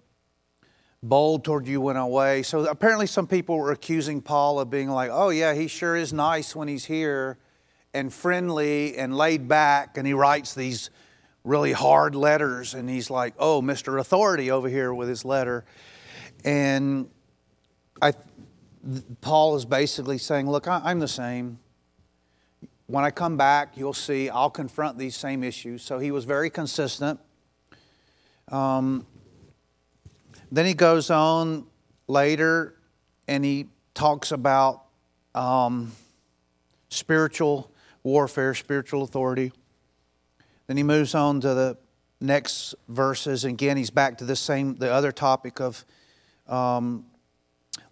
bold 1.04 1.43
toward 1.43 1.68
you 1.68 1.82
when 1.82 1.98
I'm 1.98 2.04
away. 2.04 2.43
So 2.43 2.66
apparently, 2.66 3.08
some 3.08 3.28
people 3.28 3.58
were 3.58 3.72
accusing 3.72 4.22
Paul 4.22 4.60
of 4.60 4.70
being 4.70 4.89
like, 4.89 5.10
oh, 5.12 5.30
yeah, 5.30 5.54
he 5.54 5.68
sure 5.68 5.96
is 5.96 6.14
nice 6.14 6.56
when 6.56 6.68
he's 6.68 6.86
here 6.86 7.38
and 7.93 8.14
friendly 8.14 8.98
and 8.98 9.16
laid 9.16 9.48
back, 9.48 9.98
and 9.98 10.06
he 10.06 10.14
writes 10.14 10.54
these 10.54 10.89
really 11.43 11.72
hard 11.72 12.16
letters, 12.16 12.74
and 12.74 12.89
he's 12.89 13.10
like, 13.10 13.34
oh, 13.39 13.62
Mr. 13.62 14.00
Authority 14.00 14.52
over 14.52 14.68
here 14.68 14.93
with 14.93 15.08
his 15.08 15.24
letter. 15.24 15.64
And 16.43 17.10
I, 18.02 18.14
Paul 19.22 19.56
is 19.56 19.66
basically 19.66 20.18
saying, 20.18 20.50
look, 20.50 20.68
I, 20.68 20.82
I'm 20.84 21.00
the 21.00 21.08
same 21.08 21.60
when 22.88 23.04
I 23.04 23.12
come 23.12 23.36
back, 23.36 23.78
you'll 23.78 23.93
see 23.93 24.30
I'll 24.30 24.50
confront 24.50 24.98
these 24.98 25.16
same 25.16 25.43
issues. 25.43 25.82
So 25.82 25.98
he 25.98 26.12
was 26.12 26.26
very 26.26 26.50
consistent. 26.50 27.20
Um, 28.52 29.08
then 30.56 30.66
he 30.66 30.74
goes 30.74 31.10
on 31.10 31.66
later 32.08 32.76
and 33.28 33.43
he 33.43 33.68
talks 33.93 34.32
about 34.32 34.84
um, 35.34 35.91
spiritual 36.89 37.72
warfare, 38.03 38.53
spiritual 38.53 39.03
authority. 39.03 39.51
Then 40.68 40.78
he 40.78 40.84
moves 40.84 41.16
on 41.16 41.41
to 41.41 41.53
the 41.53 41.78
next 42.22 42.76
verses. 42.88 43.43
Again, 43.43 43.78
he's 43.78 43.89
back 43.89 44.18
to 44.20 44.26
the 44.26 44.36
same, 44.36 44.76
the 44.76 44.91
other 44.91 45.12
topic 45.12 45.60
of 45.60 45.84
um, 46.47 47.06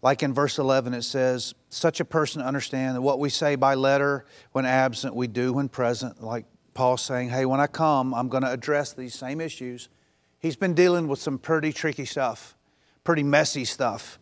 like 0.02 0.22
in 0.22 0.34
verse 0.34 0.60
11, 0.60 0.94
it 0.94 1.04
says, 1.04 1.56
Such 1.70 2.00
a 2.00 2.06
person 2.06 2.42
understand 2.42 2.96
that 2.96 3.02
what 3.02 3.20
we 3.20 3.30
say 3.30 3.56
by 3.56 3.76
letter 3.76 4.26
when 4.52 4.66
absent, 4.66 5.16
we 5.16 5.28
do 5.28 5.54
when 5.54 5.70
present. 5.70 6.22
Like 6.22 6.46
Paul 6.74 6.98
saying, 6.98 7.30
Hey, 7.30 7.46
when 7.46 7.60
I 7.60 7.68
come, 7.68 8.14
I'm 8.14 8.30
going 8.30 8.44
to 8.44 8.52
address 8.52 8.94
these 8.94 9.16
same 9.16 9.42
issues. 9.42 9.90
He's 10.44 10.58
been 10.58 10.74
dealing 10.74 11.08
with 11.08 11.20
some 11.20 11.38
pretty 11.38 11.72
tricky 11.72 12.04
stuff, 12.04 12.54
pretty 13.06 13.24
messy 13.24 13.64
stuff 13.64 14.20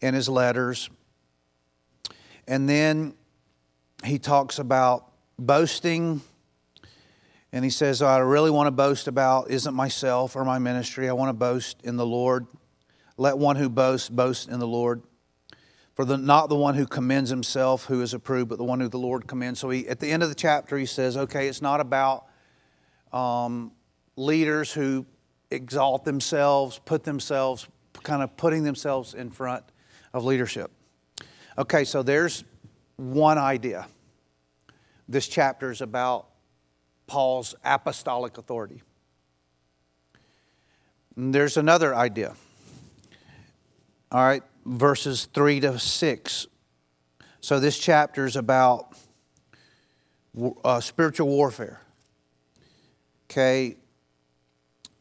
in 0.00 0.12
his 0.12 0.28
letters. 0.28 0.90
And 2.48 2.68
then 2.68 3.14
he 4.04 4.18
talks 4.18 4.58
about 4.58 5.12
boasting. 5.38 6.20
And 7.52 7.64
he 7.64 7.70
says, 7.70 8.02
I 8.02 8.18
really 8.18 8.50
want 8.50 8.66
to 8.66 8.72
boast 8.72 9.06
about 9.06 9.52
isn't 9.52 9.72
myself 9.72 10.34
or 10.34 10.44
my 10.44 10.58
ministry. 10.58 11.08
I 11.08 11.12
want 11.12 11.28
to 11.28 11.32
boast 11.34 11.80
in 11.84 11.96
the 11.96 12.06
Lord. 12.06 12.48
Let 13.16 13.38
one 13.38 13.54
who 13.54 13.68
boasts 13.68 14.08
boast 14.08 14.48
in 14.48 14.58
the 14.58 14.66
Lord. 14.66 15.04
For 15.94 16.04
the, 16.04 16.18
not 16.18 16.48
the 16.48 16.56
one 16.56 16.74
who 16.74 16.86
commends 16.86 17.30
himself 17.30 17.84
who 17.84 18.02
is 18.02 18.14
approved, 18.14 18.48
but 18.48 18.58
the 18.58 18.64
one 18.64 18.80
who 18.80 18.88
the 18.88 18.98
Lord 18.98 19.28
commends. 19.28 19.60
So 19.60 19.70
he, 19.70 19.86
at 19.86 20.00
the 20.00 20.10
end 20.10 20.24
of 20.24 20.28
the 20.28 20.34
chapter, 20.34 20.76
he 20.76 20.86
says, 20.86 21.16
okay, 21.16 21.46
it's 21.46 21.62
not 21.62 21.78
about 21.78 22.26
um, 23.12 23.70
leaders 24.16 24.72
who 24.72 25.06
exalt 25.52 26.04
themselves, 26.04 26.80
put 26.84 27.04
themselves, 27.04 27.68
kind 28.02 28.22
of 28.22 28.36
putting 28.36 28.62
themselves 28.64 29.14
in 29.14 29.30
front 29.30 29.64
of 30.12 30.24
leadership. 30.24 30.70
Okay, 31.58 31.84
so 31.84 32.02
there's 32.02 32.44
one 32.96 33.38
idea. 33.38 33.86
This 35.08 35.28
chapter 35.28 35.70
is 35.70 35.80
about 35.80 36.28
Paul's 37.06 37.54
apostolic 37.64 38.38
authority. 38.38 38.82
And 41.16 41.34
there's 41.34 41.56
another 41.56 41.94
idea. 41.94 42.34
All 44.10 44.24
right, 44.24 44.42
verses 44.64 45.28
3 45.34 45.60
to 45.60 45.78
6. 45.78 46.46
So 47.40 47.60
this 47.60 47.78
chapter 47.78 48.24
is 48.24 48.36
about 48.36 48.96
uh, 50.64 50.80
spiritual 50.80 51.28
warfare. 51.28 51.82
Okay, 53.26 53.76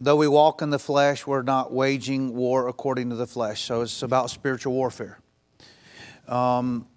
though 0.02 0.18
we 0.18 0.28
walk 0.28 0.62
in 0.62 0.72
the 0.72 0.80
flesh, 0.80 1.26
we're 1.26 1.44
not 1.44 1.72
waging 1.72 2.36
war 2.36 2.68
according 2.68 3.12
to 3.12 3.16
the 3.16 3.28
flesh. 3.28 3.62
So 3.62 3.82
it's 3.82 4.02
about 4.02 4.30
spiritual 4.30 4.74
warfare. 4.74 5.20
Um, 6.28 6.88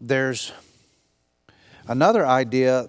there's 0.00 0.52
another 1.86 2.26
idea 2.26 2.88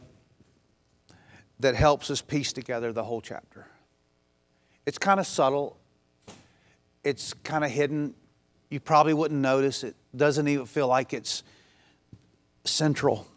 that 1.60 1.76
helps 1.76 2.10
us 2.10 2.22
piece 2.22 2.52
together 2.52 2.92
the 2.92 3.04
whole 3.04 3.22
chapter. 3.22 3.68
It's 4.86 4.98
kind 4.98 5.20
of 5.20 5.28
subtle, 5.28 5.78
it's 7.04 7.34
kind 7.34 7.64
of 7.64 7.72
hidden 7.72 8.16
you 8.70 8.80
probably 8.80 9.14
wouldn't 9.14 9.40
notice. 9.40 9.84
It 9.84 9.96
doesn't 10.16 10.48
even 10.48 10.66
feel 10.66 10.88
like 10.88 11.14
it's 11.14 11.44
central. 12.64 13.28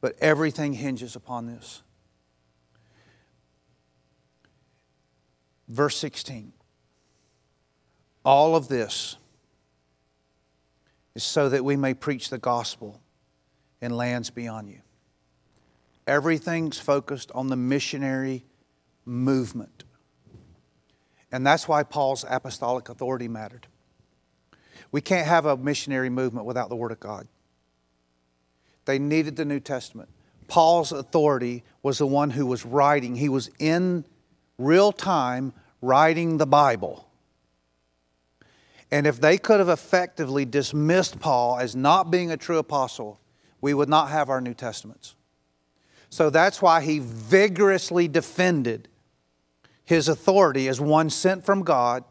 But 0.00 0.16
everything 0.20 0.72
hinges 0.72 1.16
upon 1.16 1.46
this. 1.46 1.82
Verse 5.68 5.96
16. 5.96 6.52
All 8.24 8.56
of 8.56 8.68
this 8.68 9.16
is 11.14 11.22
so 11.22 11.48
that 11.48 11.64
we 11.64 11.76
may 11.76 11.94
preach 11.94 12.30
the 12.30 12.38
gospel 12.38 13.00
in 13.80 13.96
lands 13.96 14.30
beyond 14.30 14.68
you. 14.68 14.80
Everything's 16.06 16.78
focused 16.78 17.30
on 17.34 17.48
the 17.48 17.56
missionary 17.56 18.44
movement. 19.04 19.84
And 21.30 21.46
that's 21.46 21.66
why 21.66 21.82
Paul's 21.82 22.24
apostolic 22.28 22.88
authority 22.88 23.28
mattered. 23.28 23.66
We 24.92 25.00
can't 25.00 25.26
have 25.26 25.46
a 25.46 25.56
missionary 25.56 26.10
movement 26.10 26.46
without 26.46 26.68
the 26.68 26.76
Word 26.76 26.92
of 26.92 27.00
God. 27.00 27.26
They 28.84 28.98
needed 28.98 29.36
the 29.36 29.44
New 29.44 29.60
Testament. 29.60 30.08
Paul's 30.46 30.92
authority 30.92 31.64
was 31.82 31.98
the 31.98 32.06
one 32.06 32.30
who 32.30 32.46
was 32.46 32.64
writing, 32.64 33.16
he 33.16 33.28
was 33.28 33.50
in 33.58 34.04
real 34.58 34.92
time 34.92 35.52
writing 35.80 36.38
the 36.38 36.46
Bible. 36.46 37.08
And 38.90 39.06
if 39.06 39.20
they 39.20 39.38
could 39.38 39.58
have 39.58 39.68
effectively 39.68 40.44
dismissed 40.44 41.18
Paul 41.18 41.58
as 41.58 41.74
not 41.74 42.10
being 42.10 42.30
a 42.30 42.36
true 42.36 42.58
apostle, 42.58 43.20
we 43.60 43.74
would 43.74 43.88
not 43.88 44.10
have 44.10 44.28
our 44.28 44.40
New 44.40 44.54
Testaments. 44.54 45.16
So 46.10 46.30
that's 46.30 46.62
why 46.62 46.80
he 46.80 47.00
vigorously 47.00 48.06
defended 48.06 48.88
his 49.84 50.08
authority 50.08 50.68
as 50.68 50.80
one 50.80 51.10
sent 51.10 51.44
from 51.44 51.62
God 51.62 52.04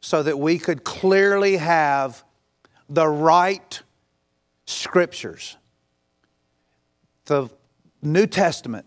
so 0.00 0.22
that 0.22 0.38
we 0.38 0.58
could 0.58 0.84
clearly 0.84 1.56
have 1.56 2.22
the 2.88 3.08
right 3.08 3.82
scriptures. 4.66 5.56
The 7.24 7.48
New 8.02 8.26
Testament. 8.26 8.86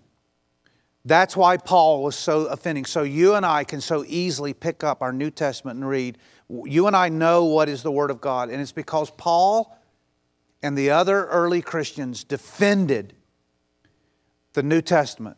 That's 1.03 1.35
why 1.35 1.57
Paul 1.57 2.03
was 2.03 2.15
so 2.15 2.45
offending. 2.45 2.85
So 2.85 3.03
you 3.03 3.33
and 3.33 3.45
I 3.45 3.63
can 3.63 3.81
so 3.81 4.05
easily 4.07 4.53
pick 4.53 4.83
up 4.83 5.01
our 5.01 5.11
New 5.11 5.31
Testament 5.31 5.77
and 5.77 5.87
read. 5.87 6.17
You 6.49 6.87
and 6.87 6.95
I 6.95 7.09
know 7.09 7.45
what 7.45 7.69
is 7.69 7.81
the 7.81 7.91
Word 7.91 8.11
of 8.11 8.21
God, 8.21 8.49
and 8.49 8.61
it's 8.61 8.71
because 8.71 9.09
Paul 9.11 9.75
and 10.61 10.77
the 10.77 10.91
other 10.91 11.25
early 11.25 11.61
Christians 11.61 12.23
defended 12.23 13.13
the 14.53 14.61
New 14.61 14.81
Testament. 14.81 15.37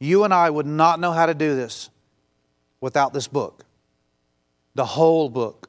You 0.00 0.24
and 0.24 0.34
I 0.34 0.50
would 0.50 0.66
not 0.66 1.00
know 1.00 1.12
how 1.12 1.26
to 1.26 1.34
do 1.34 1.54
this 1.54 1.90
without 2.80 3.12
this 3.12 3.28
book, 3.28 3.64
the 4.74 4.84
whole 4.84 5.28
book. 5.28 5.68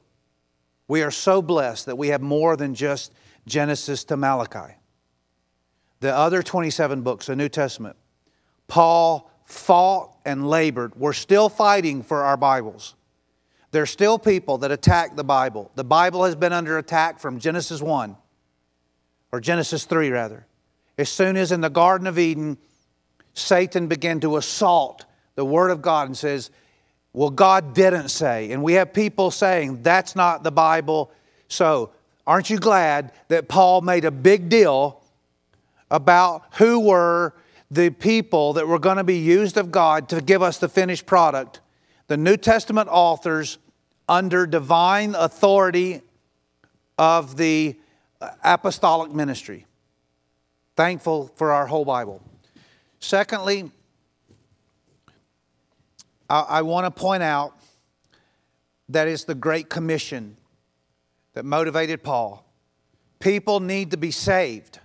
We 0.88 1.02
are 1.02 1.10
so 1.10 1.40
blessed 1.40 1.86
that 1.86 1.96
we 1.96 2.08
have 2.08 2.20
more 2.20 2.56
than 2.56 2.74
just 2.74 3.12
Genesis 3.46 4.02
to 4.04 4.16
Malachi. 4.16 4.74
The 6.00 6.14
other 6.14 6.42
27 6.42 7.02
books, 7.02 7.26
the 7.26 7.36
New 7.36 7.48
Testament, 7.48 7.96
Paul 8.70 9.28
fought 9.44 10.16
and 10.24 10.48
labored. 10.48 10.94
We're 10.94 11.12
still 11.12 11.48
fighting 11.48 12.04
for 12.04 12.22
our 12.22 12.36
Bibles. 12.36 12.94
There's 13.72 13.90
still 13.90 14.16
people 14.16 14.58
that 14.58 14.70
attack 14.70 15.16
the 15.16 15.24
Bible. 15.24 15.72
The 15.74 15.84
Bible 15.84 16.24
has 16.24 16.36
been 16.36 16.52
under 16.52 16.78
attack 16.78 17.18
from 17.18 17.40
Genesis 17.40 17.82
1, 17.82 18.16
or 19.32 19.40
Genesis 19.40 19.84
3, 19.84 20.10
rather. 20.10 20.46
As 20.96 21.08
soon 21.08 21.36
as 21.36 21.50
in 21.50 21.60
the 21.60 21.68
Garden 21.68 22.06
of 22.06 22.16
Eden, 22.16 22.58
Satan 23.34 23.88
began 23.88 24.20
to 24.20 24.36
assault 24.36 25.04
the 25.34 25.44
Word 25.44 25.70
of 25.70 25.82
God 25.82 26.06
and 26.06 26.16
says, 26.16 26.50
Well, 27.12 27.30
God 27.30 27.74
didn't 27.74 28.10
say. 28.10 28.52
And 28.52 28.62
we 28.62 28.74
have 28.74 28.92
people 28.92 29.32
saying, 29.32 29.82
That's 29.82 30.14
not 30.14 30.44
the 30.44 30.52
Bible. 30.52 31.10
So, 31.48 31.90
aren't 32.24 32.50
you 32.50 32.58
glad 32.58 33.10
that 33.28 33.48
Paul 33.48 33.80
made 33.80 34.04
a 34.04 34.12
big 34.12 34.48
deal 34.48 35.02
about 35.90 36.44
who 36.54 36.78
were 36.80 37.34
the 37.70 37.90
people 37.90 38.54
that 38.54 38.66
were 38.66 38.78
going 38.78 38.96
to 38.96 39.04
be 39.04 39.18
used 39.18 39.56
of 39.56 39.70
God 39.70 40.08
to 40.08 40.20
give 40.20 40.42
us 40.42 40.58
the 40.58 40.68
finished 40.68 41.06
product? 41.06 41.60
The 42.08 42.16
New 42.16 42.36
Testament 42.36 42.88
authors, 42.90 43.58
under 44.08 44.44
divine 44.44 45.14
authority 45.14 46.02
of 46.98 47.36
the 47.36 47.76
uh, 48.20 48.30
apostolic 48.42 49.12
ministry. 49.12 49.66
Thankful 50.74 51.28
for 51.36 51.52
our 51.52 51.66
whole 51.66 51.84
Bible. 51.84 52.20
Secondly, 52.98 53.70
I, 56.28 56.40
I 56.40 56.62
want 56.62 56.86
to 56.86 56.90
point 56.90 57.22
out 57.22 57.54
that 58.88 59.06
is 59.06 59.24
the 59.24 59.34
Great 59.36 59.70
Commission 59.70 60.36
that 61.34 61.44
motivated 61.44 62.02
Paul. 62.02 62.44
People 63.20 63.60
need 63.60 63.92
to 63.92 63.96
be 63.96 64.10
saved. 64.10 64.80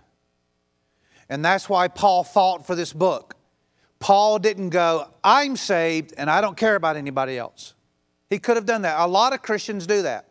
And 1.30 1.44
that's 1.44 1.68
why 1.68 1.88
Paul 1.88 2.24
fought 2.24 2.66
for 2.66 2.76
this 2.76 2.94
book. 2.94 3.36
Paul 4.00 4.40
didn't 4.40 4.70
go, 4.70 5.08
I'm 5.24 5.56
saved 5.56 6.14
and 6.18 6.30
I 6.30 6.42
don't 6.42 6.58
care 6.58 6.76
about 6.76 6.96
anybody 6.96 7.38
else. 7.38 7.74
He 8.30 8.40
could 8.40 8.56
have 8.56 8.66
done 8.66 8.84
that. 8.84 9.00
A 9.00 9.08
lot 9.08 9.34
of 9.34 9.42
Christians 9.42 9.88
do 9.88 10.04
that. 10.04 10.28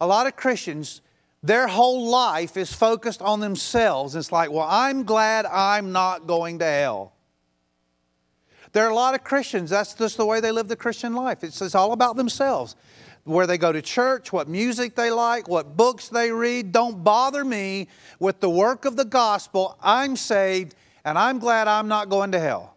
A 0.00 0.06
lot 0.06 0.26
of 0.26 0.36
Christians, 0.36 1.02
their 1.42 1.66
whole 1.66 2.08
life 2.08 2.56
is 2.56 2.72
focused 2.72 3.20
on 3.20 3.40
themselves. 3.40 4.14
It's 4.14 4.32
like, 4.32 4.50
well, 4.50 4.66
I'm 4.68 5.04
glad 5.04 5.46
I'm 5.46 5.92
not 5.92 6.26
going 6.26 6.58
to 6.60 6.64
hell. 6.64 7.12
There 8.72 8.86
are 8.86 8.90
a 8.90 8.94
lot 8.94 9.14
of 9.14 9.24
Christians, 9.24 9.70
that's 9.70 9.94
just 9.94 10.16
the 10.16 10.24
way 10.24 10.40
they 10.40 10.52
live 10.52 10.68
the 10.68 10.76
Christian 10.76 11.14
life. 11.14 11.42
It's, 11.42 11.60
it's 11.60 11.74
all 11.74 11.92
about 11.92 12.16
themselves. 12.16 12.76
Where 13.30 13.46
they 13.46 13.58
go 13.58 13.70
to 13.70 13.80
church, 13.80 14.32
what 14.32 14.48
music 14.48 14.96
they 14.96 15.12
like, 15.12 15.48
what 15.48 15.76
books 15.76 16.08
they 16.08 16.32
read. 16.32 16.72
Don't 16.72 17.04
bother 17.04 17.44
me 17.44 17.86
with 18.18 18.40
the 18.40 18.50
work 18.50 18.84
of 18.84 18.96
the 18.96 19.04
gospel. 19.04 19.78
I'm 19.80 20.16
saved, 20.16 20.74
and 21.04 21.16
I'm 21.16 21.38
glad 21.38 21.68
I'm 21.68 21.86
not 21.86 22.08
going 22.08 22.32
to 22.32 22.40
hell. 22.40 22.76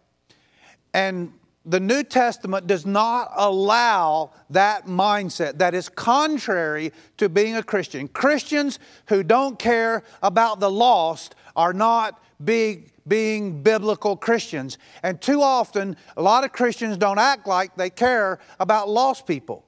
And 0.92 1.32
the 1.66 1.80
New 1.80 2.04
Testament 2.04 2.68
does 2.68 2.86
not 2.86 3.32
allow 3.34 4.30
that 4.50 4.86
mindset 4.86 5.58
that 5.58 5.74
is 5.74 5.88
contrary 5.88 6.92
to 7.16 7.28
being 7.28 7.56
a 7.56 7.62
Christian. 7.62 8.06
Christians 8.06 8.78
who 9.08 9.24
don't 9.24 9.58
care 9.58 10.04
about 10.22 10.60
the 10.60 10.70
lost 10.70 11.34
are 11.56 11.72
not 11.72 12.22
big 12.44 12.92
being 13.08 13.60
biblical 13.60 14.16
Christians. 14.16 14.78
And 15.02 15.20
too 15.20 15.42
often, 15.42 15.96
a 16.16 16.22
lot 16.22 16.44
of 16.44 16.52
Christians 16.52 16.96
don't 16.96 17.18
act 17.18 17.48
like 17.48 17.74
they 17.74 17.90
care 17.90 18.38
about 18.60 18.88
lost 18.88 19.26
people. 19.26 19.66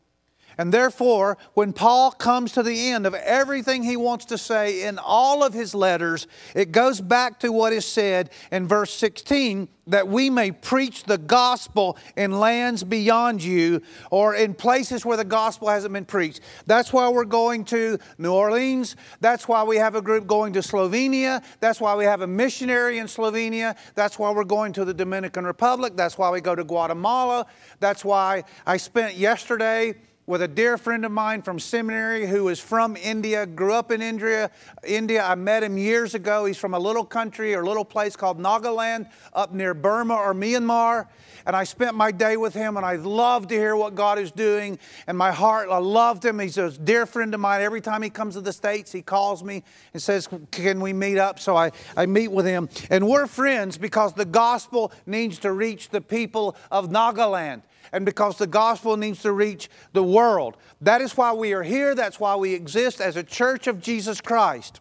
And 0.59 0.73
therefore, 0.73 1.37
when 1.55 1.73
Paul 1.73 2.11
comes 2.13 2.53
to 2.53 2.63
the 2.63 2.91
end 2.91 3.07
of 3.07 3.15
everything 3.15 3.83
he 3.83 3.97
wants 3.97 4.25
to 4.27 4.39
say 4.39 4.85
in 4.85 4.99
all 4.99 5.45
of 5.45 5.53
his 5.53 5.75
letters, 5.75 6.27
it 6.55 6.73
goes 6.73 7.01
back 7.01 7.41
to 7.41 7.53
what 7.53 7.73
is 7.73 7.85
said 7.85 8.31
in 8.51 8.67
verse 8.67 8.93
16 8.95 9.69
that 9.89 10.09
we 10.09 10.31
may 10.31 10.51
preach 10.51 11.05
the 11.05 11.19
gospel 11.19 11.97
in 12.17 12.33
lands 12.33 12.83
beyond 12.83 13.43
you 13.43 13.81
or 14.11 14.35
in 14.35 14.53
places 14.53 15.05
where 15.05 15.17
the 15.17 15.25
gospel 15.25 15.69
hasn't 15.69 15.93
been 15.93 16.05
preached. 16.05 16.41
That's 16.67 16.93
why 16.93 17.09
we're 17.09 17.25
going 17.25 17.65
to 17.67 17.99
New 18.19 18.33
Orleans. 18.33 18.97
That's 19.21 19.47
why 19.47 19.63
we 19.63 19.77
have 19.77 19.95
a 19.95 20.03
group 20.03 20.27
going 20.27 20.53
to 20.55 20.61
Slovenia. 20.61 21.43
That's 21.61 21.81
why 21.81 21.95
we 21.95 22.05
have 22.05 22.23
a 22.23 22.27
missionary 22.27 22.99
in 22.99 23.07
Slovenia. 23.07 23.77
That's 23.95 24.19
why 24.19 24.33
we're 24.33 24.45
going 24.45 24.73
to 24.75 24.85
the 24.85 24.95
Dominican 24.95 25.45
Republic. 25.45 25.93
That's 25.97 26.19
why 26.19 26.31
we 26.31 26.41
go 26.41 26.55
to 26.55 26.65
Guatemala. 26.65 27.47
That's 27.79 28.05
why 28.05 28.45
I 28.67 28.79
spent 28.79 29.17
yesterday 29.17 29.95
with 30.27 30.43
a 30.43 30.49
dear 30.49 30.77
friend 30.77 31.05
of 31.05 31.13
mine 31.13 31.41
from 31.41 31.61
seminary 31.61 32.27
who 32.27 32.49
is 32.49 32.59
from 32.59 32.97
India, 32.97 33.47
grew 33.47 33.73
up 33.73 33.93
in 33.93 34.03
India. 34.03 34.51
India, 34.85 35.23
I 35.25 35.37
met 35.37 35.63
him 35.63 35.79
years 35.79 36.17
ago. 36.17 36.45
He's 36.47 36.59
from 36.59 36.75
a 36.75 36.79
little 36.79 37.05
country 37.05 37.55
or 37.55 37.65
little 37.65 37.85
place 37.85 38.17
called 38.17 38.41
Nagaland 38.41 39.09
up 39.33 39.53
near 39.55 39.73
Burma 39.73 40.15
or 40.15 40.35
Myanmar. 40.35 41.07
And 41.47 41.55
I 41.55 41.63
spent 41.63 41.95
my 41.95 42.11
day 42.11 42.37
with 42.37 42.55
him 42.55 42.77
and 42.77 42.85
I 42.85 42.97
love 42.97 43.47
to 43.49 43.55
hear 43.55 43.77
what 43.77 43.95
God 43.95 44.19
is 44.19 44.33
doing. 44.33 44.81
And 45.07 45.17
my 45.17 45.31
heart, 45.31 45.69
I 45.71 45.79
loved 45.79 46.25
him. 46.25 46.41
He's 46.41 46.59
a 46.59 46.73
dear 46.73 47.07
friend 47.07 47.33
of 47.33 47.39
mine. 47.39 47.63
Every 47.63 47.81
time 47.81 48.03
he 48.03 48.11
comes 48.11 48.35
to 48.35 48.41
the 48.41 48.53
States, 48.53 48.91
he 48.91 49.03
calls 49.03 49.45
me 49.45 49.63
and 49.93 50.03
says, 50.03 50.29
Can 50.51 50.81
we 50.81 50.93
meet 50.93 51.19
up? 51.19 51.39
So 51.39 51.57
I, 51.57 51.71
I 51.97 52.07
meet 52.07 52.33
with 52.33 52.47
him. 52.47 52.69
And 52.91 53.07
we're 53.07 53.29
friends 53.29 53.79
because 53.79 54.13
the 54.15 54.25
gospel 54.25 54.91
needs 55.07 55.39
to 55.41 55.53
reach 55.53 55.91
the 55.91 56.01
people 56.01 56.57
of 56.73 56.89
Nagaland 56.89 57.63
and 57.97 58.05
because 58.05 58.37
the 58.37 58.47
gospel 58.47 58.99
needs 58.99 59.23
to 59.23 59.33
reach 59.33 59.71
the 59.95 60.03
world. 60.03 60.59
That 60.83 61.01
is 61.01 61.17
why 61.17 61.33
we 61.33 61.55
are 61.55 61.63
here. 61.63 61.95
That's 61.95 62.21
why 62.21 62.37
we 62.37 62.53
exist 62.53 63.01
as 63.01 63.17
a 63.17 63.23
church 63.23 63.67
of 63.67 63.81
Jesus 63.81 64.21
Christ. 64.21 64.81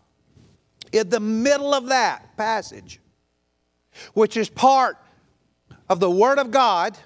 In 0.91 1.07
the 1.07 1.21
middle 1.21 1.73
of 1.73 1.87
that 1.87 2.35
passage, 2.35 2.99
which 4.13 4.35
is 4.35 4.49
part 4.49 4.97
of 5.87 6.01
the 6.01 6.11
Word 6.11 6.39
of 6.39 6.51
God, 6.51 6.97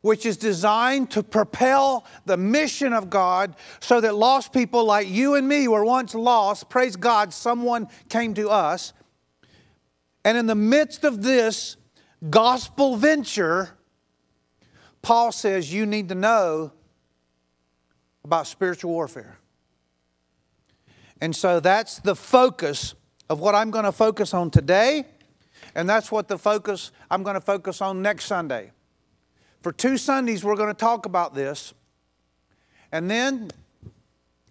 which 0.00 0.24
is 0.24 0.38
designed 0.38 1.10
to 1.10 1.22
propel 1.22 2.06
the 2.24 2.38
mission 2.38 2.94
of 2.94 3.10
God 3.10 3.54
so 3.80 4.00
that 4.00 4.14
lost 4.14 4.50
people 4.50 4.86
like 4.86 5.08
you 5.08 5.34
and 5.34 5.46
me 5.46 5.68
were 5.68 5.84
once 5.84 6.14
lost. 6.14 6.70
Praise 6.70 6.96
God, 6.96 7.34
someone 7.34 7.88
came 8.08 8.32
to 8.32 8.48
us. 8.48 8.94
And 10.24 10.38
in 10.38 10.46
the 10.46 10.54
midst 10.54 11.04
of 11.04 11.22
this 11.22 11.76
gospel 12.30 12.96
venture, 12.96 13.76
Paul 15.06 15.30
says 15.30 15.72
you 15.72 15.86
need 15.86 16.08
to 16.08 16.16
know 16.16 16.72
about 18.24 18.48
spiritual 18.48 18.90
warfare. 18.90 19.38
And 21.20 21.34
so 21.36 21.60
that's 21.60 22.00
the 22.00 22.16
focus 22.16 22.96
of 23.30 23.38
what 23.38 23.54
I'm 23.54 23.70
going 23.70 23.84
to 23.84 23.92
focus 23.92 24.34
on 24.34 24.50
today, 24.50 25.06
and 25.76 25.88
that's 25.88 26.10
what 26.10 26.26
the 26.26 26.36
focus 26.36 26.90
I'm 27.08 27.22
going 27.22 27.34
to 27.34 27.40
focus 27.40 27.80
on 27.80 28.02
next 28.02 28.24
Sunday. 28.24 28.72
For 29.62 29.70
two 29.70 29.96
Sundays, 29.96 30.42
we're 30.42 30.56
going 30.56 30.74
to 30.74 30.74
talk 30.74 31.06
about 31.06 31.36
this, 31.36 31.72
and 32.90 33.08
then 33.08 33.52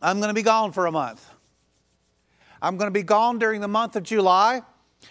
I'm 0.01 0.19
going 0.19 0.29
to 0.29 0.33
be 0.33 0.41
gone 0.41 0.71
for 0.71 0.85
a 0.85 0.91
month. 0.91 1.29
I'm 2.61 2.77
going 2.77 2.87
to 2.87 2.97
be 2.97 3.03
gone 3.03 3.39
during 3.39 3.59
the 3.59 3.67
month 3.67 3.97
of 3.97 4.03
July. 4.03 4.61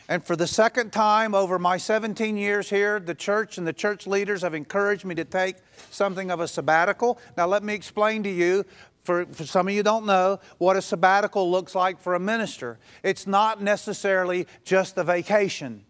And 0.09 0.25
for 0.25 0.37
the 0.37 0.47
second 0.47 0.93
time 0.93 1.35
over 1.35 1.59
my 1.59 1.77
17 1.77 2.37
years 2.37 2.69
here, 2.69 3.01
the 3.01 3.15
church 3.15 3.59
and 3.59 3.67
the 3.67 3.73
church 3.73 4.07
leaders 4.07 4.43
have 4.43 4.55
encouraged 4.55 5.05
me 5.05 5.15
to 5.15 5.25
take 5.25 5.57
something 5.91 6.31
of 6.31 6.41
a 6.41 6.49
sabbatical. 6.49 7.19
Now, 7.37 7.47
let 7.47 7.63
me 7.63 7.75
explain 7.75 8.23
to 8.25 8.31
you. 8.31 8.65
For, 9.03 9.27
for 9.27 9.45
some 9.45 9.69
of 9.69 9.75
you 9.75 9.83
don't 9.83 10.07
know 10.07 10.41
what 10.57 10.77
a 10.77 10.83
sabbatical 10.83 11.51
looks 11.51 11.75
like 11.75 12.01
for 12.01 12.15
a 12.15 12.21
minister. 12.21 12.79
It's 13.03 13.27
not 13.27 13.61
necessarily 13.61 14.47
just 14.65 14.97
a 14.97 15.05
vacation. 15.05 15.85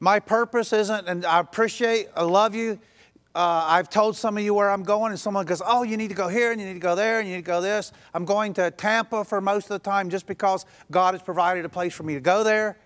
My 0.00 0.18
purpose 0.18 0.72
isn't, 0.72 1.08
and 1.08 1.26
I 1.26 1.40
appreciate, 1.40 2.08
I 2.16 2.22
love 2.22 2.54
you, 2.54 2.78
uh, 3.36 3.66
I've 3.68 3.90
told 3.90 4.16
some 4.16 4.38
of 4.38 4.42
you 4.42 4.54
where 4.54 4.70
I'm 4.70 4.82
going, 4.82 5.12
and 5.12 5.20
someone 5.20 5.44
goes, 5.44 5.60
Oh, 5.64 5.82
you 5.82 5.98
need 5.98 6.08
to 6.08 6.14
go 6.14 6.26
here, 6.26 6.52
and 6.52 6.60
you 6.60 6.66
need 6.66 6.72
to 6.72 6.80
go 6.80 6.94
there, 6.94 7.18
and 7.18 7.28
you 7.28 7.34
need 7.34 7.42
to 7.42 7.46
go 7.46 7.60
this. 7.60 7.92
I'm 8.14 8.24
going 8.24 8.54
to 8.54 8.70
Tampa 8.70 9.26
for 9.26 9.42
most 9.42 9.64
of 9.64 9.68
the 9.68 9.78
time 9.78 10.08
just 10.08 10.26
because 10.26 10.64
God 10.90 11.12
has 11.12 11.20
provided 11.20 11.62
a 11.66 11.68
place 11.68 11.92
for 11.92 12.02
me 12.02 12.14
to 12.14 12.20
go 12.20 12.42
there. 12.42 12.78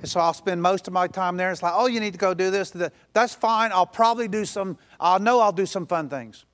And 0.00 0.08
so 0.08 0.20
I'll 0.20 0.34
spend 0.34 0.62
most 0.62 0.86
of 0.86 0.92
my 0.92 1.08
time 1.08 1.36
there. 1.36 1.50
It's 1.50 1.64
like, 1.64 1.72
oh, 1.74 1.86
you 1.86 1.98
need 1.98 2.12
to 2.12 2.18
go 2.18 2.32
do 2.32 2.52
this. 2.52 2.72
That's 3.12 3.34
fine. 3.34 3.72
I'll 3.72 3.86
probably 3.86 4.28
do 4.28 4.44
some, 4.44 4.78
I'll 5.00 5.18
know 5.18 5.40
I'll 5.40 5.50
do 5.50 5.66
some 5.66 5.84
fun 5.84 6.08
things. 6.08 6.44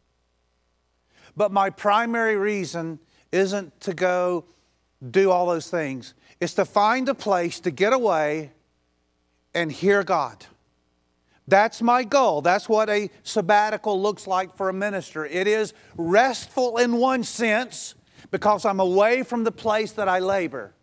But 1.36 1.52
my 1.52 1.68
primary 1.68 2.36
reason 2.36 2.98
isn't 3.30 3.78
to 3.82 3.92
go 3.92 4.46
do 5.10 5.30
all 5.30 5.44
those 5.44 5.68
things, 5.68 6.14
it's 6.40 6.54
to 6.54 6.64
find 6.64 7.10
a 7.10 7.14
place 7.14 7.60
to 7.60 7.70
get 7.70 7.92
away 7.92 8.52
and 9.52 9.70
hear 9.70 10.02
God. 10.02 10.46
That's 11.46 11.82
my 11.82 12.04
goal. 12.04 12.40
That's 12.40 12.68
what 12.68 12.88
a 12.88 13.10
sabbatical 13.22 14.00
looks 14.00 14.26
like 14.26 14.56
for 14.56 14.68
a 14.68 14.72
minister. 14.72 15.26
It 15.26 15.46
is 15.46 15.74
restful 15.96 16.78
in 16.78 16.96
one 16.96 17.22
sense 17.22 17.94
because 18.30 18.64
I'm 18.64 18.80
away 18.80 19.22
from 19.22 19.44
the 19.44 19.52
place 19.52 19.92
that 19.92 20.08
I 20.08 20.20
labor. 20.20 20.74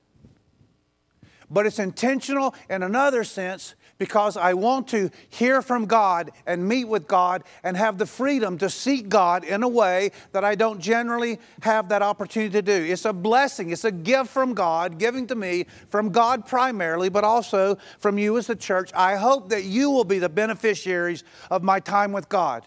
But 1.49 1.65
it's 1.65 1.79
intentional 1.79 2.55
in 2.69 2.83
another 2.83 3.23
sense 3.23 3.75
because 4.01 4.35
I 4.35 4.55
want 4.55 4.87
to 4.87 5.11
hear 5.29 5.61
from 5.61 5.85
God 5.85 6.31
and 6.47 6.67
meet 6.67 6.85
with 6.85 7.07
God 7.07 7.43
and 7.61 7.77
have 7.77 7.99
the 7.99 8.07
freedom 8.07 8.57
to 8.57 8.67
seek 8.67 9.09
God 9.09 9.43
in 9.43 9.61
a 9.61 9.67
way 9.67 10.09
that 10.31 10.43
I 10.43 10.55
don't 10.55 10.79
generally 10.79 11.39
have 11.61 11.89
that 11.89 12.01
opportunity 12.01 12.51
to 12.53 12.63
do. 12.63 12.91
It's 12.91 13.05
a 13.05 13.13
blessing, 13.13 13.69
it's 13.69 13.85
a 13.85 13.91
gift 13.91 14.31
from 14.31 14.55
God, 14.55 14.97
giving 14.97 15.27
to 15.27 15.35
me 15.35 15.67
from 15.89 16.09
God 16.09 16.47
primarily, 16.47 17.09
but 17.09 17.23
also 17.23 17.77
from 17.99 18.17
you 18.17 18.39
as 18.39 18.47
the 18.47 18.55
church. 18.55 18.89
I 18.95 19.17
hope 19.17 19.49
that 19.49 19.65
you 19.65 19.91
will 19.91 20.03
be 20.03 20.17
the 20.17 20.29
beneficiaries 20.29 21.23
of 21.51 21.61
my 21.61 21.79
time 21.79 22.11
with 22.11 22.27
God. 22.27 22.65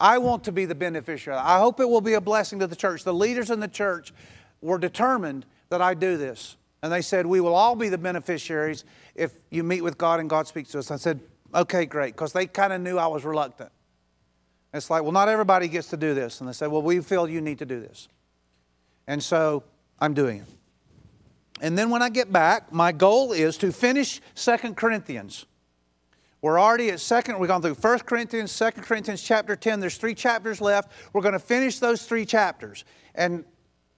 I 0.00 0.18
want 0.18 0.42
to 0.44 0.52
be 0.52 0.64
the 0.64 0.74
beneficiary. 0.74 1.38
I 1.38 1.60
hope 1.60 1.78
it 1.78 1.88
will 1.88 2.00
be 2.00 2.14
a 2.14 2.20
blessing 2.20 2.58
to 2.58 2.66
the 2.66 2.74
church. 2.74 3.04
The 3.04 3.14
leaders 3.14 3.52
in 3.52 3.60
the 3.60 3.68
church 3.68 4.12
were 4.60 4.78
determined 4.78 5.46
that 5.68 5.80
I 5.80 5.94
do 5.94 6.16
this. 6.16 6.56
And 6.84 6.92
they 6.92 7.00
said, 7.00 7.24
We 7.24 7.40
will 7.40 7.54
all 7.54 7.74
be 7.74 7.88
the 7.88 7.96
beneficiaries 7.96 8.84
if 9.14 9.32
you 9.48 9.64
meet 9.64 9.80
with 9.80 9.96
God 9.96 10.20
and 10.20 10.28
God 10.28 10.46
speaks 10.46 10.70
to 10.72 10.78
us. 10.80 10.90
I 10.90 10.96
said, 10.96 11.18
Okay, 11.54 11.86
great, 11.86 12.12
because 12.12 12.34
they 12.34 12.46
kind 12.46 12.74
of 12.74 12.82
knew 12.82 12.98
I 12.98 13.06
was 13.06 13.24
reluctant. 13.24 13.72
It's 14.74 14.90
like, 14.90 15.02
Well, 15.02 15.12
not 15.12 15.30
everybody 15.30 15.66
gets 15.66 15.88
to 15.88 15.96
do 15.96 16.12
this. 16.12 16.40
And 16.40 16.48
they 16.48 16.52
said, 16.52 16.70
Well, 16.70 16.82
we 16.82 17.00
feel 17.00 17.26
you 17.26 17.40
need 17.40 17.58
to 17.60 17.64
do 17.64 17.80
this. 17.80 18.08
And 19.06 19.22
so 19.22 19.64
I'm 19.98 20.12
doing 20.12 20.40
it. 20.40 20.46
And 21.62 21.78
then 21.78 21.88
when 21.88 22.02
I 22.02 22.10
get 22.10 22.30
back, 22.30 22.70
my 22.70 22.92
goal 22.92 23.32
is 23.32 23.56
to 23.58 23.72
finish 23.72 24.20
Second 24.34 24.76
Corinthians. 24.76 25.46
We're 26.42 26.60
already 26.60 26.90
at 26.90 27.00
second, 27.00 27.38
we've 27.38 27.48
gone 27.48 27.62
through 27.62 27.76
First 27.76 28.04
Corinthians, 28.04 28.52
Second 28.52 28.82
Corinthians 28.82 29.22
chapter 29.22 29.56
10. 29.56 29.80
There's 29.80 29.96
three 29.96 30.14
chapters 30.14 30.60
left. 30.60 30.92
We're 31.14 31.22
going 31.22 31.32
to 31.32 31.38
finish 31.38 31.78
those 31.78 32.04
three 32.04 32.26
chapters. 32.26 32.84
And 33.14 33.46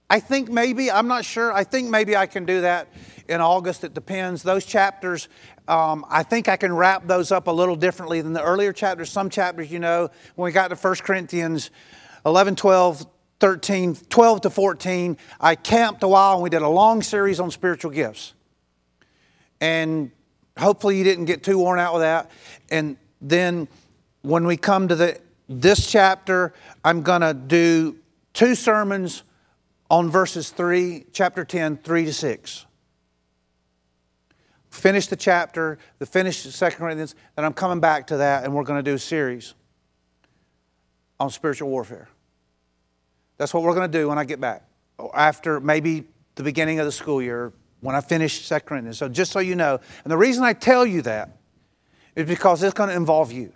I 0.09 0.19
think 0.19 0.49
maybe, 0.49 0.89
I'm 0.89 1.07
not 1.07 1.25
sure, 1.25 1.51
I 1.51 1.63
think 1.63 1.89
maybe 1.89 2.15
I 2.15 2.27
can 2.27 2.45
do 2.45 2.61
that 2.61 2.87
in 3.27 3.41
August. 3.41 3.83
It 3.83 3.93
depends. 3.93 4.41
Those 4.41 4.65
chapters, 4.65 5.27
um, 5.67 6.05
I 6.09 6.23
think 6.23 6.47
I 6.47 6.55
can 6.55 6.73
wrap 6.73 7.05
those 7.07 7.31
up 7.31 7.47
a 7.47 7.51
little 7.51 7.75
differently 7.75 8.21
than 8.21 8.31
the 8.31 8.41
earlier 8.41 8.71
chapters. 8.71 9.09
Some 9.09 9.29
chapters, 9.29 9.69
you 9.69 9.79
know, 9.79 10.09
when 10.35 10.45
we 10.45 10.51
got 10.53 10.69
to 10.69 10.75
1 10.75 10.95
Corinthians 10.97 11.71
11, 12.25 12.55
12, 12.55 13.05
13, 13.39 13.95
12 13.95 14.41
to 14.41 14.49
14, 14.49 15.17
I 15.41 15.55
camped 15.55 16.03
a 16.03 16.07
while 16.07 16.35
and 16.35 16.43
we 16.43 16.49
did 16.49 16.61
a 16.61 16.69
long 16.69 17.01
series 17.01 17.39
on 17.41 17.51
spiritual 17.51 17.91
gifts. 17.91 18.33
And 19.59 20.11
hopefully 20.57 20.97
you 20.97 21.03
didn't 21.03 21.25
get 21.25 21.43
too 21.43 21.57
worn 21.57 21.79
out 21.79 21.93
with 21.93 22.03
that. 22.03 22.31
And 22.69 22.95
then 23.21 23.67
when 24.21 24.45
we 24.45 24.55
come 24.55 24.87
to 24.87 24.95
the, 24.95 25.19
this 25.49 25.89
chapter, 25.89 26.53
I'm 26.83 27.01
going 27.01 27.21
to 27.21 27.33
do 27.33 27.97
two 28.33 28.55
sermons 28.55 29.23
on 29.89 30.09
verses 30.09 30.49
3, 30.49 31.05
chapter 31.13 31.45
10, 31.45 31.77
3 31.77 32.05
to 32.05 32.13
6. 32.13 32.65
Finish 34.69 35.07
the 35.07 35.15
chapter, 35.15 35.77
the 35.99 36.05
finish 36.05 36.39
Second 36.41 36.79
Corinthians, 36.79 37.15
and 37.35 37.45
I'm 37.45 37.53
coming 37.53 37.79
back 37.79 38.07
to 38.07 38.17
that, 38.17 38.43
and 38.43 38.53
we're 38.53 38.63
going 38.63 38.83
to 38.83 38.89
do 38.89 38.95
a 38.95 38.99
series 38.99 39.53
on 41.19 41.29
spiritual 41.29 41.69
warfare. 41.69 42.09
That's 43.37 43.53
what 43.53 43.63
we're 43.63 43.73
going 43.73 43.91
to 43.91 43.97
do 43.97 44.09
when 44.09 44.17
I 44.17 44.25
get 44.25 44.39
back, 44.39 44.63
oh, 44.99 45.09
after 45.13 45.59
maybe 45.59 46.05
the 46.35 46.43
beginning 46.43 46.79
of 46.79 46.85
the 46.85 46.91
school 46.91 47.21
year, 47.21 47.53
when 47.79 47.95
I 47.95 48.01
finish 48.01 48.45
Second 48.45 48.67
Corinthians. 48.67 48.97
So 48.97 49.07
just 49.07 49.31
so 49.31 49.39
you 49.39 49.55
know, 49.55 49.79
and 50.03 50.11
the 50.11 50.17
reason 50.17 50.43
I 50.43 50.53
tell 50.53 50.85
you 50.85 51.01
that 51.03 51.37
is 52.15 52.27
because 52.27 52.61
it's 52.61 52.73
going 52.73 52.89
to 52.89 52.95
involve 52.95 53.31
you. 53.31 53.53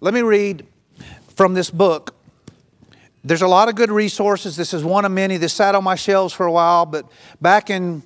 Let 0.00 0.14
me 0.14 0.22
read 0.22 0.66
from 1.34 1.54
this 1.54 1.70
book 1.70 2.14
there's 3.24 3.42
a 3.42 3.48
lot 3.48 3.68
of 3.68 3.74
good 3.74 3.90
resources. 3.90 4.56
This 4.56 4.74
is 4.74 4.82
one 4.82 5.04
of 5.04 5.12
many. 5.12 5.36
This 5.36 5.52
sat 5.52 5.74
on 5.74 5.84
my 5.84 5.94
shelves 5.94 6.34
for 6.34 6.46
a 6.46 6.52
while, 6.52 6.86
but 6.86 7.10
back 7.40 7.70
in, 7.70 8.02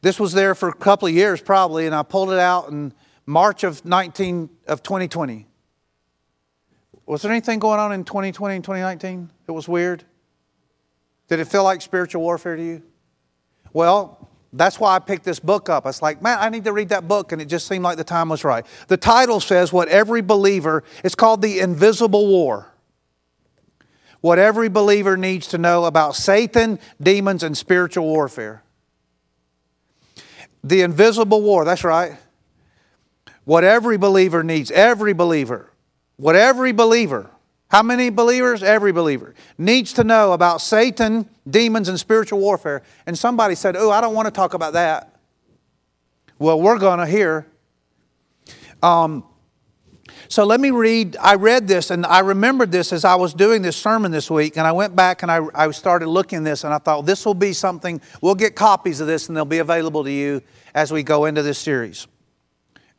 this 0.00 0.18
was 0.18 0.32
there 0.32 0.54
for 0.54 0.68
a 0.68 0.74
couple 0.74 1.06
of 1.06 1.14
years 1.14 1.40
probably, 1.40 1.86
and 1.86 1.94
I 1.94 2.02
pulled 2.02 2.30
it 2.30 2.38
out 2.38 2.68
in 2.68 2.92
March 3.24 3.62
of 3.62 3.84
19, 3.84 4.50
of 4.66 4.82
2020. 4.82 5.46
Was 7.06 7.22
there 7.22 7.30
anything 7.30 7.58
going 7.58 7.78
on 7.78 7.92
in 7.92 8.04
2020 8.04 8.56
and 8.56 8.64
2019 8.64 9.30
that 9.46 9.52
was 9.52 9.68
weird? 9.68 10.04
Did 11.28 11.40
it 11.40 11.46
feel 11.46 11.62
like 11.62 11.80
spiritual 11.80 12.22
warfare 12.22 12.56
to 12.56 12.62
you? 12.62 12.82
Well, 13.72 14.28
that's 14.52 14.78
why 14.78 14.94
I 14.94 14.98
picked 14.98 15.24
this 15.24 15.38
book 15.38 15.70
up. 15.70 15.86
It's 15.86 16.02
like, 16.02 16.20
man, 16.20 16.38
I 16.40 16.48
need 16.48 16.64
to 16.64 16.72
read 16.72 16.90
that 16.90 17.08
book, 17.08 17.32
and 17.32 17.40
it 17.40 17.46
just 17.46 17.66
seemed 17.66 17.84
like 17.84 17.96
the 17.96 18.04
time 18.04 18.28
was 18.28 18.44
right. 18.44 18.66
The 18.88 18.96
title 18.96 19.40
says 19.40 19.72
what 19.72 19.88
every 19.88 20.20
believer, 20.20 20.84
it's 21.04 21.14
called 21.14 21.42
The 21.42 21.60
Invisible 21.60 22.26
War 22.26 22.71
what 24.22 24.38
every 24.38 24.70
believer 24.70 25.16
needs 25.16 25.48
to 25.48 25.58
know 25.58 25.84
about 25.84 26.16
Satan, 26.16 26.78
demons, 27.00 27.42
and 27.42 27.58
spiritual 27.58 28.06
warfare. 28.06 28.62
The 30.64 30.80
invisible 30.80 31.42
war, 31.42 31.64
that's 31.64 31.84
right. 31.84 32.16
What 33.44 33.64
every 33.64 33.98
believer 33.98 34.42
needs, 34.42 34.70
every 34.70 35.12
believer, 35.12 35.70
what 36.16 36.36
every 36.36 36.72
believer, 36.72 37.28
how 37.72 37.82
many 37.82 38.10
believers? 38.10 38.62
Every 38.62 38.92
believer 38.92 39.34
needs 39.56 39.94
to 39.94 40.04
know 40.04 40.34
about 40.34 40.60
Satan, 40.60 41.26
demons, 41.48 41.88
and 41.88 41.98
spiritual 41.98 42.38
warfare. 42.38 42.82
And 43.06 43.18
somebody 43.18 43.54
said, 43.54 43.76
Oh, 43.76 43.90
I 43.90 44.02
don't 44.02 44.14
want 44.14 44.26
to 44.26 44.30
talk 44.30 44.52
about 44.52 44.74
that. 44.74 45.18
Well, 46.38 46.60
we're 46.60 46.78
going 46.78 46.98
to 46.98 47.06
hear. 47.06 47.46
Um, 48.82 49.24
so 50.32 50.44
let 50.44 50.60
me 50.60 50.70
read. 50.70 51.18
I 51.20 51.34
read 51.34 51.68
this 51.68 51.90
and 51.90 52.06
I 52.06 52.20
remembered 52.20 52.72
this 52.72 52.90
as 52.90 53.04
I 53.04 53.16
was 53.16 53.34
doing 53.34 53.60
this 53.60 53.76
sermon 53.76 54.10
this 54.10 54.30
week. 54.30 54.56
And 54.56 54.66
I 54.66 54.72
went 54.72 54.96
back 54.96 55.22
and 55.22 55.30
I, 55.30 55.42
I 55.54 55.70
started 55.72 56.08
looking 56.08 56.42
this 56.42 56.64
and 56.64 56.72
I 56.72 56.78
thought, 56.78 57.04
this 57.04 57.26
will 57.26 57.34
be 57.34 57.52
something, 57.52 58.00
we'll 58.22 58.34
get 58.34 58.56
copies 58.56 59.02
of 59.02 59.06
this 59.06 59.28
and 59.28 59.36
they'll 59.36 59.44
be 59.44 59.58
available 59.58 60.04
to 60.04 60.10
you 60.10 60.40
as 60.74 60.90
we 60.90 61.02
go 61.02 61.26
into 61.26 61.42
this 61.42 61.58
series. 61.58 62.06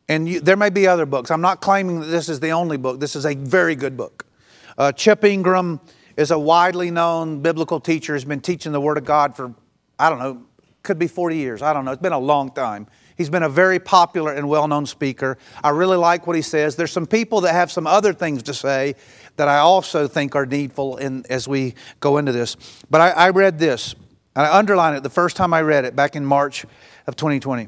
And 0.07 0.29
you, 0.29 0.41
there 0.41 0.55
may 0.55 0.69
be 0.69 0.85
other 0.85 1.07
books. 1.07 1.31
I'm 1.31 1.41
not 1.41 1.59
claiming 1.59 2.01
that 2.01 2.05
this 2.05 2.29
is 2.29 2.39
the 2.39 2.51
only 2.51 2.77
book, 2.77 2.99
this 2.99 3.15
is 3.15 3.25
a 3.25 3.33
very 3.33 3.75
good 3.75 3.97
book. 3.97 4.27
Uh, 4.77 4.91
Chip 4.91 5.23
Ingram 5.23 5.79
is 6.15 6.29
a 6.29 6.37
widely 6.37 6.91
known 6.91 7.41
biblical 7.41 7.79
teacher, 7.79 8.13
has 8.13 8.25
been 8.25 8.41
teaching 8.41 8.73
the 8.73 8.81
Word 8.81 8.99
of 8.99 9.05
God 9.05 9.35
for, 9.35 9.55
I 9.97 10.11
don't 10.11 10.19
know, 10.19 10.43
could 10.83 10.99
be 10.99 11.07
40 11.07 11.35
years. 11.35 11.63
I 11.63 11.73
don't 11.73 11.83
know. 11.83 11.93
It's 11.93 12.01
been 12.01 12.13
a 12.13 12.19
long 12.19 12.51
time. 12.51 12.85
He's 13.17 13.29
been 13.29 13.43
a 13.43 13.49
very 13.49 13.79
popular 13.79 14.33
and 14.33 14.49
well 14.49 14.67
known 14.67 14.85
speaker. 14.85 15.37
I 15.63 15.69
really 15.69 15.97
like 15.97 16.25
what 16.25 16.35
he 16.35 16.41
says. 16.41 16.75
There's 16.75 16.91
some 16.91 17.05
people 17.05 17.41
that 17.41 17.53
have 17.53 17.71
some 17.71 17.87
other 17.87 18.13
things 18.13 18.43
to 18.43 18.53
say 18.53 18.95
that 19.35 19.47
I 19.47 19.59
also 19.59 20.07
think 20.07 20.35
are 20.35 20.45
needful 20.45 20.97
in, 20.97 21.25
as 21.29 21.47
we 21.47 21.75
go 21.99 22.17
into 22.17 22.31
this. 22.31 22.55
But 22.89 23.01
I, 23.01 23.09
I 23.09 23.29
read 23.29 23.59
this, 23.59 23.93
and 24.35 24.45
I 24.45 24.57
underlined 24.57 24.97
it 24.97 25.03
the 25.03 25.09
first 25.09 25.35
time 25.35 25.53
I 25.53 25.61
read 25.61 25.85
it 25.85 25.95
back 25.95 26.15
in 26.15 26.25
March 26.25 26.65
of 27.07 27.15
2020. 27.15 27.67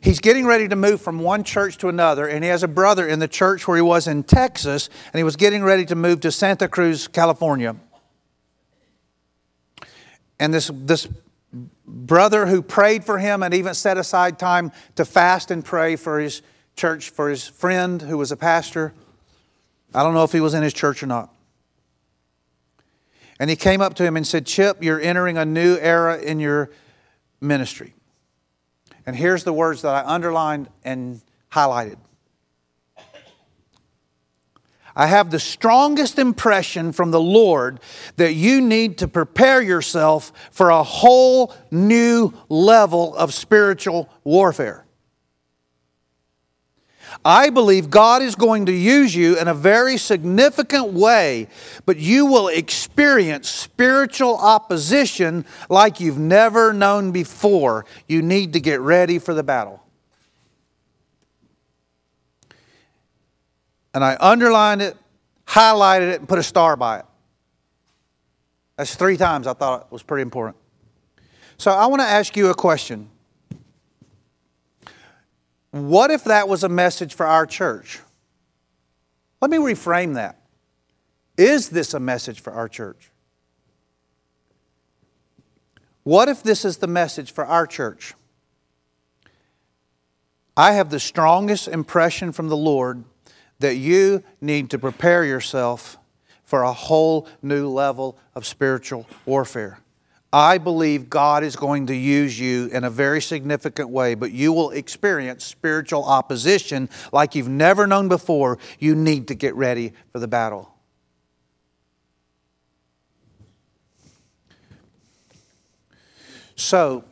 He's 0.00 0.20
getting 0.20 0.46
ready 0.46 0.68
to 0.68 0.76
move 0.76 1.00
from 1.00 1.18
one 1.18 1.42
church 1.42 1.78
to 1.78 1.88
another, 1.88 2.26
and 2.26 2.44
he 2.44 2.50
has 2.50 2.62
a 2.62 2.68
brother 2.68 3.06
in 3.06 3.18
the 3.18 3.28
church 3.28 3.66
where 3.66 3.76
he 3.76 3.82
was 3.82 4.06
in 4.06 4.22
Texas, 4.22 4.88
and 5.12 5.18
he 5.18 5.24
was 5.24 5.36
getting 5.36 5.64
ready 5.64 5.84
to 5.86 5.96
move 5.96 6.20
to 6.20 6.30
Santa 6.30 6.68
Cruz, 6.68 7.08
California. 7.08 7.74
And 10.38 10.54
this, 10.54 10.70
this 10.72 11.08
brother 11.88 12.46
who 12.46 12.62
prayed 12.62 13.04
for 13.04 13.18
him 13.18 13.42
and 13.42 13.54
even 13.54 13.74
set 13.74 13.98
aside 13.98 14.38
time 14.38 14.72
to 14.96 15.04
fast 15.04 15.50
and 15.50 15.64
pray 15.64 15.96
for 15.96 16.20
his 16.20 16.42
church, 16.76 17.10
for 17.10 17.28
his 17.28 17.46
friend 17.46 18.00
who 18.02 18.18
was 18.18 18.30
a 18.30 18.36
pastor. 18.36 18.94
I 19.94 20.02
don't 20.02 20.14
know 20.14 20.24
if 20.24 20.32
he 20.32 20.40
was 20.40 20.54
in 20.54 20.62
his 20.62 20.72
church 20.72 21.02
or 21.02 21.06
not. 21.06 21.34
And 23.40 23.48
he 23.48 23.56
came 23.56 23.80
up 23.80 23.94
to 23.94 24.04
him 24.04 24.16
and 24.16 24.26
said, 24.26 24.46
Chip, 24.46 24.82
you're 24.82 25.00
entering 25.00 25.38
a 25.38 25.44
new 25.44 25.76
era 25.76 26.18
in 26.18 26.40
your 26.40 26.70
ministry. 27.40 27.94
And 29.06 29.16
here's 29.16 29.44
the 29.44 29.52
words 29.52 29.82
that 29.82 29.94
I 29.94 30.14
underlined 30.14 30.68
and 30.84 31.20
highlighted 31.52 31.98
I 34.98 35.06
have 35.06 35.30
the 35.30 35.38
strongest 35.38 36.18
impression 36.18 36.90
from 36.90 37.12
the 37.12 37.20
Lord 37.20 37.78
that 38.16 38.34
you 38.34 38.60
need 38.60 38.98
to 38.98 39.06
prepare 39.06 39.62
yourself 39.62 40.32
for 40.50 40.70
a 40.70 40.82
whole 40.82 41.54
new 41.70 42.32
level 42.48 43.14
of 43.14 43.32
spiritual 43.32 44.08
warfare. 44.24 44.84
I 47.24 47.50
believe 47.50 47.90
God 47.90 48.22
is 48.22 48.34
going 48.34 48.66
to 48.66 48.72
use 48.72 49.14
you 49.14 49.38
in 49.38 49.46
a 49.46 49.54
very 49.54 49.98
significant 49.98 50.92
way, 50.92 51.46
but 51.86 51.98
you 51.98 52.26
will 52.26 52.48
experience 52.48 53.48
spiritual 53.48 54.36
opposition 54.36 55.44
like 55.70 56.00
you've 56.00 56.18
never 56.18 56.72
known 56.72 57.12
before. 57.12 57.86
You 58.08 58.20
need 58.20 58.52
to 58.54 58.60
get 58.60 58.80
ready 58.80 59.20
for 59.20 59.32
the 59.32 59.44
battle. 59.44 59.80
And 63.98 64.04
I 64.04 64.16
underlined 64.20 64.80
it, 64.80 64.96
highlighted 65.44 66.12
it, 66.12 66.20
and 66.20 66.28
put 66.28 66.38
a 66.38 66.42
star 66.44 66.76
by 66.76 67.00
it. 67.00 67.04
That's 68.76 68.94
three 68.94 69.16
times 69.16 69.48
I 69.48 69.54
thought 69.54 69.86
it 69.86 69.92
was 69.92 70.04
pretty 70.04 70.22
important. 70.22 70.56
So 71.56 71.72
I 71.72 71.86
want 71.86 72.00
to 72.02 72.06
ask 72.06 72.36
you 72.36 72.48
a 72.48 72.54
question. 72.54 73.10
What 75.72 76.12
if 76.12 76.22
that 76.22 76.48
was 76.48 76.62
a 76.62 76.68
message 76.68 77.12
for 77.12 77.26
our 77.26 77.44
church? 77.44 77.98
Let 79.40 79.50
me 79.50 79.56
reframe 79.56 80.14
that. 80.14 80.42
Is 81.36 81.68
this 81.68 81.92
a 81.92 81.98
message 81.98 82.38
for 82.38 82.52
our 82.52 82.68
church? 82.68 83.10
What 86.04 86.28
if 86.28 86.44
this 86.44 86.64
is 86.64 86.76
the 86.76 86.86
message 86.86 87.32
for 87.32 87.44
our 87.44 87.66
church? 87.66 88.14
I 90.56 90.74
have 90.74 90.90
the 90.90 91.00
strongest 91.00 91.66
impression 91.66 92.30
from 92.30 92.48
the 92.48 92.56
Lord 92.56 93.02
that 93.60 93.76
you 93.76 94.22
need 94.40 94.70
to 94.70 94.78
prepare 94.78 95.24
yourself 95.24 95.98
for 96.44 96.62
a 96.62 96.72
whole 96.72 97.28
new 97.42 97.68
level 97.68 98.18
of 98.34 98.46
spiritual 98.46 99.06
warfare. 99.26 99.80
I 100.32 100.58
believe 100.58 101.08
God 101.08 101.42
is 101.42 101.56
going 101.56 101.86
to 101.86 101.94
use 101.94 102.38
you 102.38 102.66
in 102.66 102.84
a 102.84 102.90
very 102.90 103.20
significant 103.20 103.88
way, 103.88 104.14
but 104.14 104.30
you 104.30 104.52
will 104.52 104.70
experience 104.70 105.44
spiritual 105.44 106.04
opposition 106.04 106.90
like 107.12 107.34
you've 107.34 107.48
never 107.48 107.86
known 107.86 108.08
before. 108.08 108.58
You 108.78 108.94
need 108.94 109.28
to 109.28 109.34
get 109.34 109.54
ready 109.54 109.94
for 110.12 110.18
the 110.18 110.28
battle. 110.28 110.74
So, 116.56 117.04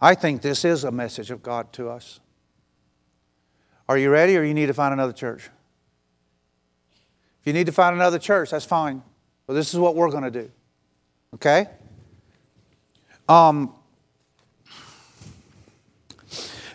I 0.00 0.16
think 0.16 0.42
this 0.42 0.64
is 0.64 0.82
a 0.82 0.90
message 0.90 1.30
of 1.30 1.42
God 1.42 1.72
to 1.74 1.88
us. 1.88 2.18
Are 3.92 3.98
you 3.98 4.08
ready 4.08 4.38
or 4.38 4.42
you 4.42 4.54
need 4.54 4.68
to 4.68 4.72
find 4.72 4.94
another 4.94 5.12
church? 5.12 5.50
If 7.42 7.46
you 7.46 7.52
need 7.52 7.66
to 7.66 7.72
find 7.72 7.94
another 7.94 8.18
church, 8.18 8.52
that's 8.52 8.64
fine. 8.64 9.02
But 9.46 9.52
this 9.52 9.74
is 9.74 9.78
what 9.78 9.94
we're 9.94 10.10
going 10.10 10.22
to 10.22 10.30
do. 10.30 10.50
Okay? 11.34 11.66
Um, 13.28 13.74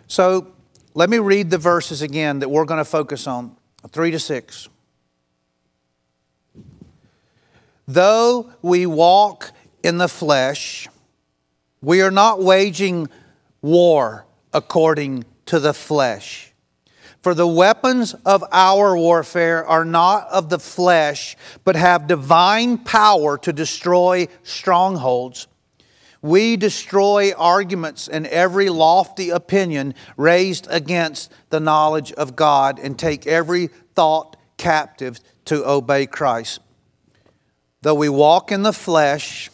so 0.06 0.54
let 0.94 1.10
me 1.10 1.18
read 1.18 1.50
the 1.50 1.58
verses 1.58 2.04
again 2.04 2.38
that 2.38 2.50
we're 2.50 2.66
going 2.66 2.78
to 2.78 2.86
focus 2.86 3.26
on 3.26 3.58
3 3.90 4.12
to 4.12 4.20
6. 4.20 4.70
Though 7.88 8.52
we 8.62 8.86
walk 8.86 9.54
in 9.82 9.98
the 9.98 10.08
flesh, 10.08 10.88
we 11.82 12.04
are 12.04 12.12
not 12.12 12.44
waging 12.44 13.10
war 13.64 14.28
according 14.54 15.26
to 15.48 15.60
the 15.60 15.74
flesh. 15.74 16.54
For 17.28 17.34
the 17.34 17.46
weapons 17.46 18.14
of 18.26 18.42
our 18.54 18.96
warfare 18.96 19.68
are 19.68 19.84
not 19.84 20.30
of 20.30 20.48
the 20.48 20.60
flesh, 20.60 21.36
but 21.66 21.76
have 21.76 22.08
divine 22.08 22.78
power 22.78 23.38
to 23.40 23.52
destroy 23.52 24.30
strongholds. 24.44 25.50
We 26.22 26.56
destroy 26.56 27.34
arguments 27.34 28.08
and 28.08 28.28
every 28.28 28.70
lofty 28.70 29.30
opinion 29.30 29.94
raised 30.16 30.68
against 30.70 31.30
the 31.50 31.60
knowledge 31.60 32.14
of 32.14 32.38
God 32.38 32.80
and 32.80 32.98
take 32.98 33.28
every 33.28 33.68
thought 33.94 34.38
captive 34.56 35.20
to 35.48 35.70
obey 35.70 36.06
Christ. 36.06 36.62
Though 37.82 37.96
we 37.96 38.08
walk 38.08 38.54
in 38.54 38.64
the 38.64 38.72
flesh, 38.72 39.52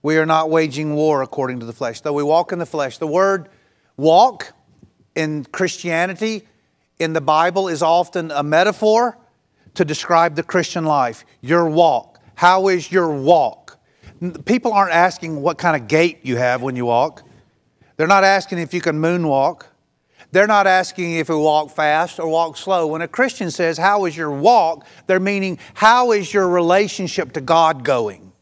we 0.00 0.16
are 0.16 0.26
not 0.26 0.48
waging 0.48 0.94
war 0.94 1.22
according 1.22 1.58
to 1.58 1.66
the 1.66 1.72
flesh. 1.72 2.02
Though 2.02 2.12
we 2.12 2.22
walk 2.22 2.52
in 2.52 2.60
the 2.60 2.66
flesh, 2.66 2.98
the 2.98 3.08
word 3.08 3.48
walk 3.96 4.52
in 5.16 5.44
Christianity, 5.46 6.46
in 6.98 7.12
the 7.12 7.20
Bible, 7.20 7.68
is 7.68 7.82
often 7.82 8.30
a 8.30 8.42
metaphor 8.42 9.18
to 9.74 9.84
describe 9.84 10.36
the 10.36 10.42
Christian 10.42 10.84
life. 10.84 11.24
Your 11.40 11.68
walk. 11.68 12.20
How 12.36 12.68
is 12.68 12.92
your 12.92 13.12
walk? 13.12 13.78
People 14.44 14.72
aren't 14.72 14.92
asking 14.92 15.42
what 15.42 15.58
kind 15.58 15.80
of 15.80 15.88
gait 15.88 16.20
you 16.22 16.36
have 16.36 16.62
when 16.62 16.76
you 16.76 16.86
walk. 16.86 17.22
They're 17.96 18.06
not 18.06 18.24
asking 18.24 18.58
if 18.58 18.72
you 18.72 18.80
can 18.80 19.00
moonwalk. 19.00 19.64
They're 20.32 20.46
not 20.46 20.66
asking 20.66 21.14
if 21.14 21.28
you 21.28 21.38
walk 21.38 21.70
fast 21.70 22.18
or 22.18 22.28
walk 22.28 22.56
slow. 22.56 22.86
When 22.86 23.00
a 23.00 23.08
Christian 23.08 23.50
says, 23.50 23.78
How 23.78 24.04
is 24.04 24.16
your 24.16 24.30
walk? 24.30 24.86
they're 25.06 25.20
meaning, 25.20 25.58
How 25.74 26.12
is 26.12 26.32
your 26.32 26.48
relationship 26.48 27.32
to 27.32 27.40
God 27.40 27.84
going? 27.84 28.32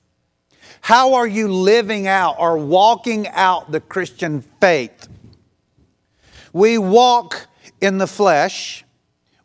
How 0.80 1.14
are 1.14 1.26
you 1.26 1.48
living 1.48 2.06
out 2.06 2.36
or 2.38 2.58
walking 2.58 3.28
out 3.28 3.70
the 3.70 3.80
Christian 3.80 4.42
faith? 4.60 5.08
We 6.54 6.78
walk 6.78 7.48
in 7.80 7.98
the 7.98 8.06
flesh. 8.06 8.84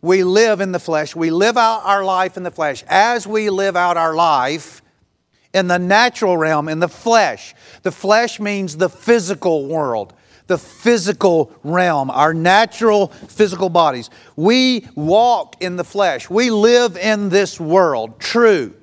We 0.01 0.23
live 0.23 0.61
in 0.61 0.71
the 0.71 0.79
flesh. 0.79 1.15
We 1.15 1.31
live 1.31 1.57
out 1.57 1.81
our 1.83 2.05
life 2.05 2.37
in 2.37 2.43
the 2.43 2.51
flesh. 2.51 2.85
As 2.87 3.27
we 3.27 3.49
live 3.49 3.75
out 3.75 3.97
our 3.97 4.13
life 4.13 4.81
in 5.51 5.67
the 5.67 5.79
natural 5.79 6.37
realm, 6.37 6.69
in 6.69 6.79
the 6.79 6.87
flesh, 6.87 7.55
the 7.81 7.91
flesh 7.91 8.39
means 8.39 8.77
the 8.77 8.89
physical 8.89 9.65
world, 9.65 10.13
the 10.45 10.59
physical 10.59 11.51
realm, 11.63 12.11
our 12.11 12.33
natural 12.33 13.07
physical 13.07 13.69
bodies. 13.69 14.11
We 14.35 14.87
walk 14.93 15.55
in 15.61 15.77
the 15.77 15.83
flesh. 15.83 16.29
We 16.29 16.51
live 16.51 16.95
in 16.95 17.29
this 17.29 17.59
world, 17.59 18.19
true. 18.19 18.75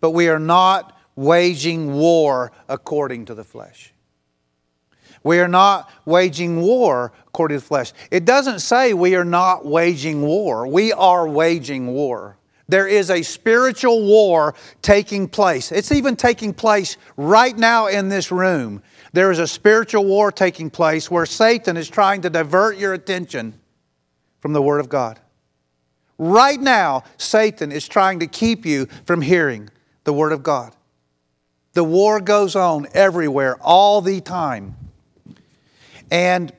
But 0.00 0.10
we 0.10 0.28
are 0.28 0.38
not 0.38 0.98
waging 1.16 1.94
war 1.94 2.52
according 2.68 3.24
to 3.26 3.34
the 3.34 3.44
flesh. 3.44 3.91
We 5.24 5.38
are 5.40 5.48
not 5.48 5.90
waging 6.04 6.60
war 6.60 7.12
according 7.28 7.58
to 7.58 7.60
the 7.60 7.66
flesh. 7.66 7.92
It 8.10 8.24
doesn't 8.24 8.60
say 8.60 8.92
we 8.92 9.14
are 9.14 9.24
not 9.24 9.64
waging 9.64 10.22
war. 10.22 10.66
We 10.66 10.92
are 10.92 11.26
waging 11.28 11.88
war. 11.88 12.36
There 12.68 12.86
is 12.86 13.10
a 13.10 13.22
spiritual 13.22 14.04
war 14.04 14.54
taking 14.80 15.28
place. 15.28 15.72
It's 15.72 15.92
even 15.92 16.16
taking 16.16 16.54
place 16.54 16.96
right 17.16 17.56
now 17.56 17.86
in 17.86 18.08
this 18.08 18.32
room. 18.32 18.82
There 19.12 19.30
is 19.30 19.38
a 19.38 19.46
spiritual 19.46 20.04
war 20.04 20.32
taking 20.32 20.70
place 20.70 21.10
where 21.10 21.26
Satan 21.26 21.76
is 21.76 21.88
trying 21.88 22.22
to 22.22 22.30
divert 22.30 22.78
your 22.78 22.94
attention 22.94 23.60
from 24.40 24.54
the 24.54 24.62
Word 24.62 24.80
of 24.80 24.88
God. 24.88 25.20
Right 26.18 26.60
now, 26.60 27.04
Satan 27.18 27.72
is 27.72 27.86
trying 27.86 28.20
to 28.20 28.26
keep 28.26 28.64
you 28.64 28.86
from 29.04 29.22
hearing 29.22 29.68
the 30.04 30.12
Word 30.12 30.32
of 30.32 30.42
God. 30.42 30.74
The 31.74 31.84
war 31.84 32.20
goes 32.20 32.54
on 32.54 32.86
everywhere, 32.94 33.56
all 33.60 34.00
the 34.00 34.20
time. 34.20 34.76
And 36.12 36.52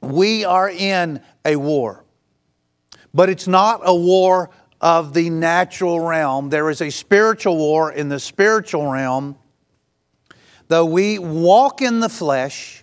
we 0.00 0.46
are 0.46 0.70
in 0.70 1.20
a 1.44 1.56
war. 1.56 2.02
But 3.12 3.28
it's 3.28 3.46
not 3.46 3.82
a 3.84 3.94
war 3.94 4.48
of 4.80 5.12
the 5.12 5.28
natural 5.28 6.00
realm. 6.00 6.48
There 6.48 6.70
is 6.70 6.80
a 6.80 6.88
spiritual 6.88 7.58
war 7.58 7.92
in 7.92 8.08
the 8.08 8.18
spiritual 8.18 8.90
realm. 8.90 9.36
Though 10.68 10.86
we 10.86 11.18
walk 11.18 11.82
in 11.82 12.00
the 12.00 12.08
flesh, 12.08 12.82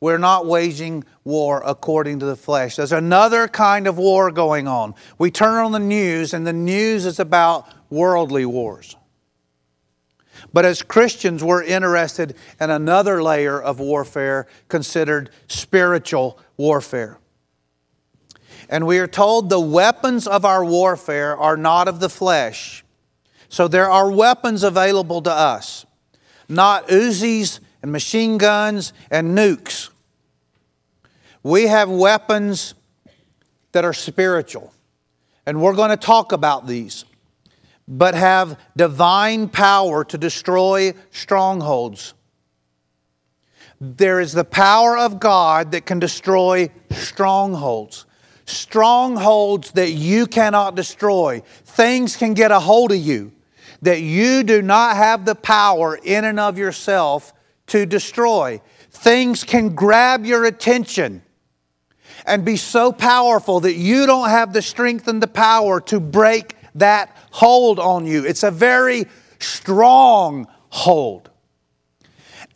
we're 0.00 0.18
not 0.18 0.46
waging 0.46 1.04
war 1.22 1.62
according 1.64 2.18
to 2.18 2.26
the 2.26 2.34
flesh. 2.34 2.74
There's 2.74 2.90
another 2.90 3.46
kind 3.46 3.86
of 3.86 3.98
war 3.98 4.32
going 4.32 4.66
on. 4.66 4.96
We 5.16 5.30
turn 5.30 5.64
on 5.64 5.70
the 5.70 5.78
news, 5.78 6.34
and 6.34 6.44
the 6.44 6.52
news 6.52 7.06
is 7.06 7.20
about 7.20 7.68
worldly 7.88 8.46
wars. 8.46 8.96
But 10.52 10.64
as 10.64 10.82
Christians, 10.82 11.44
we're 11.44 11.62
interested 11.62 12.36
in 12.60 12.70
another 12.70 13.22
layer 13.22 13.60
of 13.60 13.78
warfare 13.78 14.46
considered 14.68 15.30
spiritual 15.48 16.38
warfare. 16.56 17.18
And 18.68 18.86
we 18.86 18.98
are 18.98 19.06
told 19.06 19.48
the 19.48 19.60
weapons 19.60 20.26
of 20.26 20.44
our 20.44 20.64
warfare 20.64 21.36
are 21.36 21.56
not 21.56 21.88
of 21.88 22.00
the 22.00 22.08
flesh. 22.08 22.84
So 23.48 23.68
there 23.68 23.90
are 23.90 24.10
weapons 24.10 24.62
available 24.62 25.22
to 25.22 25.30
us, 25.30 25.84
not 26.48 26.88
Uzis 26.88 27.60
and 27.82 27.90
machine 27.90 28.38
guns 28.38 28.92
and 29.10 29.36
nukes. 29.36 29.90
We 31.42 31.66
have 31.66 31.88
weapons 31.88 32.74
that 33.72 33.84
are 33.84 33.92
spiritual. 33.92 34.72
And 35.46 35.60
we're 35.60 35.74
going 35.74 35.90
to 35.90 35.96
talk 35.96 36.32
about 36.32 36.66
these 36.66 37.04
but 37.86 38.14
have 38.14 38.58
divine 38.76 39.48
power 39.48 40.04
to 40.04 40.18
destroy 40.18 40.94
strongholds. 41.10 42.14
There 43.80 44.20
is 44.20 44.32
the 44.32 44.44
power 44.44 44.96
of 44.98 45.20
God 45.20 45.72
that 45.72 45.86
can 45.86 45.98
destroy 45.98 46.70
strongholds. 46.90 48.06
Strongholds 48.44 49.72
that 49.72 49.90
you 49.92 50.26
cannot 50.26 50.74
destroy. 50.74 51.42
Things 51.64 52.16
can 52.16 52.34
get 52.34 52.50
a 52.50 52.60
hold 52.60 52.92
of 52.92 52.98
you 52.98 53.32
that 53.82 54.00
you 54.02 54.42
do 54.42 54.60
not 54.60 54.96
have 54.96 55.24
the 55.24 55.34
power 55.34 55.98
in 56.02 56.24
and 56.24 56.38
of 56.38 56.58
yourself 56.58 57.32
to 57.68 57.86
destroy. 57.86 58.60
Things 58.90 59.44
can 59.44 59.74
grab 59.74 60.26
your 60.26 60.44
attention 60.44 61.22
and 62.26 62.44
be 62.44 62.56
so 62.56 62.92
powerful 62.92 63.60
that 63.60 63.74
you 63.74 64.06
don't 64.06 64.28
have 64.28 64.52
the 64.52 64.62
strength 64.62 65.08
and 65.08 65.22
the 65.22 65.26
power 65.26 65.80
to 65.80 66.00
break 66.00 66.54
that 66.74 67.16
hold 67.30 67.78
on 67.78 68.06
you. 68.06 68.24
It's 68.24 68.42
a 68.42 68.50
very 68.50 69.06
strong 69.38 70.46
hold. 70.68 71.30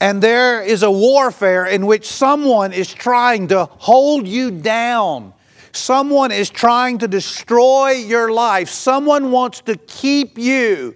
And 0.00 0.22
there 0.22 0.62
is 0.62 0.82
a 0.82 0.90
warfare 0.90 1.66
in 1.66 1.86
which 1.86 2.06
someone 2.06 2.72
is 2.72 2.92
trying 2.92 3.48
to 3.48 3.64
hold 3.64 4.26
you 4.26 4.50
down. 4.50 5.32
Someone 5.72 6.30
is 6.30 6.50
trying 6.50 6.98
to 6.98 7.08
destroy 7.08 7.92
your 7.92 8.32
life. 8.32 8.68
Someone 8.68 9.30
wants 9.30 9.60
to 9.62 9.76
keep 9.76 10.38
you 10.38 10.94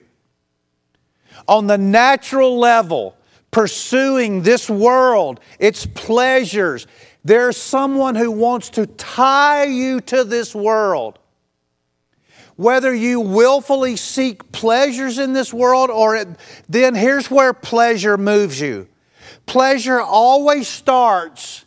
on 1.46 1.66
the 1.66 1.78
natural 1.78 2.58
level, 2.58 3.16
pursuing 3.50 4.42
this 4.42 4.68
world, 4.68 5.40
its 5.58 5.86
pleasures. 5.86 6.86
There's 7.24 7.56
someone 7.56 8.14
who 8.14 8.30
wants 8.30 8.70
to 8.70 8.86
tie 8.86 9.64
you 9.64 10.00
to 10.02 10.24
this 10.24 10.54
world. 10.54 11.18
Whether 12.59 12.92
you 12.92 13.20
willfully 13.20 13.94
seek 13.94 14.50
pleasures 14.50 15.20
in 15.20 15.32
this 15.32 15.54
world, 15.54 15.90
or 15.90 16.16
it, 16.16 16.26
then 16.68 16.96
here's 16.96 17.30
where 17.30 17.52
pleasure 17.52 18.18
moves 18.18 18.61
you. 18.61 18.88
Pleasure 19.46 20.00
always 20.00 20.66
starts 20.66 21.64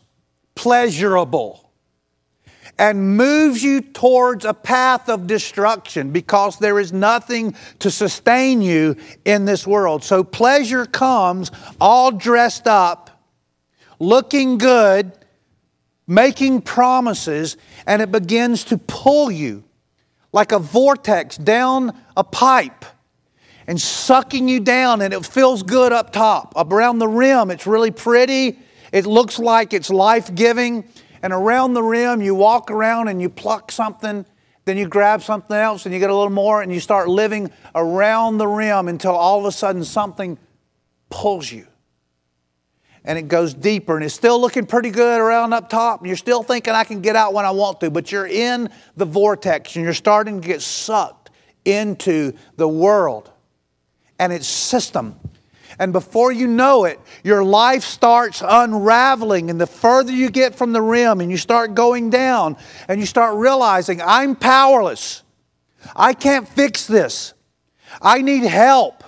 pleasurable 0.53 1.71
and 2.77 3.15
moves 3.15 3.63
you 3.63 3.79
towards 3.79 4.43
a 4.43 4.53
path 4.53 5.07
of 5.07 5.27
destruction 5.27 6.11
because 6.11 6.59
there 6.59 6.77
is 6.77 6.91
nothing 6.91 7.55
to 7.79 7.89
sustain 7.89 8.61
you 8.61 8.97
in 9.23 9.45
this 9.45 9.65
world. 9.65 10.03
So 10.03 10.25
pleasure 10.25 10.85
comes 10.85 11.51
all 11.79 12.11
dressed 12.11 12.67
up, 12.67 13.23
looking 13.97 14.57
good, 14.57 15.13
making 16.05 16.63
promises, 16.63 17.55
and 17.87 18.01
it 18.01 18.11
begins 18.11 18.65
to 18.65 18.77
pull 18.77 19.31
you 19.31 19.63
like 20.33 20.51
a 20.51 20.59
vortex 20.59 21.37
down 21.37 21.97
a 22.15 22.23
pipe 22.23 22.85
and 23.67 23.79
sucking 23.79 24.47
you 24.47 24.59
down, 24.59 25.01
and 25.01 25.13
it 25.13 25.25
feels 25.25 25.63
good 25.63 25.93
up 25.93 26.11
top. 26.11 26.53
Around 26.55 26.99
the 26.99 27.07
rim, 27.07 27.51
it's 27.51 27.67
really 27.67 27.91
pretty. 27.91 28.59
It 28.91 29.05
looks 29.05 29.39
like 29.39 29.73
it's 29.73 29.89
life 29.89 30.33
giving 30.33 30.85
and 31.21 31.33
around 31.33 31.73
the 31.73 31.83
rim, 31.83 32.21
you 32.21 32.33
walk 32.33 32.71
around 32.71 33.07
and 33.07 33.21
you 33.21 33.29
pluck 33.29 33.71
something, 33.71 34.25
then 34.65 34.77
you 34.77 34.87
grab 34.87 35.21
something 35.21 35.55
else 35.55 35.85
and 35.85 35.93
you 35.93 35.99
get 35.99 36.09
a 36.09 36.15
little 36.15 36.31
more, 36.31 36.61
and 36.61 36.73
you 36.73 36.79
start 36.79 37.07
living 37.07 37.51
around 37.75 38.37
the 38.37 38.47
rim 38.47 38.87
until 38.87 39.13
all 39.13 39.39
of 39.39 39.45
a 39.45 39.51
sudden 39.51 39.83
something 39.83 40.37
pulls 41.09 41.51
you. 41.51 41.67
And 43.03 43.17
it 43.17 43.27
goes 43.27 43.53
deeper, 43.53 43.95
and 43.95 44.05
it's 44.05 44.13
still 44.13 44.39
looking 44.39 44.67
pretty 44.67 44.91
good 44.91 45.19
around 45.19 45.53
up 45.53 45.69
top, 45.69 46.01
and 46.01 46.07
you're 46.07 46.17
still 46.17 46.43
thinking, 46.43 46.73
I 46.73 46.83
can 46.83 47.01
get 47.01 47.15
out 47.15 47.33
when 47.33 47.45
I 47.45 47.51
want 47.51 47.79
to, 47.79 47.89
but 47.89 48.11
you're 48.11 48.27
in 48.27 48.69
the 48.95 49.05
vortex 49.05 49.75
and 49.75 49.83
you're 49.83 49.93
starting 49.93 50.39
to 50.39 50.47
get 50.47 50.61
sucked 50.61 51.31
into 51.65 52.33
the 52.57 52.67
world 52.67 53.31
and 54.19 54.31
its 54.31 54.47
system 54.47 55.19
and 55.79 55.93
before 55.93 56.31
you 56.31 56.47
know 56.47 56.85
it, 56.85 56.99
your 57.23 57.43
life 57.43 57.83
starts 57.83 58.43
unraveling. 58.45 59.49
And 59.49 59.59
the 59.59 59.67
further 59.67 60.11
you 60.11 60.29
get 60.29 60.55
from 60.55 60.73
the 60.73 60.81
rim 60.81 61.21
and 61.21 61.31
you 61.31 61.37
start 61.37 61.73
going 61.73 62.09
down 62.09 62.57
and 62.87 62.99
you 62.99 63.05
start 63.05 63.35
realizing, 63.35 64.01
I'm 64.01 64.35
powerless. 64.35 65.23
I 65.95 66.13
can't 66.13 66.47
fix 66.47 66.85
this. 66.85 67.33
I 68.01 68.21
need 68.21 68.43
help. 68.43 69.00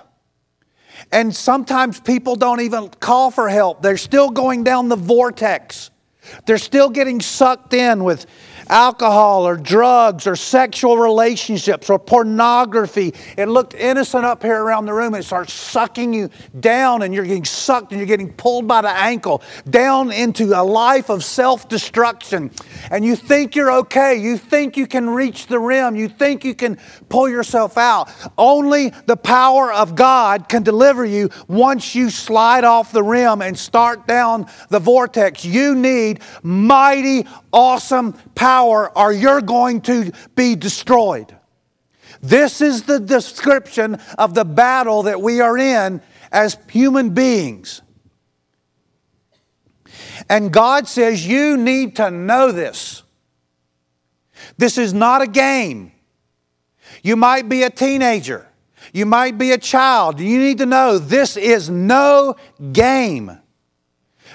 And 1.14 1.34
sometimes 1.34 2.00
people 2.00 2.36
don't 2.36 2.62
even 2.62 2.90
call 2.90 3.30
for 3.30 3.48
help. 3.48 3.84
They're 3.84 3.98
still 3.98 4.32
going 4.32 4.64
down 4.64 4.90
the 4.90 4.96
vortex. 4.96 5.92
They're 6.48 6.58
still 6.58 6.90
getting 6.90 7.22
sucked 7.22 7.76
in 7.76 8.04
with 8.04 8.26
alcohol 8.70 9.48
or 9.48 9.58
drugs 9.58 10.28
or 10.28 10.36
sexual 10.36 10.98
relationships 10.98 11.90
or 11.90 12.00
pornography. 12.00 13.14
It 13.38 13.48
looked 13.48 13.74
innocent 13.74 14.26
up 14.26 14.42
here 14.44 14.62
around 14.62 14.86
the 14.86 14.94
room. 14.94 15.16
It 15.16 15.24
starts 15.24 15.54
sucking 15.54 16.14
you 16.14 16.30
down 16.60 17.02
and 17.02 17.14
you're 17.14 17.26
getting 17.26 17.46
sucked 17.46 17.92
and 17.92 18.00
you're 18.00 18.08
getting 18.08 18.32
pulled 18.32 18.68
by 18.68 18.82
the 18.82 18.90
ankle 18.90 19.42
down 19.70 20.12
into 20.12 20.60
a 20.60 20.64
life 20.64 21.10
of 21.10 21.24
self 21.24 21.68
destruction. 21.68 22.52
And 22.92 23.04
you 23.04 23.16
think 23.16 23.56
you're 23.56 23.72
okay. 23.72 24.16
You 24.16 24.38
think 24.38 24.78
you 24.78 24.88
can 24.88 25.10
reach 25.10 25.48
the 25.48 25.60
rim. 25.60 25.96
You 25.96 26.08
think 26.08 26.46
you 26.46 26.56
can 26.56 26.78
pull 27.10 27.30
yourself 27.30 27.78
out. 27.78 28.10
Only 28.38 28.90
the 29.06 29.18
power 29.18 29.72
of 29.72 29.96
God 29.96 30.50
can 30.50 30.64
deliver 30.64 31.06
you 31.06 31.30
once 31.48 31.96
you 31.96 32.10
slide 32.10 32.64
off 32.64 32.92
the 32.92 33.04
rim 33.04 33.42
and 33.42 33.58
start 33.58 34.08
down 34.08 34.48
the 34.70 34.80
vortex. 34.80 35.46
You 35.46 35.76
need 35.76 36.22
mighty, 36.42 37.26
awesome 37.52 38.14
power 38.36 38.53
or 38.62 39.12
you're 39.12 39.42
going 39.42 39.82
to 39.82 40.12
be 40.36 40.56
destroyed. 40.56 41.36
This 42.22 42.62
is 42.62 42.84
the 42.84 43.00
description 43.00 44.00
of 44.18 44.34
the 44.34 44.46
battle 44.46 45.04
that 45.04 45.22
we 45.22 45.42
are 45.42 45.58
in 45.58 46.02
as 46.32 46.58
human 46.70 47.10
beings. 47.14 47.82
And 50.30 50.52
God 50.52 50.88
says, 50.88 51.28
You 51.28 51.58
need 51.58 51.98
to 51.98 52.12
know 52.12 52.52
this. 52.52 53.04
This 54.58 54.78
is 54.78 54.94
not 54.94 55.22
a 55.22 55.28
game. 55.28 55.92
You 57.02 57.16
might 57.18 57.50
be 57.50 57.64
a 57.64 57.70
teenager, 57.70 58.48
you 58.94 59.06
might 59.06 59.38
be 59.38 59.52
a 59.52 59.58
child. 59.58 60.20
You 60.20 60.40
need 60.40 60.60
to 60.60 60.66
know 60.66 60.98
this 60.98 61.36
is 61.36 61.70
no 61.70 62.36
game. 62.72 63.38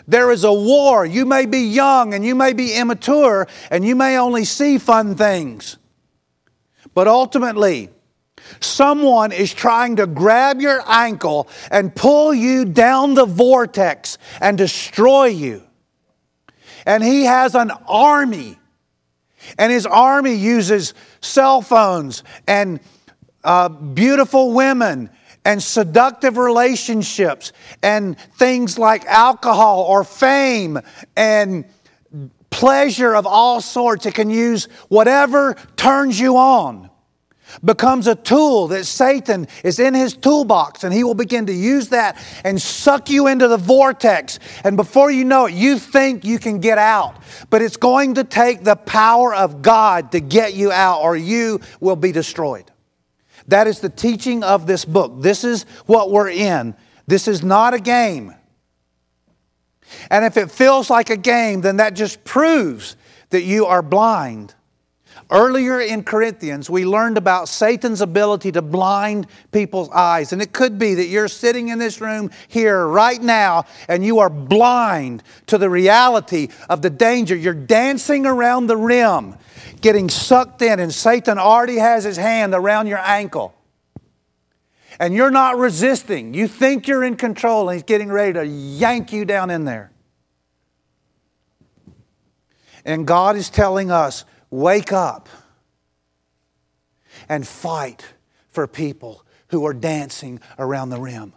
There 0.08 0.30
is 0.30 0.42
a 0.42 0.52
war. 0.52 1.04
You 1.04 1.26
may 1.26 1.44
be 1.44 1.60
young 1.60 2.14
and 2.14 2.24
you 2.24 2.34
may 2.34 2.54
be 2.54 2.74
immature 2.74 3.46
and 3.70 3.84
you 3.84 3.94
may 3.94 4.16
only 4.16 4.46
see 4.46 4.78
fun 4.78 5.14
things. 5.14 5.76
But 6.94 7.06
ultimately, 7.06 7.90
someone 8.58 9.32
is 9.32 9.52
trying 9.52 9.96
to 9.96 10.06
grab 10.06 10.62
your 10.62 10.82
ankle 10.88 11.46
and 11.70 11.94
pull 11.94 12.32
you 12.32 12.64
down 12.64 13.14
the 13.14 13.26
vortex 13.26 14.16
and 14.40 14.56
destroy 14.56 15.26
you. 15.26 15.62
And 16.86 17.04
he 17.04 17.24
has 17.24 17.54
an 17.54 17.70
army. 17.86 18.58
And 19.58 19.70
his 19.70 19.84
army 19.84 20.34
uses 20.34 20.94
cell 21.20 21.60
phones 21.60 22.24
and 22.46 22.80
uh, 23.44 23.68
beautiful 23.68 24.52
women 24.52 25.10
and 25.48 25.62
seductive 25.62 26.36
relationships 26.36 27.52
and 27.82 28.18
things 28.36 28.78
like 28.78 29.06
alcohol 29.06 29.80
or 29.80 30.04
fame 30.04 30.78
and 31.16 31.64
pleasure 32.50 33.16
of 33.16 33.26
all 33.26 33.62
sorts. 33.62 34.04
It 34.04 34.12
can 34.12 34.28
use 34.28 34.66
whatever 34.88 35.56
turns 35.74 36.20
you 36.20 36.36
on. 36.36 36.90
Becomes 37.64 38.06
a 38.06 38.14
tool 38.14 38.68
that 38.68 38.84
Satan 38.84 39.48
is 39.64 39.78
in 39.78 39.94
his 39.94 40.14
toolbox, 40.14 40.84
and 40.84 40.92
he 40.92 41.02
will 41.02 41.14
begin 41.14 41.46
to 41.46 41.54
use 41.54 41.88
that 41.88 42.22
and 42.44 42.60
suck 42.60 43.08
you 43.08 43.26
into 43.26 43.48
the 43.48 43.56
vortex. 43.56 44.38
And 44.64 44.76
before 44.76 45.10
you 45.10 45.24
know 45.24 45.46
it, 45.46 45.54
you 45.54 45.78
think 45.78 46.26
you 46.26 46.38
can 46.38 46.60
get 46.60 46.76
out. 46.76 47.16
But 47.48 47.62
it's 47.62 47.78
going 47.78 48.16
to 48.16 48.24
take 48.24 48.64
the 48.64 48.76
power 48.76 49.34
of 49.34 49.62
God 49.62 50.12
to 50.12 50.20
get 50.20 50.52
you 50.52 50.70
out, 50.70 51.00
or 51.00 51.16
you 51.16 51.62
will 51.80 51.96
be 51.96 52.12
destroyed. 52.12 52.70
That 53.48 53.66
is 53.66 53.80
the 53.80 53.88
teaching 53.88 54.44
of 54.44 54.66
this 54.66 54.84
book. 54.84 55.20
This 55.20 55.42
is 55.42 55.64
what 55.86 56.10
we're 56.10 56.30
in. 56.30 56.74
This 57.06 57.26
is 57.26 57.42
not 57.42 57.74
a 57.74 57.80
game. 57.80 58.34
And 60.10 60.24
if 60.24 60.36
it 60.36 60.50
feels 60.50 60.90
like 60.90 61.10
a 61.10 61.16
game, 61.16 61.62
then 61.62 61.78
that 61.78 61.94
just 61.94 62.22
proves 62.24 62.96
that 63.30 63.42
you 63.42 63.66
are 63.66 63.82
blind. 63.82 64.54
Earlier 65.30 65.80
in 65.80 66.04
Corinthians, 66.04 66.70
we 66.70 66.86
learned 66.86 67.18
about 67.18 67.48
Satan's 67.48 68.00
ability 68.00 68.52
to 68.52 68.62
blind 68.62 69.26
people's 69.52 69.90
eyes. 69.90 70.32
And 70.32 70.40
it 70.40 70.52
could 70.52 70.78
be 70.78 70.94
that 70.94 71.06
you're 71.06 71.28
sitting 71.28 71.68
in 71.68 71.78
this 71.78 72.00
room 72.00 72.30
here 72.48 72.86
right 72.86 73.20
now 73.20 73.64
and 73.88 74.04
you 74.04 74.20
are 74.20 74.30
blind 74.30 75.22
to 75.46 75.58
the 75.58 75.68
reality 75.68 76.48
of 76.70 76.80
the 76.80 76.90
danger. 76.90 77.36
You're 77.36 77.52
dancing 77.52 78.24
around 78.24 78.68
the 78.68 78.76
rim 78.76 79.36
getting 79.78 80.08
sucked 80.08 80.62
in, 80.62 80.80
and 80.80 80.92
Satan 80.92 81.38
already 81.38 81.76
has 81.76 82.04
his 82.04 82.16
hand 82.16 82.54
around 82.54 82.86
your 82.86 82.98
ankle. 82.98 83.54
And 85.00 85.14
you're 85.14 85.30
not 85.30 85.56
resisting. 85.56 86.34
You 86.34 86.48
think 86.48 86.88
you're 86.88 87.04
in 87.04 87.16
control, 87.16 87.68
and 87.68 87.76
he's 87.76 87.84
getting 87.84 88.10
ready 88.10 88.32
to 88.34 88.46
yank 88.46 89.12
you 89.12 89.24
down 89.24 89.50
in 89.50 89.64
there. 89.64 89.92
And 92.84 93.06
God 93.06 93.36
is 93.36 93.50
telling 93.50 93.90
us 93.90 94.24
wake 94.50 94.92
up 94.92 95.28
and 97.28 97.46
fight 97.46 98.04
for 98.50 98.66
people 98.66 99.24
who 99.48 99.66
are 99.66 99.74
dancing 99.74 100.40
around 100.58 100.90
the 100.90 101.00
rim. 101.00 101.32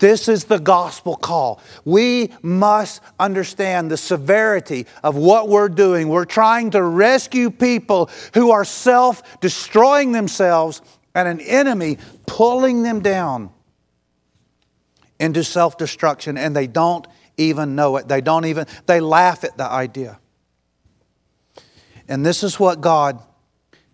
This 0.00 0.28
is 0.28 0.44
the 0.44 0.58
gospel 0.58 1.14
call. 1.14 1.60
We 1.84 2.30
must 2.42 3.02
understand 3.20 3.90
the 3.90 3.96
severity 3.96 4.86
of 5.02 5.14
what 5.14 5.48
we're 5.48 5.68
doing. 5.68 6.08
We're 6.08 6.24
trying 6.24 6.70
to 6.70 6.82
rescue 6.82 7.50
people 7.50 8.10
who 8.34 8.50
are 8.50 8.64
self 8.64 9.40
destroying 9.40 10.12
themselves 10.12 10.80
and 11.14 11.28
an 11.28 11.40
enemy 11.40 11.98
pulling 12.26 12.82
them 12.82 13.00
down 13.00 13.50
into 15.20 15.44
self 15.44 15.76
destruction 15.76 16.38
and 16.38 16.56
they 16.56 16.66
don't 16.66 17.06
even 17.36 17.76
know 17.76 17.96
it. 17.98 18.08
They 18.08 18.22
don't 18.22 18.46
even, 18.46 18.66
they 18.86 19.00
laugh 19.00 19.44
at 19.44 19.56
the 19.56 19.64
idea. 19.64 20.18
And 22.08 22.24
this 22.24 22.42
is 22.42 22.58
what 22.58 22.80
God 22.80 23.22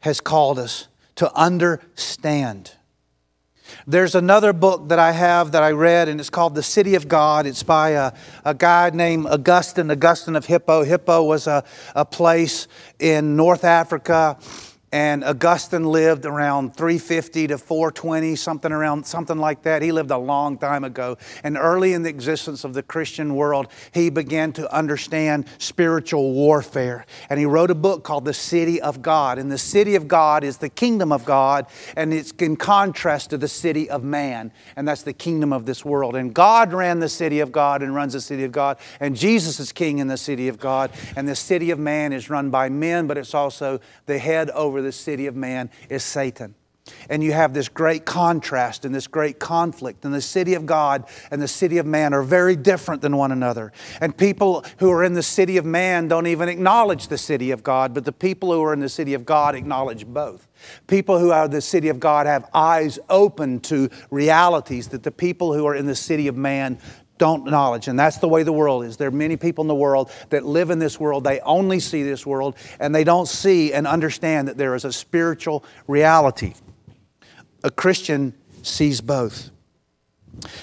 has 0.00 0.20
called 0.20 0.61
us 0.61 0.86
to 1.16 1.32
understand. 1.34 2.75
There's 3.86 4.14
another 4.14 4.52
book 4.52 4.88
that 4.88 4.98
I 4.98 5.12
have 5.12 5.52
that 5.52 5.62
I 5.62 5.70
read, 5.70 6.08
and 6.08 6.20
it's 6.20 6.30
called 6.30 6.54
The 6.54 6.62
City 6.62 6.94
of 6.94 7.08
God. 7.08 7.46
It's 7.46 7.62
by 7.62 7.90
a, 7.90 8.12
a 8.44 8.54
guy 8.54 8.90
named 8.90 9.26
Augustine, 9.26 9.90
Augustine 9.90 10.36
of 10.36 10.46
Hippo. 10.46 10.84
Hippo 10.84 11.22
was 11.22 11.46
a, 11.46 11.64
a 11.94 12.04
place 12.04 12.68
in 12.98 13.36
North 13.36 13.64
Africa 13.64 14.38
and 14.93 15.24
Augustine 15.24 15.84
lived 15.84 16.24
around 16.26 16.76
350 16.76 17.49
to 17.49 17.59
420, 17.59 18.37
something 18.37 18.70
around 18.70 19.05
something 19.05 19.37
like 19.37 19.62
that. 19.62 19.82
He 19.82 19.91
lived 19.91 20.11
a 20.11 20.18
long 20.18 20.59
time 20.59 20.84
ago. 20.84 21.18
And 21.43 21.57
early 21.57 21.93
in 21.93 22.03
the 22.03 22.09
existence 22.09 22.62
of 22.64 22.72
the 22.72 22.82
Christian 22.82 23.34
world, 23.34 23.66
he 23.93 24.11
began 24.11 24.53
to 24.55 24.72
understand 24.72 25.47
spiritual 25.59 26.32
warfare. 26.32 27.05
And 27.28 27.41
he 27.41 27.47
wrote 27.47 27.70
a 27.70 27.74
book 27.74 28.05
called 28.05 28.24
The 28.24 28.34
City 28.34 28.80
of 28.80 29.03
God. 29.03 29.39
And 29.39 29.51
the 29.51 29.59
city 29.59 29.97
of 29.97 30.07
God 30.07 30.45
is 30.45 30.59
the 30.59 30.68
kingdom 30.68 31.12
of 31.12 31.24
God, 31.24 31.66
and 31.97 32.14
it's 32.14 32.30
in 32.32 32.57
contrast 32.57 33.30
to 33.30 33.39
the 33.39 33.49
city 33.49 33.91
of 33.91 34.05
man. 34.05 34.53
And 34.76 34.87
that's 34.87 35.03
the 35.03 35.12
kingdom 35.12 35.53
of 35.53 35.66
this 35.66 35.84
world. 35.84 36.14
And 36.14 36.32
God 36.32 36.72
ran 36.72 37.01
the 37.01 37.09
city 37.09 37.41
of 37.41 37.51
God 37.51 37.82
and 37.82 37.95
runs 37.95 38.12
the 38.12 38.20
city 38.20 38.45
of 38.45 38.53
God. 38.53 38.78
And 39.01 39.16
Jesus 39.16 39.59
is 39.59 39.72
king 39.72 39.99
in 39.99 40.07
the 40.07 40.16
city 40.16 40.49
of 40.49 40.59
God. 40.59 40.93
And 41.16 41.28
the 41.28 41.37
city 41.37 41.70
of 41.70 41.78
man 41.78 42.12
is 42.12 42.30
run 42.30 42.51
by 42.51 42.68
men, 42.68 43.07
but 43.07 43.18
it's 43.18 43.34
also 43.34 43.80
the 44.07 44.18
head 44.18 44.51
over 44.51 44.75
the 44.82 44.92
city 44.92 45.26
of 45.26 45.36
man 45.36 45.70
is 45.88 46.04
Satan. 46.04 46.54
And 47.08 47.22
you 47.22 47.32
have 47.32 47.52
this 47.52 47.68
great 47.68 48.04
contrast 48.04 48.84
and 48.84 48.94
this 48.94 49.06
great 49.06 49.38
conflict. 49.38 50.04
And 50.04 50.14
the 50.14 50.20
city 50.20 50.54
of 50.54 50.66
God 50.66 51.04
and 51.30 51.40
the 51.40 51.48
city 51.48 51.78
of 51.78 51.86
man 51.86 52.14
are 52.14 52.22
very 52.22 52.56
different 52.56 53.02
than 53.02 53.16
one 53.16 53.32
another. 53.32 53.72
And 54.00 54.16
people 54.16 54.64
who 54.78 54.90
are 54.90 55.02
in 55.02 55.14
the 55.14 55.22
city 55.22 55.56
of 55.56 55.64
man 55.64 56.08
don't 56.08 56.26
even 56.26 56.48
acknowledge 56.48 57.08
the 57.08 57.18
city 57.18 57.50
of 57.50 57.62
God, 57.62 57.94
but 57.94 58.04
the 58.04 58.12
people 58.12 58.52
who 58.52 58.62
are 58.62 58.72
in 58.72 58.80
the 58.80 58.88
city 58.88 59.14
of 59.14 59.24
God 59.24 59.54
acknowledge 59.54 60.06
both. 60.06 60.48
People 60.86 61.18
who 61.18 61.30
are 61.30 61.48
the 61.48 61.60
city 61.60 61.88
of 61.88 62.00
God 62.00 62.26
have 62.26 62.48
eyes 62.54 62.98
open 63.08 63.60
to 63.60 63.88
realities 64.10 64.88
that 64.88 65.02
the 65.02 65.10
people 65.10 65.54
who 65.54 65.66
are 65.66 65.74
in 65.74 65.86
the 65.86 65.96
city 65.96 66.28
of 66.28 66.36
man 66.36 66.78
don't 67.18 67.46
knowledge. 67.46 67.88
And 67.88 67.98
that's 67.98 68.18
the 68.18 68.28
way 68.28 68.42
the 68.42 68.52
world 68.52 68.84
is. 68.84 68.96
There 68.96 69.08
are 69.08 69.12
many 69.12 69.36
people 69.36 69.62
in 69.62 69.68
the 69.68 69.74
world 69.74 70.10
that 70.30 70.44
live 70.44 70.70
in 70.70 70.78
this 70.78 71.00
world. 71.00 71.24
They 71.24 71.40
only 71.40 71.80
see 71.80 72.02
this 72.02 72.26
world 72.26 72.56
and 72.78 72.94
they 72.94 73.04
don't 73.04 73.28
see 73.28 73.72
and 73.72 73.86
understand 73.86 74.48
that 74.48 74.56
there 74.56 74.74
is 74.74 74.84
a 74.84 74.92
spiritual 74.92 75.64
reality. 75.86 76.54
A 77.64 77.70
Christian 77.70 78.34
sees 78.62 79.00
both. 79.00 79.50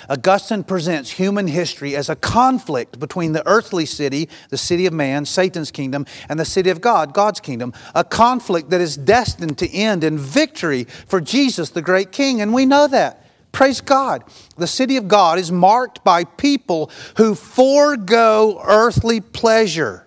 Augustine 0.07 0.63
presents 0.63 1.11
human 1.11 1.47
history 1.47 1.95
as 1.95 2.09
a 2.09 2.15
conflict 2.15 2.99
between 2.99 3.33
the 3.33 3.45
earthly 3.47 3.85
city, 3.85 4.29
the 4.49 4.57
city 4.57 4.85
of 4.85 4.93
man, 4.93 5.25
Satan's 5.25 5.71
kingdom, 5.71 6.05
and 6.29 6.39
the 6.39 6.45
city 6.45 6.69
of 6.69 6.79
God, 6.79 7.13
God's 7.13 7.39
kingdom. 7.39 7.73
A 7.95 8.03
conflict 8.03 8.69
that 8.69 8.81
is 8.81 8.95
destined 8.95 9.57
to 9.57 9.69
end 9.71 10.03
in 10.03 10.17
victory 10.17 10.83
for 10.83 11.19
Jesus, 11.19 11.71
the 11.71 11.81
great 11.81 12.11
king. 12.11 12.41
And 12.41 12.53
we 12.53 12.65
know 12.65 12.87
that. 12.87 13.22
Praise 13.53 13.81
God. 13.81 14.23
The 14.57 14.67
city 14.67 14.97
of 14.97 15.07
God 15.07 15.39
is 15.39 15.51
marked 15.51 16.03
by 16.03 16.25
people 16.25 16.91
who 17.17 17.35
forego 17.35 18.59
earthly 18.65 19.21
pleasure. 19.21 20.05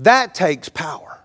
That 0.00 0.34
takes 0.34 0.70
power. 0.70 1.20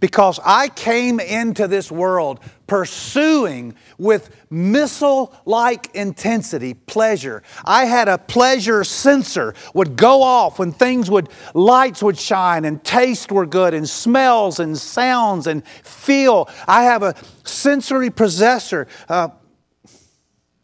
Because 0.00 0.40
I 0.44 0.68
came 0.68 1.20
into 1.20 1.68
this 1.68 1.92
world 1.92 2.40
pursuing 2.66 3.74
with 3.98 4.30
missile 4.50 5.32
like 5.44 5.94
intensity 5.94 6.74
pleasure. 6.74 7.42
I 7.64 7.84
had 7.84 8.08
a 8.08 8.18
pleasure 8.18 8.84
sensor 8.84 9.54
would 9.74 9.96
go 9.96 10.22
off 10.22 10.58
when 10.58 10.72
things 10.72 11.10
would 11.10 11.28
lights 11.54 12.02
would 12.02 12.18
shine 12.18 12.64
and 12.64 12.82
taste 12.82 13.30
were 13.30 13.46
good 13.46 13.74
and 13.74 13.88
smells 13.88 14.60
and 14.60 14.76
sounds 14.76 15.46
and 15.46 15.66
feel. 15.66 16.48
I 16.66 16.84
have 16.84 17.02
a 17.02 17.14
sensory 17.44 18.10
possessor. 18.10 18.86
Uh, 19.08 19.28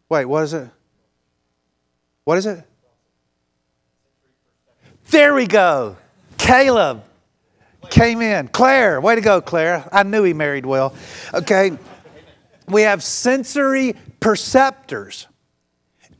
wait, 0.09 0.25
what 0.25 0.45
is 0.45 0.55
it? 0.55 0.69
What 2.25 2.39
is 2.39 2.47
it? 2.47 2.65
There 5.11 5.35
we 5.35 5.47
go. 5.47 5.97
Caleb 6.39 7.05
came 7.91 8.23
in. 8.23 8.49
Claire, 8.49 9.01
way 9.01 9.15
to 9.15 9.21
go, 9.21 9.41
Claire. 9.41 9.89
I 9.93 10.03
knew 10.03 10.23
he 10.23 10.33
married 10.33 10.65
well. 10.65 10.95
Okay. 11.35 11.77
We 12.69 12.83
have 12.83 13.03
sensory 13.03 13.95
perceptors, 14.21 15.27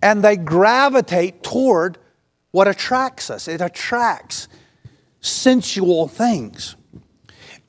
and 0.03 0.23
they 0.23 0.37
gravitate 0.37 1.43
toward 1.43 1.99
what 2.51 2.69
attracts 2.69 3.31
us. 3.31 3.49
It 3.49 3.61
attracts 3.61 4.49
sensual 5.21 6.09
things. 6.09 6.77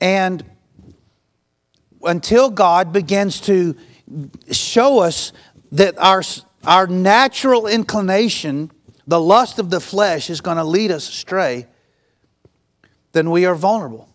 And 0.00 0.44
until 2.02 2.50
God 2.50 2.92
begins 2.92 3.40
to 3.42 3.76
show 4.50 4.98
us 4.98 5.32
that 5.72 5.98
our, 5.98 6.22
our 6.64 6.86
natural 6.86 7.66
inclination, 7.66 8.70
the 9.06 9.20
lust 9.20 9.58
of 9.58 9.70
the 9.70 9.80
flesh, 9.80 10.28
is 10.28 10.40
going 10.40 10.58
to 10.58 10.64
lead 10.64 10.90
us 10.90 11.08
astray, 11.08 11.66
then 13.12 13.30
we 13.30 13.46
are 13.46 13.54
vulnerable. 13.54 14.08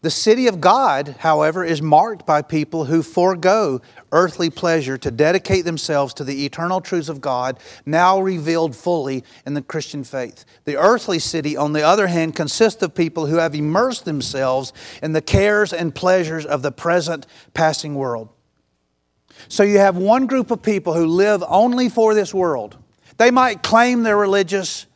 The 0.00 0.10
city 0.10 0.46
of 0.46 0.60
God, 0.60 1.16
however, 1.18 1.64
is 1.64 1.82
marked 1.82 2.24
by 2.24 2.42
people 2.42 2.84
who 2.84 3.02
forego 3.02 3.80
earthly 4.12 4.48
pleasure 4.48 4.96
to 4.96 5.10
dedicate 5.10 5.64
themselves 5.64 6.14
to 6.14 6.24
the 6.24 6.44
eternal 6.44 6.80
truths 6.80 7.08
of 7.08 7.20
God, 7.20 7.58
now 7.84 8.20
revealed 8.20 8.76
fully 8.76 9.24
in 9.44 9.54
the 9.54 9.62
Christian 9.62 10.04
faith. 10.04 10.44
The 10.66 10.76
earthly 10.76 11.18
city, 11.18 11.56
on 11.56 11.72
the 11.72 11.82
other 11.82 12.06
hand, 12.06 12.36
consists 12.36 12.80
of 12.82 12.94
people 12.94 13.26
who 13.26 13.36
have 13.36 13.56
immersed 13.56 14.04
themselves 14.04 14.72
in 15.02 15.14
the 15.14 15.20
cares 15.20 15.72
and 15.72 15.92
pleasures 15.92 16.46
of 16.46 16.62
the 16.62 16.72
present 16.72 17.26
passing 17.52 17.96
world. 17.96 18.28
So 19.48 19.64
you 19.64 19.78
have 19.78 19.96
one 19.96 20.28
group 20.28 20.52
of 20.52 20.62
people 20.62 20.94
who 20.94 21.06
live 21.06 21.42
only 21.48 21.88
for 21.88 22.14
this 22.14 22.32
world. 22.32 22.76
They 23.16 23.32
might 23.32 23.64
claim 23.64 24.04
they're 24.04 24.16
religious. 24.16 24.86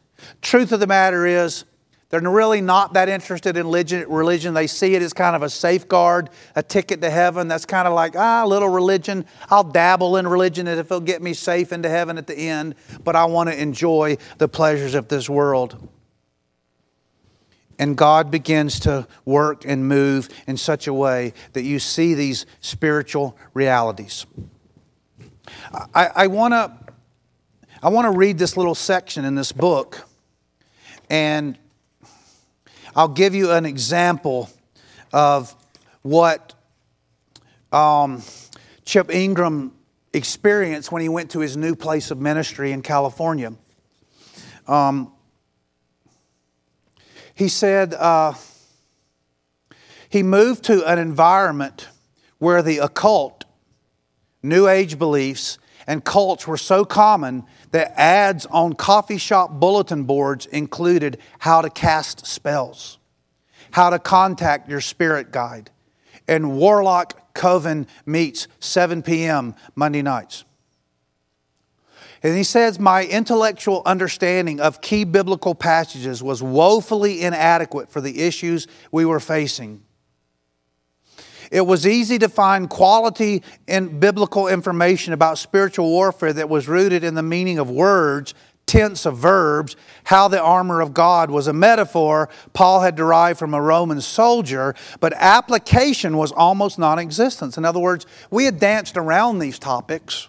Truth 0.42 0.70
of 0.70 0.78
the 0.78 0.86
matter 0.86 1.26
is, 1.26 1.64
they're 2.12 2.20
really 2.20 2.60
not 2.60 2.92
that 2.92 3.08
interested 3.08 3.56
in 3.56 3.66
religion. 3.70 4.52
They 4.52 4.66
see 4.66 4.94
it 4.94 5.00
as 5.00 5.14
kind 5.14 5.34
of 5.34 5.42
a 5.42 5.48
safeguard, 5.48 6.28
a 6.54 6.62
ticket 6.62 7.00
to 7.00 7.08
heaven. 7.08 7.48
That's 7.48 7.64
kind 7.64 7.88
of 7.88 7.94
like, 7.94 8.14
ah, 8.16 8.44
a 8.44 8.46
little 8.46 8.68
religion. 8.68 9.24
I'll 9.48 9.64
dabble 9.64 10.18
in 10.18 10.28
religion 10.28 10.68
if 10.68 10.78
it'll 10.78 11.00
get 11.00 11.22
me 11.22 11.32
safe 11.32 11.72
into 11.72 11.88
heaven 11.88 12.18
at 12.18 12.26
the 12.26 12.36
end, 12.36 12.74
but 13.02 13.16
I 13.16 13.24
want 13.24 13.48
to 13.48 13.58
enjoy 13.58 14.18
the 14.36 14.46
pleasures 14.46 14.94
of 14.94 15.08
this 15.08 15.30
world. 15.30 15.88
And 17.78 17.96
God 17.96 18.30
begins 18.30 18.78
to 18.80 19.08
work 19.24 19.64
and 19.64 19.88
move 19.88 20.28
in 20.46 20.58
such 20.58 20.86
a 20.86 20.92
way 20.92 21.32
that 21.54 21.62
you 21.62 21.78
see 21.78 22.12
these 22.12 22.44
spiritual 22.60 23.38
realities. 23.54 24.26
I, 25.94 26.10
I 26.14 26.26
want 26.26 26.52
to 26.52 26.72
I 27.82 27.88
want 27.88 28.04
to 28.04 28.16
read 28.16 28.36
this 28.36 28.58
little 28.58 28.74
section 28.74 29.24
in 29.24 29.34
this 29.34 29.50
book. 29.50 30.06
And 31.08 31.58
I'll 32.94 33.08
give 33.08 33.34
you 33.34 33.52
an 33.52 33.64
example 33.64 34.50
of 35.14 35.54
what 36.02 36.54
um, 37.72 38.22
Chip 38.84 39.10
Ingram 39.10 39.72
experienced 40.12 40.92
when 40.92 41.00
he 41.00 41.08
went 41.08 41.30
to 41.30 41.40
his 41.40 41.56
new 41.56 41.74
place 41.74 42.10
of 42.10 42.20
ministry 42.20 42.70
in 42.70 42.82
California. 42.82 43.54
Um, 44.66 45.10
he 47.34 47.48
said 47.48 47.94
uh, 47.94 48.34
he 50.10 50.22
moved 50.22 50.64
to 50.64 50.86
an 50.86 50.98
environment 50.98 51.88
where 52.38 52.60
the 52.60 52.78
occult, 52.78 53.44
New 54.42 54.68
Age 54.68 54.98
beliefs, 54.98 55.58
and 55.86 56.04
cults 56.04 56.46
were 56.46 56.58
so 56.58 56.84
common 56.84 57.44
that 57.72 57.98
ads 57.98 58.46
on 58.46 58.74
coffee 58.74 59.18
shop 59.18 59.50
bulletin 59.50 60.04
boards 60.04 60.46
included 60.46 61.18
how 61.40 61.60
to 61.60 61.68
cast 61.68 62.26
spells, 62.26 62.98
how 63.72 63.90
to 63.90 63.98
contact 63.98 64.68
your 64.68 64.80
spirit 64.80 65.32
guide, 65.32 65.70
and 66.28 66.56
Warlock 66.56 67.34
Coven 67.34 67.86
meets 68.06 68.46
7 68.60 69.02
p.m. 69.02 69.54
Monday 69.74 70.02
nights. 70.02 70.44
And 72.22 72.36
he 72.36 72.44
says, 72.44 72.78
My 72.78 73.04
intellectual 73.04 73.82
understanding 73.84 74.60
of 74.60 74.80
key 74.80 75.04
biblical 75.04 75.54
passages 75.54 76.22
was 76.22 76.42
woefully 76.42 77.22
inadequate 77.22 77.90
for 77.90 78.00
the 78.00 78.22
issues 78.22 78.68
we 78.92 79.04
were 79.04 79.18
facing. 79.18 79.82
It 81.52 81.66
was 81.66 81.86
easy 81.86 82.18
to 82.18 82.30
find 82.30 82.68
quality 82.70 83.42
in 83.68 84.00
biblical 84.00 84.48
information 84.48 85.12
about 85.12 85.36
spiritual 85.36 85.90
warfare 85.90 86.32
that 86.32 86.48
was 86.48 86.66
rooted 86.66 87.04
in 87.04 87.14
the 87.14 87.22
meaning 87.22 87.58
of 87.58 87.70
words, 87.70 88.32
tense 88.64 89.04
of 89.04 89.18
verbs, 89.18 89.76
how 90.04 90.28
the 90.28 90.40
armor 90.40 90.80
of 90.80 90.94
God 90.94 91.30
was 91.30 91.46
a 91.48 91.52
metaphor 91.52 92.30
Paul 92.54 92.80
had 92.80 92.96
derived 92.96 93.38
from 93.38 93.52
a 93.52 93.60
Roman 93.60 94.00
soldier, 94.00 94.74
but 94.98 95.12
application 95.14 96.16
was 96.16 96.32
almost 96.32 96.78
non 96.78 96.98
existent. 96.98 97.58
In 97.58 97.66
other 97.66 97.80
words, 97.80 98.06
we 98.30 98.46
had 98.46 98.58
danced 98.58 98.96
around 98.96 99.38
these 99.38 99.58
topics 99.58 100.28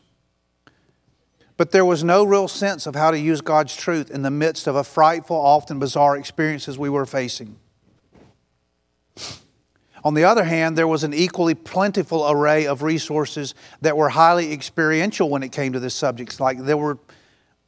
But 1.56 1.72
there 1.72 1.86
was 1.86 2.04
no 2.04 2.26
real 2.26 2.50
sense 2.50 2.86
of 2.88 2.96
how 2.96 3.12
to 3.12 3.20
use 3.20 3.40
God's 3.40 3.76
truth 3.76 4.12
in 4.12 4.24
the 4.24 4.32
midst 4.32 4.68
of 4.68 4.76
a 4.76 4.84
frightful, 4.84 5.38
often 5.38 5.80
bizarre 5.80 6.18
experiences 6.18 6.78
we 6.78 6.90
were 6.90 7.06
facing. 7.06 7.58
On 10.04 10.14
the 10.14 10.26
other 10.26 10.44
hand, 10.44 10.78
there 10.78 10.88
was 10.88 11.04
an 11.04 11.14
equally 11.14 11.56
plentiful 11.56 12.30
array 12.30 12.68
of 12.68 12.84
resources 12.84 13.56
that 13.82 13.96
were 13.96 14.10
highly 14.10 14.52
experiential 14.52 15.30
when 15.30 15.44
it 15.44 15.52
came 15.52 15.74
to 15.74 15.80
this 15.80 15.96
subject. 15.96 16.40
Like 16.40 16.60
there 16.60 16.78
were 16.78 16.98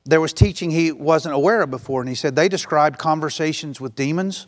there 0.07 0.21
was 0.21 0.33
teaching 0.33 0.69
he 0.69 0.91
wasn't 0.91 1.33
aware 1.33 1.61
of 1.61 1.71
before, 1.71 2.01
and 2.01 2.09
he 2.09 2.15
said 2.15 2.35
they 2.35 2.47
described 2.47 2.99
conversations 2.99 3.81
with 3.81 3.95
demons, 3.95 4.45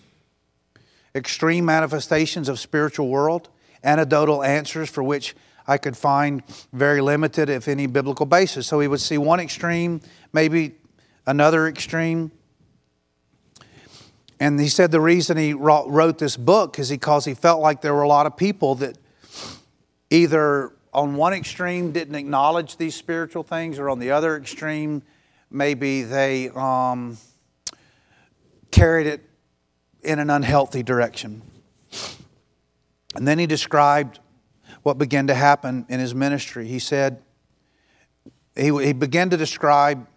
extreme 1.16 1.66
manifestations 1.66 2.48
of 2.48 2.60
spiritual 2.60 3.08
world, 3.08 3.50
anecdotal 3.84 4.44
answers 4.44 4.90
for 4.90 5.02
which 5.02 5.36
I 5.68 5.78
could 5.78 5.98
find 5.98 6.44
very 6.72 7.02
limited, 7.02 7.50
if 7.50 7.68
any, 7.68 7.88
biblical 7.88 8.26
basis. 8.26 8.68
So 8.68 8.80
he 8.80 8.88
would 8.88 9.02
see 9.02 9.18
one 9.18 9.40
extreme, 9.40 10.02
maybe 10.32 10.76
another 11.26 11.68
extreme. 11.68 12.32
And 14.40 14.60
he 14.60 14.68
said 14.68 14.92
the 14.92 15.02
reason 15.02 15.38
he 15.38 15.54
wrote 15.54 16.20
this 16.20 16.38
book 16.38 16.78
is 16.78 16.90
because 16.90 17.26
he 17.26 17.34
felt 17.34 17.60
like 17.62 17.82
there 17.82 17.94
were 17.94 18.04
a 18.04 18.08
lot 18.08 18.28
of 18.28 18.38
people 18.38 18.76
that 18.76 18.98
either 20.10 20.74
on 20.94 21.16
one 21.16 21.34
extreme 21.34 21.92
didn't 21.92 22.16
acknowledge 22.16 22.78
these 22.78 22.96
spiritual 22.96 23.44
things, 23.44 23.80
or 23.80 23.90
on 23.90 24.00
the 24.00 24.12
other 24.12 24.38
extreme, 24.38 25.02
maybe 25.50 26.04
they 26.04 26.50
um, 26.50 27.18
carried 28.72 29.08
it 29.08 29.28
in 30.02 30.20
an 30.20 30.30
unhealthy 30.30 30.84
direction. 30.84 31.42
And 33.16 33.28
then 33.28 33.40
he 33.40 33.48
described 33.48 34.20
what 34.84 34.98
began 34.98 35.28
to 35.28 35.34
happen 35.34 35.86
in 35.90 36.00
his 36.00 36.16
ministry. 36.16 36.68
He 36.68 36.80
said, 36.80 37.22
he, 38.56 38.72
he 38.84 38.94
began 38.94 39.30
to 39.30 39.38
describe 39.38 40.08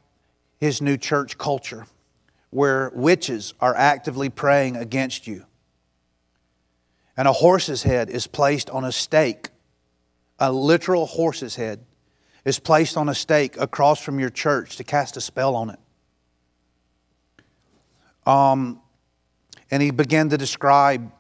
his 0.58 0.80
new 0.80 0.96
church 0.96 1.38
culture 1.38 1.86
where 2.50 2.90
witches 2.94 3.54
are 3.60 3.74
actively 3.74 4.28
praying 4.28 4.76
against 4.76 5.26
you. 5.26 5.44
And 7.16 7.26
a 7.28 7.32
horse's 7.32 7.82
head 7.82 8.10
is 8.10 8.26
placed 8.26 8.70
on 8.70 8.84
a 8.84 8.92
stake, 8.92 9.48
a 10.38 10.52
literal 10.52 11.06
horse's 11.06 11.56
head 11.56 11.84
is 12.44 12.58
placed 12.58 12.96
on 12.96 13.08
a 13.08 13.14
stake 13.14 13.56
across 13.58 14.02
from 14.02 14.18
your 14.18 14.30
church 14.30 14.76
to 14.76 14.84
cast 14.84 15.16
a 15.16 15.20
spell 15.20 15.54
on 15.54 15.70
it. 15.70 15.78
Um, 18.26 18.80
and 19.70 19.82
he 19.82 19.90
began 19.90 20.28
to 20.30 20.38
describe 20.38 21.12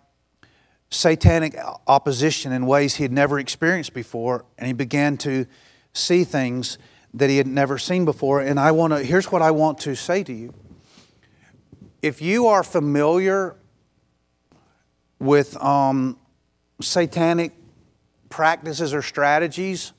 satanic 0.90 1.56
opposition 1.86 2.52
in 2.52 2.66
ways 2.66 2.96
he 2.96 3.04
had 3.04 3.12
never 3.12 3.38
experienced 3.38 3.92
before, 3.92 4.44
and 4.58 4.66
he 4.66 4.72
began 4.72 5.16
to 5.18 5.46
see 5.92 6.24
things 6.24 6.78
that 7.14 7.30
he 7.30 7.36
had 7.36 7.46
never 7.46 7.78
seen 7.78 8.04
before. 8.04 8.40
And 8.40 8.58
I 8.58 8.72
want 8.72 8.92
to, 8.92 9.02
here's 9.02 9.30
what 9.30 9.42
I 9.42 9.50
want 9.50 9.78
to 9.80 9.94
say 9.94 10.22
to 10.24 10.32
you. 10.32 10.54
If 12.02 12.22
you 12.22 12.46
are 12.46 12.62
familiar 12.62 13.56
with 15.18 15.62
um, 15.62 16.16
satanic 16.80 17.52
practices 18.30 18.94
or 18.94 19.02
strategies, 19.02 19.92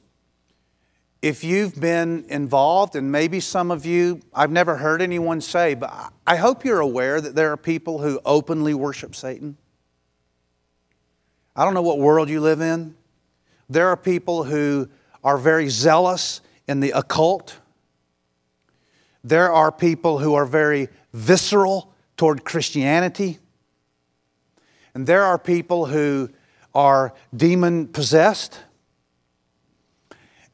if 1.22 1.44
you've 1.44 1.80
been 1.80 2.26
involved, 2.30 2.96
and 2.96 3.12
maybe 3.12 3.40
some 3.40 3.70
of 3.70 3.86
you, 3.86 4.20
I've 4.34 4.50
never 4.50 4.78
heard 4.78 5.04
anyone 5.04 5.42
say, 5.42 5.76
but 5.76 6.12
I 6.26 6.38
hope 6.38 6.66
you're 6.66 6.80
aware 6.80 7.22
that 7.22 7.36
there 7.36 7.52
are 7.52 7.58
people 7.58 8.00
who 8.00 8.20
openly 8.26 8.74
worship 8.74 9.14
Satan. 9.16 9.58
I 11.56 11.64
don't 11.64 11.76
know 11.76 11.84
what 11.84 12.00
world 12.00 12.30
you 12.30 12.42
live 12.42 12.62
in. 12.62 12.96
There 13.70 13.90
are 13.90 13.98
people 13.98 14.44
who 14.44 14.90
are 15.24 15.38
very 15.38 15.70
zealous 15.70 16.42
in 16.68 16.80
the 16.80 16.92
occult. 16.92 17.58
There 19.24 19.52
are 19.52 19.72
people 19.72 20.18
who 20.18 20.34
are 20.34 20.48
very 20.48 20.90
visceral 21.14 21.91
toward 22.22 22.46
Christianity. 22.46 23.40
And 24.94 25.08
there 25.08 25.24
are 25.24 25.40
people 25.40 25.88
who 25.88 26.30
are 26.72 27.16
demon 27.36 27.88
possessed. 27.88 28.60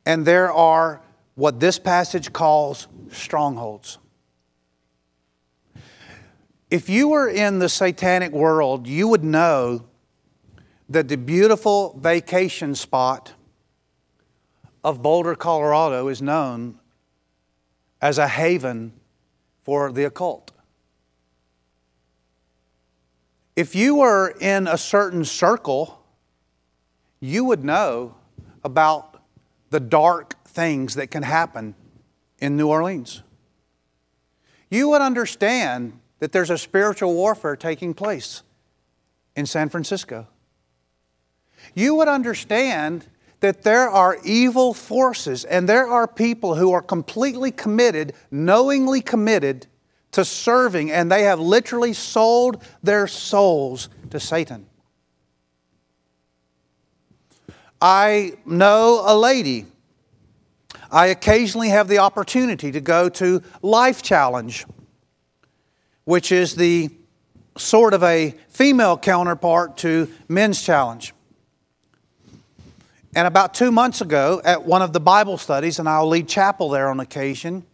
And 0.06 0.26
there 0.26 0.50
are 0.50 1.02
what 1.36 1.60
this 1.60 1.78
passage 1.78 2.32
calls 2.32 2.88
strongholds. 3.12 3.98
If 6.72 6.88
you 6.88 7.10
were 7.10 7.28
in 7.28 7.60
the 7.60 7.68
satanic 7.68 8.32
world, 8.32 8.88
you 8.88 9.10
would 9.10 9.26
know 9.26 9.88
that 10.88 11.10
the 11.10 11.18
beautiful 11.18 12.00
vacation 12.00 12.76
spot 12.76 13.34
of 14.86 15.02
Boulder, 15.02 15.36
Colorado 15.36 16.08
is 16.08 16.22
known 16.22 16.80
as 18.02 18.18
a 18.18 18.30
haven 18.30 18.94
for 19.66 19.92
the 19.92 20.06
occult. 20.06 20.54
If 23.58 23.76
you 23.76 23.96
were 23.96 24.30
in 24.40 24.68
a 24.68 24.78
certain 24.78 25.26
circle, 25.26 26.02
you 27.20 27.44
would 27.44 27.66
know 27.66 28.16
about 28.64 29.22
the 29.70 29.82
dark 29.82 30.42
things 30.46 30.96
that 30.96 31.12
can 31.12 31.24
happen 31.24 31.76
in 32.40 32.56
New 32.56 32.70
Orleans. 32.70 33.22
You 34.70 34.88
would 34.90 35.02
understand 35.02 36.00
that 36.20 36.32
there's 36.32 36.50
a 36.50 36.58
spiritual 36.58 37.14
warfare 37.14 37.58
taking 37.58 37.94
place 37.94 38.44
in 39.36 39.46
San 39.46 39.68
Francisco 39.68 40.28
you 41.76 41.96
would 41.96 42.08
understand 42.08 43.06
that 43.40 43.64
there 43.64 43.90
are 43.90 44.18
evil 44.24 44.74
forces 44.74 45.46
and 45.46 45.70
there 45.70 45.88
are 45.88 46.08
people 46.08 46.56
who 46.56 46.72
are 46.72 46.82
completely 46.82 47.52
committed, 47.52 48.14
knowingly 48.32 49.02
committed 49.02 49.68
to 50.18 50.26
serving, 50.26 50.92
and 50.92 51.12
they 51.12 51.26
have 51.26 51.40
literally 51.40 51.94
sold 51.94 52.64
their 52.82 53.06
souls 53.06 53.88
to 54.10 54.20
Satan. 54.20 54.66
I 57.80 58.34
know 58.44 59.04
a 59.06 59.16
lady. 59.16 59.68
I 60.90 61.08
occasionally 61.08 61.70
have 61.70 61.88
the 61.88 62.00
opportunity 62.00 62.72
to 62.72 62.82
go 62.82 63.10
to 63.10 63.44
Life 63.62 64.02
Challenge, 64.02 64.66
which 66.06 66.32
is 66.32 66.56
the 66.56 66.90
sort 67.56 67.94
of 67.94 68.02
a 68.02 68.34
female 68.50 68.98
counterpart 68.98 69.78
to 69.78 70.12
Men's 70.28 70.64
Challenge. 70.64 71.14
And 73.16 73.28
about 73.28 73.54
two 73.54 73.72
months 73.72 74.02
ago, 74.02 74.42
at 74.44 74.66
one 74.66 74.82
of 74.82 74.94
the 74.94 75.00
Bible 75.00 75.38
studies, 75.38 75.78
and 75.78 75.88
I'll 75.88 76.08
lead 76.08 76.28
chapel 76.28 76.70
there 76.70 76.90
on 76.90 77.00
occasion, 77.00 77.68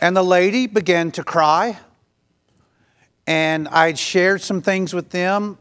and 0.00 0.16
the 0.16 0.22
lady 0.22 0.66
began 0.66 1.10
to 1.12 1.24
cry. 1.24 1.78
And 3.26 3.68
I 3.68 3.92
shared 3.94 4.40
some 4.40 4.62
things 4.62 4.94
with 4.94 5.10
them, 5.10 5.58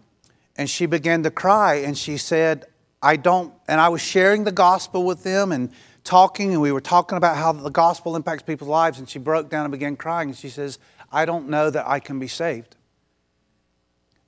and 0.55 0.69
she 0.69 0.85
began 0.85 1.23
to 1.23 1.31
cry. 1.31 1.75
And 1.75 1.97
she 1.97 2.17
said, 2.17 2.65
I 3.01 3.17
don't, 3.17 3.53
and 3.67 3.81
I 3.81 3.89
was 3.89 4.01
sharing 4.01 4.43
the 4.43 4.51
gospel 4.51 5.03
with 5.03 5.23
them 5.23 5.51
and 5.51 5.69
talking, 6.03 6.53
and 6.53 6.61
we 6.61 6.71
were 6.71 6.81
talking 6.81 7.17
about 7.17 7.35
how 7.35 7.51
the 7.51 7.69
gospel 7.69 8.15
impacts 8.15 8.43
people's 8.43 8.69
lives. 8.69 8.99
And 8.99 9.09
she 9.09 9.19
broke 9.19 9.49
down 9.49 9.65
and 9.65 9.71
began 9.71 9.97
crying. 9.97 10.29
And 10.29 10.37
she 10.37 10.49
says, 10.49 10.79
I 11.11 11.25
don't 11.25 11.49
know 11.49 11.69
that 11.69 11.87
I 11.87 11.99
can 11.99 12.19
be 12.19 12.27
saved. 12.27 12.75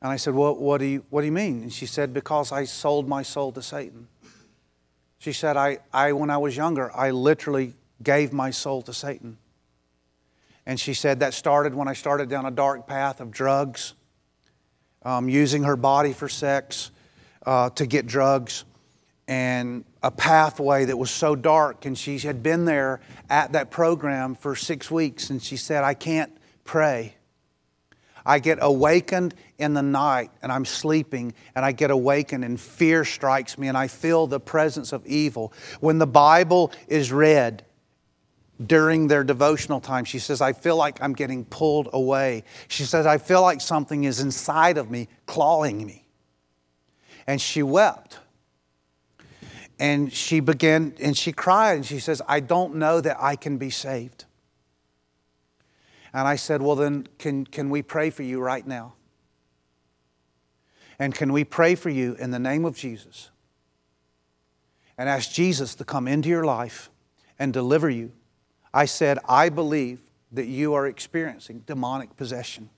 And 0.01 0.12
I 0.12 0.16
said, 0.16 0.34
well, 0.34 0.55
what 0.55 0.80
do 0.80 0.86
you, 0.86 1.05
what 1.10 1.22
do 1.22 1.26
you 1.26 1.32
mean? 1.32 1.62
And 1.62 1.74
she 1.74 1.86
said, 1.86 2.14
Because 2.14 2.51
I 2.51 2.64
sold 2.66 3.07
my 3.07 3.22
soul 3.22 3.51
to 3.53 3.62
Satan. 3.62 4.07
She 5.18 5.34
said, 5.34 5.57
I, 5.57 5.80
I, 5.93 6.14
when 6.14 6.30
I 6.30 6.38
was 6.38 6.55
younger, 6.55 6.95
I 6.95 7.12
literally 7.12 7.74
gave 8.01 8.32
my 8.32 8.51
soul 8.51 8.82
to 8.84 8.93
Satan. 8.93 9.38
And 10.70 10.80
she 10.80 10.94
said 10.94 11.22
that 11.22 11.34
started 11.34 11.74
when 11.74 11.88
I 11.88 11.94
started 11.94 12.30
down 12.30 12.46
a 12.46 12.52
dark 12.52 12.86
path 12.86 13.22
of 13.22 13.32
drugs, 13.32 13.96
um, 15.02 15.28
using 15.28 15.64
her 15.64 15.76
body 15.76 16.14
for 16.14 16.30
sex 16.30 16.91
uh, 17.44 17.72
to 17.72 17.88
get 17.88 18.06
drugs, 18.06 18.66
and 19.28 19.84
a 20.04 20.12
pathway 20.12 20.86
that 20.86 20.96
was 20.96 21.10
so 21.10 21.36
dark. 21.36 21.88
And 21.88 21.98
she 21.98 22.20
had 22.20 22.44
been 22.44 22.66
there 22.66 23.02
at 23.32 23.54
that 23.54 23.72
program 23.72 24.36
for 24.36 24.56
six 24.56 24.91
weeks, 24.91 25.32
and 25.32 25.41
she 25.41 25.58
said, 25.58 25.84
I 25.84 25.96
can't 25.96 26.38
pray. 26.66 27.16
I 28.24 28.38
get 28.38 28.60
awakened 28.62 29.34
in 29.58 29.74
the 29.74 29.82
night 29.82 30.30
and 30.44 30.52
I'm 30.52 30.66
sleeping 30.66 31.34
and 31.56 31.66
I 31.66 31.72
get 31.72 31.90
awakened 31.90 32.46
and 32.46 32.62
fear 32.62 33.04
strikes 33.06 33.58
me 33.58 33.70
and 33.70 33.78
I 33.78 33.88
feel 33.88 34.28
the 34.28 34.40
presence 34.40 34.94
of 34.94 35.04
evil. 35.08 35.52
When 35.80 35.98
the 35.98 36.06
Bible 36.06 36.72
is 36.88 37.12
read 37.12 37.66
during 38.65 39.07
their 39.07 39.23
devotional 39.23 39.80
time, 39.80 40.06
she 40.06 40.19
says, 40.19 40.41
I 40.41 40.53
feel 40.53 40.76
like 40.76 41.02
I'm 41.02 41.14
getting 41.14 41.45
pulled 41.45 41.90
away. 41.94 42.44
She 42.68 42.84
says, 42.84 43.06
I 43.06 43.18
feel 43.18 43.41
like 43.41 43.61
something 43.61 44.03
is 44.03 44.19
inside 44.19 44.77
of 44.77 44.91
me 44.91 45.07
clawing 45.26 45.86
me. 45.86 46.06
And 47.26 47.40
she 47.40 47.64
wept. 47.64 48.19
And 49.80 50.11
she 50.11 50.41
began, 50.41 50.94
and 50.99 51.18
she 51.18 51.31
cried, 51.31 51.76
and 51.76 51.86
she 51.86 51.99
says, 51.99 52.22
I 52.27 52.41
don't 52.41 52.76
know 52.76 52.99
that 52.99 53.18
I 53.19 53.38
can 53.38 53.57
be 53.57 53.69
saved. 53.69 54.26
And 56.11 56.27
I 56.27 56.36
said, 56.36 56.61
Well, 56.61 56.76
then, 56.76 57.07
can, 57.18 57.45
can 57.45 57.69
we 57.69 57.81
pray 57.81 58.10
for 58.10 58.23
you 58.23 58.41
right 58.41 58.65
now? 58.65 58.95
And 60.98 61.15
can 61.15 61.31
we 61.31 61.45
pray 61.45 61.76
for 61.76 61.90
you 61.90 62.15
in 62.15 62.31
the 62.31 62.40
name 62.40 62.65
of 62.65 62.76
Jesus? 62.76 63.30
And 64.98 65.07
ask 65.07 65.31
Jesus 65.31 65.76
to 65.76 65.86
come 65.86 66.10
into 66.10 66.27
your 66.27 66.44
life 66.44 66.90
and 67.38 67.53
deliver 67.53 67.90
you. 67.90 68.11
I 68.74 68.86
said, 68.86 69.20
I 69.28 69.50
believe 69.50 70.00
that 70.32 70.46
you 70.46 70.74
are 70.74 70.86
experiencing 70.86 71.64
demonic 71.66 72.16
possession. 72.16 72.70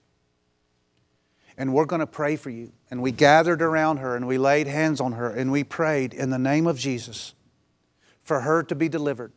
And 1.57 1.73
we're 1.73 1.85
going 1.85 1.99
to 1.99 2.07
pray 2.07 2.37
for 2.37 2.49
you. 2.49 2.71
And 2.89 3.01
we 3.01 3.11
gathered 3.11 3.61
around 3.61 3.97
her 3.97 4.15
and 4.15 4.27
we 4.27 4.37
laid 4.37 4.67
hands 4.67 5.01
on 5.01 5.13
her 5.13 5.29
and 5.29 5.51
we 5.51 5.63
prayed 5.63 6.13
in 6.13 6.29
the 6.29 6.39
name 6.39 6.65
of 6.65 6.77
Jesus 6.77 7.33
for 8.23 8.41
her 8.41 8.63
to 8.63 8.75
be 8.75 8.87
delivered. 8.87 9.33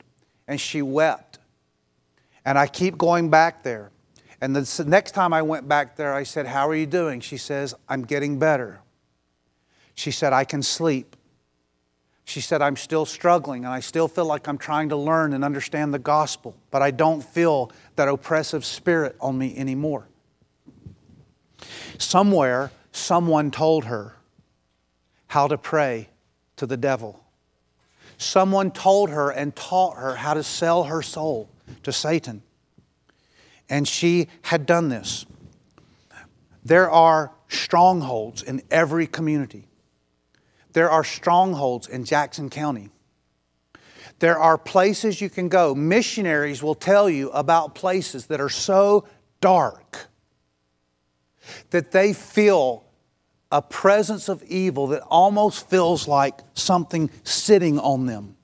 And 0.47 0.61
she 0.61 0.83
wept. 0.83 1.39
And 2.45 2.59
I 2.59 2.67
keep 2.67 2.99
going 2.99 3.31
back 3.31 3.63
there. 3.63 3.91
And 4.41 4.55
the 4.55 4.85
next 4.85 5.13
time 5.13 5.33
I 5.33 5.43
went 5.43 5.69
back 5.69 5.97
there, 5.97 6.13
I 6.13 6.23
said, 6.23 6.47
How 6.47 6.69
are 6.69 6.75
you 6.75 6.87
doing? 6.87 7.21
She 7.21 7.39
says, 7.39 7.75
I'm 7.89 8.05
getting 8.05 8.39
better. 8.39 8.81
She 9.95 10.11
said, 10.11 10.33
I 10.33 10.45
can 10.45 10.63
sleep. 10.63 11.17
She 12.25 12.41
said, 12.41 12.63
I'm 12.63 12.77
still 12.77 13.05
struggling 13.05 13.65
and 13.65 13.73
I 13.73 13.81
still 13.81 14.09
feel 14.09 14.25
like 14.25 14.49
I'm 14.49 14.59
trying 14.59 14.89
to 14.89 14.97
learn 14.97 15.35
and 15.35 15.45
understand 15.45 15.93
the 15.93 15.99
gospel, 15.99 16.57
but 16.71 16.81
I 16.83 16.91
don't 16.91 17.23
feel 17.23 17.71
that 17.97 18.09
oppressive 18.09 18.65
spirit 18.65 19.17
on 19.21 19.37
me 19.37 19.57
anymore. 19.57 20.09
Somewhere, 21.99 22.73
someone 22.93 23.51
told 23.51 23.85
her 23.85 24.17
how 25.27 25.49
to 25.49 25.59
pray 25.59 26.09
to 26.57 26.67
the 26.67 26.77
devil. 26.77 27.21
Someone 28.17 28.71
told 28.71 29.11
her 29.11 29.31
and 29.31 29.55
taught 29.55 29.97
her 29.97 30.15
how 30.15 30.35
to 30.35 30.43
sell 30.43 30.85
her 30.85 31.03
soul 31.03 31.51
to 31.83 31.93
Satan. 31.93 32.43
And 33.69 33.87
she 33.87 34.29
had 34.43 34.67
done 34.67 34.89
this. 34.89 35.27
There 36.65 36.91
are 36.91 37.33
strongholds 37.49 38.43
in 38.43 38.63
every 38.71 39.07
community. 39.07 39.67
There 40.75 40.91
are 40.91 41.05
strongholds 41.05 41.89
in 41.89 42.05
Jackson 42.05 42.51
County. 42.51 42.91
There 44.19 44.39
are 44.39 44.59
places 44.59 45.21
you 45.21 45.31
can 45.31 45.49
go. 45.49 45.75
Missionaries 45.75 46.63
will 46.63 46.75
tell 46.75 47.09
you 47.09 47.31
about 47.31 47.75
places 47.75 48.27
that 48.27 48.41
are 48.41 48.49
so 48.49 49.07
dark 49.41 50.09
that 51.71 51.91
they 51.91 52.13
feel 52.13 52.85
a 53.53 53.63
presence 53.63 54.29
of 54.29 54.43
evil 54.45 54.89
that 54.89 55.03
almost 55.03 55.69
feels 55.71 56.09
like 56.09 56.41
something 56.55 57.09
sitting 57.23 57.79
on 57.79 58.07
them. 58.07 58.37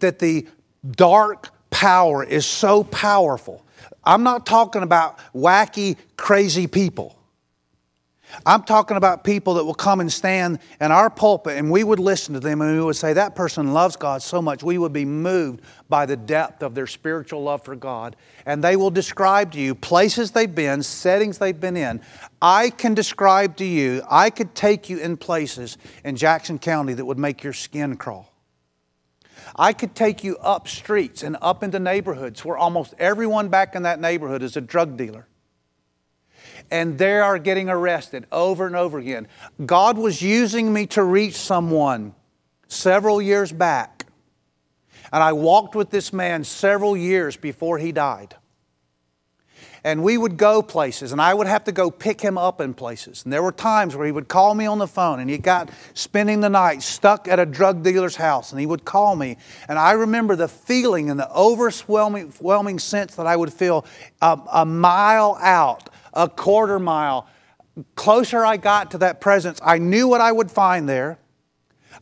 That 0.00 0.18
the 0.18 0.46
dark 0.90 1.50
power 1.70 2.22
is 2.22 2.44
so 2.44 2.84
powerful. 2.84 3.64
I'm 4.04 4.22
not 4.22 4.44
talking 4.44 4.82
about 4.82 5.18
wacky, 5.34 5.96
crazy 6.16 6.66
people. 6.66 7.18
I'm 8.46 8.62
talking 8.62 8.96
about 8.96 9.24
people 9.24 9.54
that 9.54 9.64
will 9.64 9.74
come 9.74 10.00
and 10.00 10.12
stand 10.12 10.58
in 10.80 10.92
our 10.92 11.10
pulpit 11.10 11.58
and 11.58 11.70
we 11.70 11.84
would 11.84 11.98
listen 11.98 12.34
to 12.34 12.40
them 12.40 12.60
and 12.60 12.76
we 12.76 12.84
would 12.84 12.96
say, 12.96 13.12
That 13.12 13.34
person 13.34 13.72
loves 13.72 13.96
God 13.96 14.22
so 14.22 14.40
much. 14.42 14.62
We 14.62 14.78
would 14.78 14.92
be 14.92 15.04
moved 15.04 15.62
by 15.88 16.06
the 16.06 16.16
depth 16.16 16.62
of 16.62 16.74
their 16.74 16.86
spiritual 16.86 17.42
love 17.42 17.64
for 17.64 17.76
God. 17.76 18.16
And 18.46 18.62
they 18.62 18.76
will 18.76 18.90
describe 18.90 19.52
to 19.52 19.60
you 19.60 19.74
places 19.74 20.32
they've 20.32 20.52
been, 20.52 20.82
settings 20.82 21.38
they've 21.38 21.58
been 21.58 21.76
in. 21.76 22.00
I 22.40 22.70
can 22.70 22.94
describe 22.94 23.56
to 23.56 23.64
you, 23.64 24.02
I 24.10 24.30
could 24.30 24.54
take 24.54 24.90
you 24.90 24.98
in 24.98 25.16
places 25.16 25.78
in 26.04 26.16
Jackson 26.16 26.58
County 26.58 26.94
that 26.94 27.04
would 27.04 27.18
make 27.18 27.42
your 27.42 27.52
skin 27.52 27.96
crawl. 27.96 28.30
I 29.56 29.72
could 29.72 29.94
take 29.94 30.24
you 30.24 30.36
up 30.38 30.68
streets 30.68 31.22
and 31.22 31.36
up 31.40 31.62
into 31.62 31.78
neighborhoods 31.78 32.44
where 32.44 32.56
almost 32.56 32.94
everyone 32.98 33.48
back 33.48 33.74
in 33.74 33.82
that 33.82 34.00
neighborhood 34.00 34.42
is 34.42 34.56
a 34.56 34.60
drug 34.60 34.96
dealer 34.96 35.26
and 36.70 36.98
they 36.98 37.18
are 37.18 37.38
getting 37.38 37.68
arrested 37.68 38.26
over 38.32 38.66
and 38.66 38.76
over 38.76 38.98
again. 38.98 39.28
God 39.64 39.98
was 39.98 40.22
using 40.22 40.72
me 40.72 40.86
to 40.88 41.02
reach 41.02 41.34
someone 41.34 42.14
several 42.68 43.20
years 43.20 43.52
back, 43.52 44.06
and 45.12 45.22
I 45.22 45.32
walked 45.32 45.74
with 45.74 45.90
this 45.90 46.12
man 46.12 46.44
several 46.44 46.96
years 46.96 47.36
before 47.36 47.78
he 47.78 47.92
died. 47.92 48.36
And 49.82 50.02
we 50.02 50.16
would 50.16 50.36
go 50.36 50.62
places, 50.62 51.12
and 51.12 51.20
I 51.20 51.34
would 51.34 51.46
have 51.46 51.64
to 51.64 51.72
go 51.72 51.90
pick 51.90 52.20
him 52.20 52.38
up 52.38 52.60
in 52.60 52.74
places. 52.74 53.24
And 53.24 53.32
there 53.32 53.42
were 53.42 53.52
times 53.52 53.94
where 53.94 54.06
he 54.06 54.12
would 54.12 54.28
call 54.28 54.54
me 54.54 54.66
on 54.66 54.78
the 54.78 54.86
phone, 54.86 55.20
and 55.20 55.28
he 55.28 55.38
got 55.38 55.70
spending 55.92 56.40
the 56.40 56.48
night 56.48 56.82
stuck 56.82 57.28
at 57.28 57.38
a 57.38 57.46
drug 57.46 57.82
dealer's 57.82 58.16
house, 58.16 58.50
and 58.50 58.60
he 58.60 58.66
would 58.66 58.84
call 58.84 59.14
me. 59.16 59.36
And 59.68 59.78
I 59.78 59.92
remember 59.92 60.36
the 60.36 60.48
feeling 60.48 61.10
and 61.10 61.20
the 61.20 61.30
overwhelming 61.30 62.78
sense 62.78 63.14
that 63.16 63.26
I 63.26 63.36
would 63.36 63.52
feel 63.52 63.84
a, 64.22 64.38
a 64.52 64.64
mile 64.64 65.36
out 65.40 65.90
a 66.14 66.28
quarter 66.28 66.78
mile. 66.78 67.28
Closer 67.96 68.44
I 68.44 68.56
got 68.56 68.92
to 68.92 68.98
that 68.98 69.20
presence, 69.20 69.58
I 69.62 69.78
knew 69.78 70.08
what 70.08 70.20
I 70.20 70.32
would 70.32 70.50
find 70.50 70.88
there. 70.88 71.18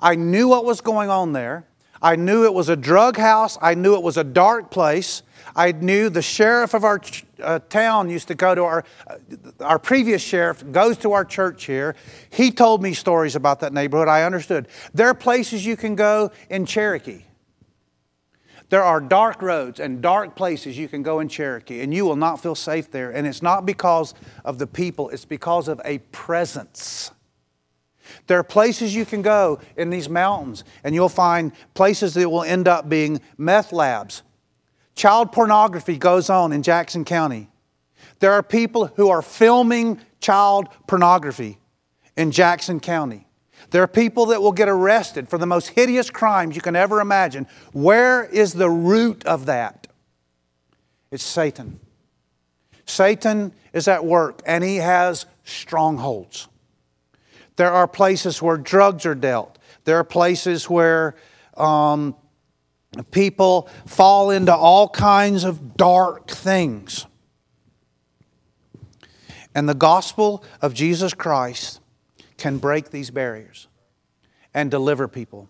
I 0.00 0.14
knew 0.14 0.48
what 0.48 0.64
was 0.64 0.80
going 0.80 1.10
on 1.10 1.32
there. 1.32 1.66
I 2.02 2.16
knew 2.16 2.44
it 2.44 2.52
was 2.52 2.68
a 2.68 2.76
drug 2.76 3.16
house. 3.16 3.56
I 3.62 3.74
knew 3.74 3.94
it 3.94 4.02
was 4.02 4.16
a 4.16 4.24
dark 4.24 4.70
place. 4.72 5.22
I 5.54 5.70
knew 5.72 6.10
the 6.10 6.22
sheriff 6.22 6.74
of 6.74 6.84
our 6.84 7.00
uh, 7.40 7.60
town 7.68 8.10
used 8.10 8.28
to 8.28 8.34
go 8.34 8.54
to 8.54 8.64
our, 8.64 8.84
uh, 9.06 9.16
our 9.60 9.78
previous 9.78 10.20
sheriff 10.20 10.64
goes 10.72 10.98
to 10.98 11.12
our 11.12 11.24
church 11.24 11.64
here. 11.64 11.94
He 12.30 12.50
told 12.50 12.82
me 12.82 12.92
stories 12.92 13.36
about 13.36 13.60
that 13.60 13.72
neighborhood. 13.72 14.08
I 14.08 14.24
understood. 14.24 14.66
There 14.92 15.06
are 15.06 15.14
places 15.14 15.64
you 15.64 15.76
can 15.76 15.94
go 15.94 16.32
in 16.50 16.66
Cherokee. 16.66 17.22
There 18.68 18.82
are 18.82 19.00
dark 19.00 19.42
roads 19.42 19.80
and 19.80 20.00
dark 20.00 20.34
places 20.34 20.78
you 20.78 20.88
can 20.88 21.02
go 21.02 21.20
in 21.20 21.28
Cherokee, 21.28 21.82
and 21.82 21.92
you 21.92 22.06
will 22.06 22.16
not 22.16 22.42
feel 22.42 22.54
safe 22.54 22.90
there. 22.90 23.10
And 23.10 23.26
it's 23.26 23.42
not 23.42 23.66
because 23.66 24.14
of 24.44 24.58
the 24.58 24.66
people, 24.66 25.10
it's 25.10 25.26
because 25.26 25.68
of 25.68 25.80
a 25.84 25.98
presence. 26.10 27.12
There 28.26 28.38
are 28.38 28.44
places 28.44 28.94
you 28.94 29.04
can 29.04 29.22
go 29.22 29.60
in 29.76 29.90
these 29.90 30.08
mountains, 30.08 30.64
and 30.84 30.94
you'll 30.94 31.08
find 31.08 31.52
places 31.74 32.14
that 32.14 32.28
will 32.28 32.42
end 32.42 32.68
up 32.68 32.88
being 32.88 33.20
meth 33.38 33.72
labs. 33.72 34.22
Child 34.94 35.32
pornography 35.32 35.96
goes 35.96 36.28
on 36.30 36.52
in 36.52 36.62
Jackson 36.62 37.04
County. 37.04 37.48
There 38.20 38.32
are 38.32 38.42
people 38.42 38.86
who 38.86 39.08
are 39.08 39.22
filming 39.22 40.00
child 40.20 40.68
pornography 40.86 41.58
in 42.16 42.30
Jackson 42.30 42.80
County. 42.80 43.26
There 43.70 43.82
are 43.82 43.88
people 43.88 44.26
that 44.26 44.42
will 44.42 44.52
get 44.52 44.68
arrested 44.68 45.28
for 45.28 45.38
the 45.38 45.46
most 45.46 45.68
hideous 45.68 46.10
crimes 46.10 46.54
you 46.54 46.62
can 46.62 46.76
ever 46.76 47.00
imagine. 47.00 47.46
Where 47.72 48.24
is 48.24 48.52
the 48.52 48.70
root 48.70 49.24
of 49.24 49.46
that? 49.46 49.86
It's 51.10 51.24
Satan. 51.24 51.80
Satan 52.86 53.52
is 53.72 53.88
at 53.88 54.04
work 54.04 54.42
and 54.46 54.62
he 54.62 54.76
has 54.76 55.26
strongholds. 55.44 56.48
There 57.56 57.72
are 57.72 57.86
places 57.86 58.40
where 58.40 58.56
drugs 58.56 59.06
are 59.06 59.14
dealt, 59.14 59.58
there 59.84 59.98
are 59.98 60.04
places 60.04 60.70
where 60.70 61.16
um, 61.56 62.16
people 63.10 63.68
fall 63.86 64.30
into 64.30 64.54
all 64.54 64.88
kinds 64.88 65.44
of 65.44 65.76
dark 65.76 66.28
things. 66.28 67.06
And 69.54 69.68
the 69.68 69.74
gospel 69.74 70.44
of 70.62 70.72
Jesus 70.72 71.12
Christ 71.12 71.80
can 72.38 72.58
break 72.58 72.90
these 72.90 73.10
barriers 73.10 73.68
and 74.54 74.70
deliver 74.70 75.08
people. 75.08 75.48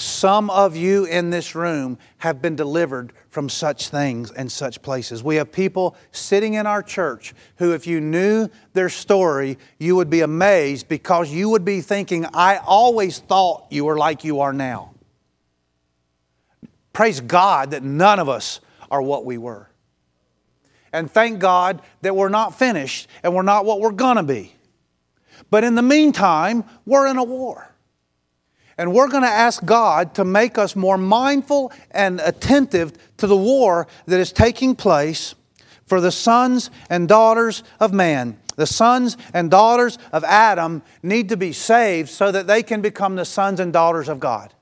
Some 0.00 0.48
of 0.48 0.78
you 0.78 1.04
in 1.04 1.28
this 1.28 1.54
room 1.54 1.98
have 2.16 2.40
been 2.40 2.56
delivered 2.56 3.12
from 3.28 3.50
such 3.50 3.90
things 3.90 4.30
and 4.30 4.50
such 4.50 4.80
places. 4.80 5.22
We 5.22 5.36
have 5.36 5.52
people 5.52 5.94
sitting 6.10 6.54
in 6.54 6.66
our 6.66 6.82
church 6.82 7.34
who, 7.56 7.74
if 7.74 7.86
you 7.86 8.00
knew 8.00 8.48
their 8.72 8.88
story, 8.88 9.58
you 9.78 9.96
would 9.96 10.08
be 10.08 10.22
amazed 10.22 10.88
because 10.88 11.30
you 11.30 11.50
would 11.50 11.66
be 11.66 11.82
thinking, 11.82 12.24
I 12.32 12.56
always 12.56 13.18
thought 13.18 13.66
you 13.68 13.84
were 13.84 13.98
like 13.98 14.24
you 14.24 14.40
are 14.40 14.54
now. 14.54 14.94
Praise 16.94 17.20
God 17.20 17.72
that 17.72 17.82
none 17.82 18.18
of 18.18 18.28
us 18.30 18.60
are 18.90 19.02
what 19.02 19.26
we 19.26 19.36
were. 19.36 19.68
And 20.94 21.10
thank 21.10 21.40
God 21.40 21.82
that 22.00 22.16
we're 22.16 22.30
not 22.30 22.58
finished 22.58 23.06
and 23.22 23.34
we're 23.34 23.42
not 23.42 23.66
what 23.66 23.80
we're 23.80 23.92
to 23.92 24.22
be. 24.22 24.54
But 25.50 25.62
in 25.62 25.74
the 25.74 25.82
meantime, 25.82 26.64
we're 26.86 27.06
in 27.06 27.18
a 27.18 27.24
war. 27.24 27.69
And 28.80 28.94
we're 28.94 29.08
going 29.08 29.24
to 29.24 29.28
ask 29.28 29.62
God 29.62 30.14
to 30.14 30.24
make 30.24 30.56
us 30.56 30.74
more 30.74 30.96
mindful 30.96 31.70
and 31.90 32.18
attentive 32.18 32.94
to 33.18 33.26
the 33.26 33.36
war 33.36 33.86
that 34.06 34.18
is 34.18 34.32
taking 34.32 34.74
place 34.74 35.34
for 35.84 36.00
the 36.00 36.10
sons 36.10 36.70
and 36.88 37.06
daughters 37.06 37.62
of 37.78 37.92
man. 37.92 38.38
The 38.56 38.66
sons 38.66 39.18
and 39.34 39.50
daughters 39.50 39.98
of 40.14 40.24
Adam 40.24 40.82
need 41.02 41.28
to 41.28 41.36
be 41.36 41.52
saved 41.52 42.08
so 42.08 42.32
that 42.32 42.46
they 42.46 42.62
can 42.62 42.80
become 42.80 43.16
the 43.16 43.26
sons 43.26 43.60
and 43.60 43.70
daughters 43.70 44.08
of 44.08 44.18
God. 44.18 44.54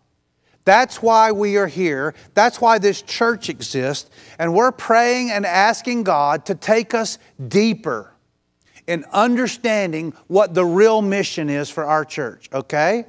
That's 0.65 1.01
why 1.01 1.31
we 1.31 1.57
are 1.57 1.69
here. 1.69 2.13
That's 2.35 2.61
why 2.61 2.81
this 2.81 3.03
church 3.03 3.49
exists. 3.49 4.11
And 4.37 4.53
we're 4.53 4.73
praying 4.73 5.31
and 5.31 5.47
asking 5.47 6.03
God 6.03 6.45
to 6.47 6.57
take 6.57 6.93
us 6.93 7.21
deeper 7.47 8.13
in 8.89 9.05
understanding 9.13 10.13
what 10.27 10.55
the 10.55 10.65
real 10.65 11.03
mission 11.03 11.49
is 11.49 11.71
for 11.71 11.85
our 11.85 12.05
church, 12.05 12.49
okay? 12.53 13.05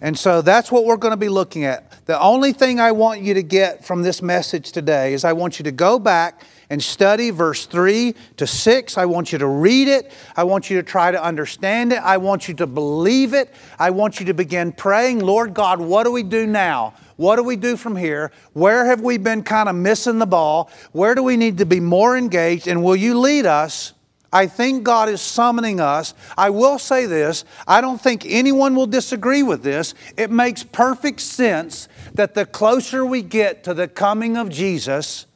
And 0.00 0.18
so 0.18 0.42
that's 0.42 0.72
what 0.72 0.84
we're 0.84 0.96
going 0.96 1.12
to 1.12 1.16
be 1.16 1.28
looking 1.28 1.64
at. 1.64 2.06
The 2.06 2.20
only 2.20 2.52
thing 2.52 2.80
I 2.80 2.92
want 2.92 3.20
you 3.20 3.34
to 3.34 3.42
get 3.42 3.84
from 3.84 4.02
this 4.02 4.22
message 4.22 4.72
today 4.72 5.12
is 5.12 5.24
I 5.24 5.32
want 5.32 5.58
you 5.58 5.64
to 5.64 5.72
go 5.72 5.98
back 5.98 6.42
and 6.70 6.82
study 6.82 7.30
verse 7.30 7.66
3 7.66 8.14
to 8.36 8.46
6. 8.46 8.96
I 8.96 9.04
want 9.04 9.32
you 9.32 9.38
to 9.38 9.46
read 9.46 9.88
it. 9.88 10.12
I 10.36 10.44
want 10.44 10.70
you 10.70 10.76
to 10.76 10.82
try 10.82 11.10
to 11.10 11.22
understand 11.22 11.92
it. 11.92 11.96
I 11.96 12.16
want 12.16 12.48
you 12.48 12.54
to 12.54 12.66
believe 12.66 13.34
it. 13.34 13.52
I 13.78 13.90
want 13.90 14.20
you 14.20 14.26
to 14.26 14.34
begin 14.34 14.72
praying, 14.72 15.18
Lord 15.18 15.52
God, 15.52 15.80
what 15.80 16.04
do 16.04 16.12
we 16.12 16.22
do 16.22 16.46
now? 16.46 16.94
What 17.16 17.36
do 17.36 17.42
we 17.42 17.56
do 17.56 17.76
from 17.76 17.96
here? 17.96 18.32
Where 18.54 18.86
have 18.86 19.02
we 19.02 19.18
been 19.18 19.42
kind 19.42 19.68
of 19.68 19.74
missing 19.74 20.18
the 20.18 20.26
ball? 20.26 20.70
Where 20.92 21.14
do 21.14 21.22
we 21.22 21.36
need 21.36 21.58
to 21.58 21.66
be 21.66 21.80
more 21.80 22.16
engaged? 22.16 22.66
And 22.66 22.82
will 22.82 22.96
you 22.96 23.18
lead 23.18 23.44
us? 23.44 23.92
I 24.32 24.46
think 24.46 24.84
God 24.84 25.08
is 25.08 25.20
summoning 25.20 25.80
us. 25.80 26.14
I 26.38 26.50
will 26.50 26.78
say 26.78 27.06
this 27.06 27.44
I 27.66 27.80
don't 27.80 28.00
think 28.00 28.24
anyone 28.26 28.74
will 28.74 28.86
disagree 28.86 29.42
with 29.42 29.62
this. 29.62 29.94
It 30.16 30.30
makes 30.30 30.62
perfect 30.62 31.20
sense 31.20 31.88
that 32.14 32.34
the 32.34 32.46
closer 32.46 33.04
we 33.04 33.22
get 33.22 33.64
to 33.64 33.74
the 33.74 33.88
coming 33.88 34.36
of 34.36 34.48
Jesus, 34.48 35.26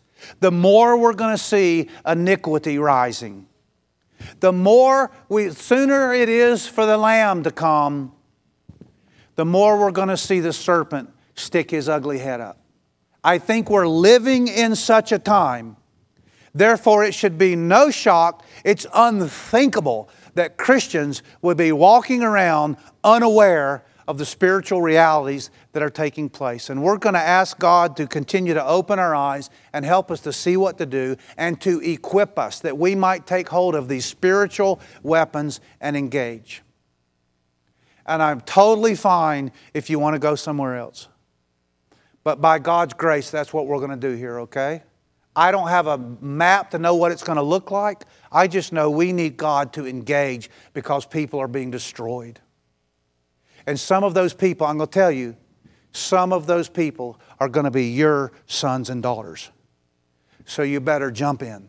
the 0.40 0.52
more 0.52 0.96
we're 0.96 1.14
going 1.14 1.34
to 1.34 1.42
see 1.42 1.88
iniquity 2.06 2.78
rising. 2.78 3.46
The 4.40 4.52
more 4.52 5.10
we, 5.28 5.50
sooner 5.50 6.12
it 6.12 6.28
is 6.28 6.66
for 6.66 6.86
the 6.86 6.96
lamb 6.96 7.42
to 7.42 7.50
come, 7.50 8.12
the 9.34 9.44
more 9.44 9.78
we're 9.78 9.90
going 9.90 10.08
to 10.08 10.16
see 10.16 10.40
the 10.40 10.52
serpent 10.52 11.10
stick 11.34 11.70
his 11.70 11.88
ugly 11.88 12.18
head 12.18 12.40
up. 12.40 12.58
I 13.22 13.38
think 13.38 13.70
we're 13.70 13.88
living 13.88 14.48
in 14.48 14.76
such 14.76 15.10
a 15.10 15.18
time. 15.18 15.76
Therefore, 16.54 17.04
it 17.04 17.14
should 17.14 17.36
be 17.36 17.56
no 17.56 17.90
shock, 17.90 18.44
it's 18.64 18.86
unthinkable 18.94 20.08
that 20.34 20.56
Christians 20.56 21.22
would 21.42 21.56
be 21.56 21.72
walking 21.72 22.22
around 22.22 22.76
unaware 23.02 23.84
of 24.06 24.18
the 24.18 24.26
spiritual 24.26 24.82
realities 24.82 25.50
that 25.72 25.82
are 25.82 25.90
taking 25.90 26.28
place. 26.28 26.70
And 26.70 26.82
we're 26.82 26.98
going 26.98 27.14
to 27.14 27.20
ask 27.20 27.58
God 27.58 27.96
to 27.96 28.06
continue 28.06 28.54
to 28.54 28.64
open 28.64 28.98
our 28.98 29.14
eyes 29.14 29.50
and 29.72 29.84
help 29.84 30.10
us 30.10 30.20
to 30.20 30.32
see 30.32 30.56
what 30.56 30.78
to 30.78 30.86
do 30.86 31.16
and 31.36 31.60
to 31.62 31.80
equip 31.80 32.38
us 32.38 32.60
that 32.60 32.76
we 32.76 32.94
might 32.94 33.26
take 33.26 33.48
hold 33.48 33.74
of 33.74 33.88
these 33.88 34.04
spiritual 34.04 34.80
weapons 35.02 35.60
and 35.80 35.96
engage. 35.96 36.62
And 38.06 38.22
I'm 38.22 38.42
totally 38.42 38.94
fine 38.94 39.50
if 39.72 39.88
you 39.88 39.98
want 39.98 40.14
to 40.14 40.20
go 40.20 40.34
somewhere 40.34 40.76
else. 40.76 41.08
But 42.22 42.40
by 42.40 42.58
God's 42.58 42.94
grace, 42.94 43.30
that's 43.30 43.52
what 43.52 43.66
we're 43.66 43.78
going 43.78 43.90
to 43.90 43.96
do 43.96 44.14
here, 44.14 44.40
okay? 44.40 44.82
I 45.36 45.50
don't 45.50 45.68
have 45.68 45.86
a 45.86 45.98
map 45.98 46.70
to 46.70 46.78
know 46.78 46.94
what 46.94 47.10
it's 47.10 47.24
going 47.24 47.36
to 47.36 47.42
look 47.42 47.70
like. 47.70 48.04
I 48.30 48.46
just 48.46 48.72
know 48.72 48.90
we 48.90 49.12
need 49.12 49.36
God 49.36 49.72
to 49.74 49.86
engage 49.86 50.48
because 50.72 51.06
people 51.06 51.40
are 51.40 51.48
being 51.48 51.70
destroyed. 51.70 52.40
And 53.66 53.78
some 53.78 54.04
of 54.04 54.14
those 54.14 54.34
people, 54.34 54.66
I'm 54.66 54.76
going 54.76 54.88
to 54.88 54.92
tell 54.92 55.10
you, 55.10 55.36
some 55.92 56.32
of 56.32 56.46
those 56.46 56.68
people 56.68 57.20
are 57.40 57.48
going 57.48 57.64
to 57.64 57.70
be 57.70 57.86
your 57.86 58.32
sons 58.46 58.90
and 58.90 59.02
daughters. 59.02 59.50
So 60.44 60.62
you 60.62 60.80
better 60.80 61.10
jump 61.10 61.42
in 61.42 61.68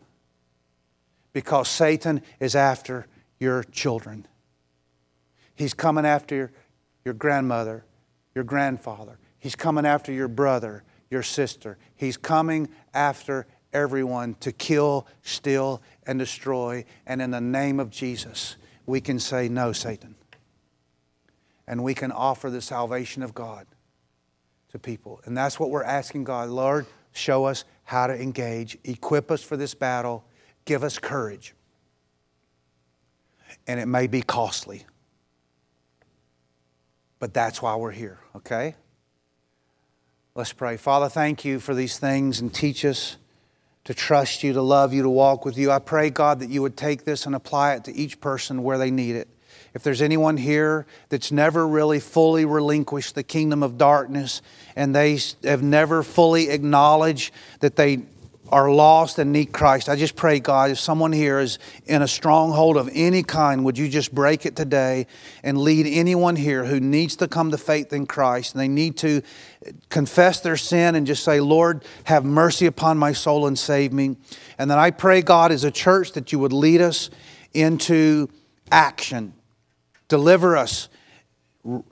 because 1.32 1.68
Satan 1.68 2.22
is 2.40 2.54
after 2.54 3.06
your 3.38 3.62
children. 3.64 4.26
He's 5.54 5.74
coming 5.74 6.04
after 6.04 6.52
your 7.04 7.14
grandmother, 7.14 7.84
your 8.34 8.44
grandfather. 8.44 9.18
He's 9.38 9.54
coming 9.54 9.86
after 9.86 10.12
your 10.12 10.28
brother, 10.28 10.82
your 11.10 11.22
sister. 11.22 11.78
He's 11.94 12.16
coming 12.16 12.68
after 12.92 13.46
everyone 13.72 14.34
to 14.40 14.52
kill, 14.52 15.06
steal, 15.22 15.82
and 16.06 16.18
destroy. 16.18 16.84
And 17.06 17.20
in 17.20 17.30
the 17.30 17.40
name 17.40 17.80
of 17.80 17.90
Jesus, 17.90 18.56
we 18.86 19.00
can 19.00 19.18
say, 19.18 19.48
No, 19.48 19.72
Satan 19.72 20.16
and 21.66 21.82
we 21.82 21.94
can 21.94 22.12
offer 22.12 22.50
the 22.50 22.60
salvation 22.60 23.22
of 23.22 23.34
God 23.34 23.66
to 24.70 24.78
people. 24.78 25.20
And 25.24 25.36
that's 25.36 25.58
what 25.58 25.70
we're 25.70 25.84
asking 25.84 26.24
God. 26.24 26.48
Lord, 26.48 26.86
show 27.12 27.44
us 27.44 27.64
how 27.84 28.06
to 28.06 28.20
engage, 28.20 28.78
equip 28.84 29.30
us 29.30 29.42
for 29.42 29.56
this 29.56 29.74
battle, 29.74 30.24
give 30.64 30.84
us 30.84 30.98
courage. 30.98 31.54
And 33.66 33.80
it 33.80 33.86
may 33.86 34.06
be 34.06 34.22
costly, 34.22 34.86
but 37.18 37.34
that's 37.34 37.60
why 37.60 37.74
we're 37.76 37.92
here, 37.92 38.18
okay? 38.36 38.76
Let's 40.34 40.52
pray. 40.52 40.76
Father, 40.76 41.08
thank 41.08 41.44
you 41.44 41.58
for 41.58 41.74
these 41.74 41.98
things 41.98 42.40
and 42.40 42.52
teach 42.52 42.84
us 42.84 43.16
to 43.86 43.94
trust 43.94 44.42
you, 44.42 44.52
to 44.52 44.62
love 44.62 44.92
you, 44.92 45.02
to 45.02 45.08
walk 45.08 45.44
with 45.44 45.56
you. 45.56 45.70
I 45.70 45.78
pray, 45.78 46.10
God, 46.10 46.40
that 46.40 46.50
you 46.50 46.60
would 46.60 46.76
take 46.76 47.04
this 47.04 47.24
and 47.24 47.34
apply 47.34 47.74
it 47.74 47.84
to 47.84 47.94
each 47.94 48.20
person 48.20 48.64
where 48.64 48.78
they 48.78 48.90
need 48.90 49.14
it. 49.14 49.28
If 49.74 49.84
there's 49.84 50.02
anyone 50.02 50.38
here 50.38 50.86
that's 51.08 51.30
never 51.30 51.66
really 51.68 52.00
fully 52.00 52.44
relinquished 52.44 53.14
the 53.14 53.22
kingdom 53.22 53.62
of 53.62 53.78
darkness 53.78 54.42
and 54.74 54.94
they 54.94 55.20
have 55.44 55.62
never 55.62 56.02
fully 56.02 56.50
acknowledged 56.50 57.32
that 57.60 57.76
they 57.76 57.98
are 58.48 58.70
lost 58.70 59.18
and 59.18 59.32
need 59.32 59.52
Christ, 59.52 59.88
I 59.88 59.96
just 59.96 60.16
pray, 60.16 60.40
God, 60.40 60.70
if 60.70 60.78
someone 60.78 61.12
here 61.12 61.38
is 61.38 61.58
in 61.86 62.02
a 62.02 62.08
stronghold 62.08 62.76
of 62.76 62.88
any 62.92 63.22
kind, 63.22 63.64
would 63.64 63.78
you 63.78 63.88
just 63.88 64.14
break 64.14 64.46
it 64.46 64.56
today 64.56 65.06
and 65.42 65.58
lead 65.58 65.86
anyone 65.86 66.36
here 66.36 66.64
who 66.64 66.80
needs 66.80 67.16
to 67.16 67.28
come 67.28 67.50
to 67.50 67.58
faith 67.58 67.92
in 67.92 68.06
Christ? 68.06 68.54
And 68.54 68.60
they 68.60 68.68
need 68.68 68.96
to 68.98 69.22
confess 69.88 70.40
their 70.40 70.56
sin 70.56 70.94
and 70.94 71.06
just 71.06 71.24
say, 71.24 71.40
Lord, 71.40 71.84
have 72.04 72.24
mercy 72.24 72.66
upon 72.66 72.98
my 72.98 73.12
soul 73.12 73.46
and 73.46 73.58
save 73.58 73.92
me. 73.92 74.16
And 74.58 74.70
then 74.70 74.78
I 74.78 74.90
pray, 74.90 75.22
God, 75.22 75.52
as 75.52 75.64
a 75.64 75.70
church, 75.70 76.12
that 76.12 76.32
you 76.32 76.38
would 76.38 76.52
lead 76.52 76.80
us 76.80 77.10
into 77.52 78.28
action. 78.70 79.34
Deliver 80.08 80.56
us, 80.56 80.88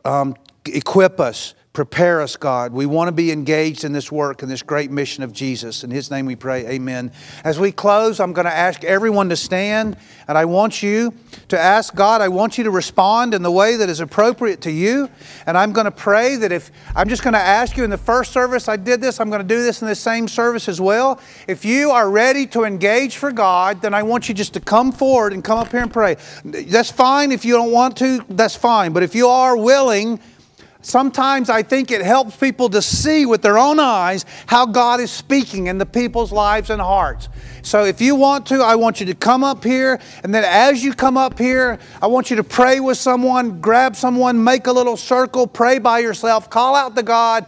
um, 0.05 0.37
equip 0.67 1.21
us, 1.21 1.55
Prepare 1.75 2.21
us, 2.21 2.37
God. 2.37 2.73
We 2.73 2.87
want 2.87 3.09
to 3.09 3.13
be 3.13 3.33
engaged 3.33 3.83
in 3.83 3.93
this 3.93 4.13
work 4.13 4.43
and 4.43 4.51
this 4.51 4.63
great 4.63 4.93
mission 4.93 5.25
of 5.25 5.33
Jesus. 5.33 5.83
In 5.83 5.91
His 5.91 6.09
name 6.09 6.25
we 6.25 6.37
pray, 6.37 6.65
amen. 6.69 7.11
As 7.43 7.59
we 7.59 7.73
close, 7.73 8.21
I'm 8.21 8.33
going 8.33 8.45
to 8.45 8.55
ask 8.55 8.85
everyone 8.85 9.29
to 9.31 9.37
stand, 9.37 9.97
and 10.29 10.39
I 10.39 10.45
want 10.45 10.85
you 10.85 11.13
to 11.49 11.59
ask 11.59 11.93
God, 11.93 12.21
I 12.21 12.29
want 12.29 12.59
you 12.59 12.63
to 12.63 12.71
respond 12.71 13.35
in 13.35 13.43
the 13.43 13.51
way 13.51 13.75
that 13.75 13.89
is 13.89 13.99
appropriate 13.99 14.61
to 14.61 14.71
you. 14.71 15.11
And 15.47 15.59
I'm 15.59 15.73
going 15.73 15.87
to 15.87 15.91
pray 15.91 16.37
that 16.37 16.53
if, 16.53 16.71
I'm 16.95 17.09
just 17.09 17.25
going 17.25 17.35
to 17.35 17.41
ask 17.41 17.77
you 17.77 17.83
in 17.83 17.91
the 17.91 17.99
first 17.99 18.31
service, 18.31 18.69
I 18.69 18.77
did 18.77 19.01
this, 19.01 19.19
I'm 19.19 19.29
going 19.29 19.43
to 19.43 19.49
do 19.49 19.61
this 19.61 19.83
in 19.83 19.89
the 19.89 19.97
same 19.97 20.29
service 20.29 20.69
as 20.69 20.81
well. 20.81 21.21
If 21.49 21.65
you 21.65 21.91
are 21.91 22.09
ready 22.09 22.47
to 22.49 22.63
engage 22.63 23.17
for 23.17 23.33
God, 23.33 23.83
then 23.83 23.95
I 23.95 24.05
want 24.05 24.29
you 24.29 24.35
just 24.37 24.55
to 24.55 24.61
come 24.61 24.93
forward 24.93 25.33
and 25.33 25.43
come 25.43 25.59
up 25.59 25.73
here 25.73 25.83
and 25.83 25.93
pray. 25.93 26.19
That's 26.45 26.93
fine. 26.93 27.33
If 27.33 27.45
you 27.45 27.55
don't 27.55 27.73
want 27.73 27.97
to, 27.97 28.25
that's 28.29 28.55
fine. 28.55 28.93
But 28.93 29.03
if 29.03 29.17
you 29.17 29.27
are 29.27 29.57
willing, 29.57 30.21
Sometimes 30.85 31.49
I 31.49 31.63
think 31.63 31.91
it 31.91 32.03
helps 32.03 32.37
people 32.37 32.69
to 32.69 32.83
see 32.83 33.25
with 33.25 33.41
their 33.41 33.57
own 33.57 33.81
eyes 33.81 34.27
how 34.45 34.67
God 34.67 35.01
is 35.01 35.11
speaking 35.11 35.69
in 35.69 35.79
the 35.79 35.87
people's 35.87 36.31
lives 36.31 36.69
and 36.69 36.79
hearts. 36.79 37.31
So 37.63 37.87
if 37.87 38.03
you 38.03 38.15
want 38.15 38.45
to, 38.49 38.57
I 38.57 38.75
want 38.75 39.01
you 39.01 39.07
to 39.07 39.15
come 39.15 39.43
up 39.43 39.65
here, 39.65 39.99
and 40.23 40.35
then 40.35 40.45
as 40.45 40.85
you 40.85 40.93
come 40.93 41.17
up 41.17 41.39
here, 41.39 41.79
I 42.03 42.07
want 42.07 42.29
you 42.29 42.37
to 42.37 42.45
pray 42.45 42.81
with 42.81 42.99
someone, 42.99 43.63
grab 43.63 43.97
someone, 43.97 44.45
make 44.45 44.67
a 44.67 44.73
little 44.73 44.99
circle, 44.99 45.47
pray 45.47 45.79
by 45.79 46.01
yourself, 46.01 46.51
call 46.51 46.75
out 46.75 46.95
to 46.97 47.03
God. 47.03 47.47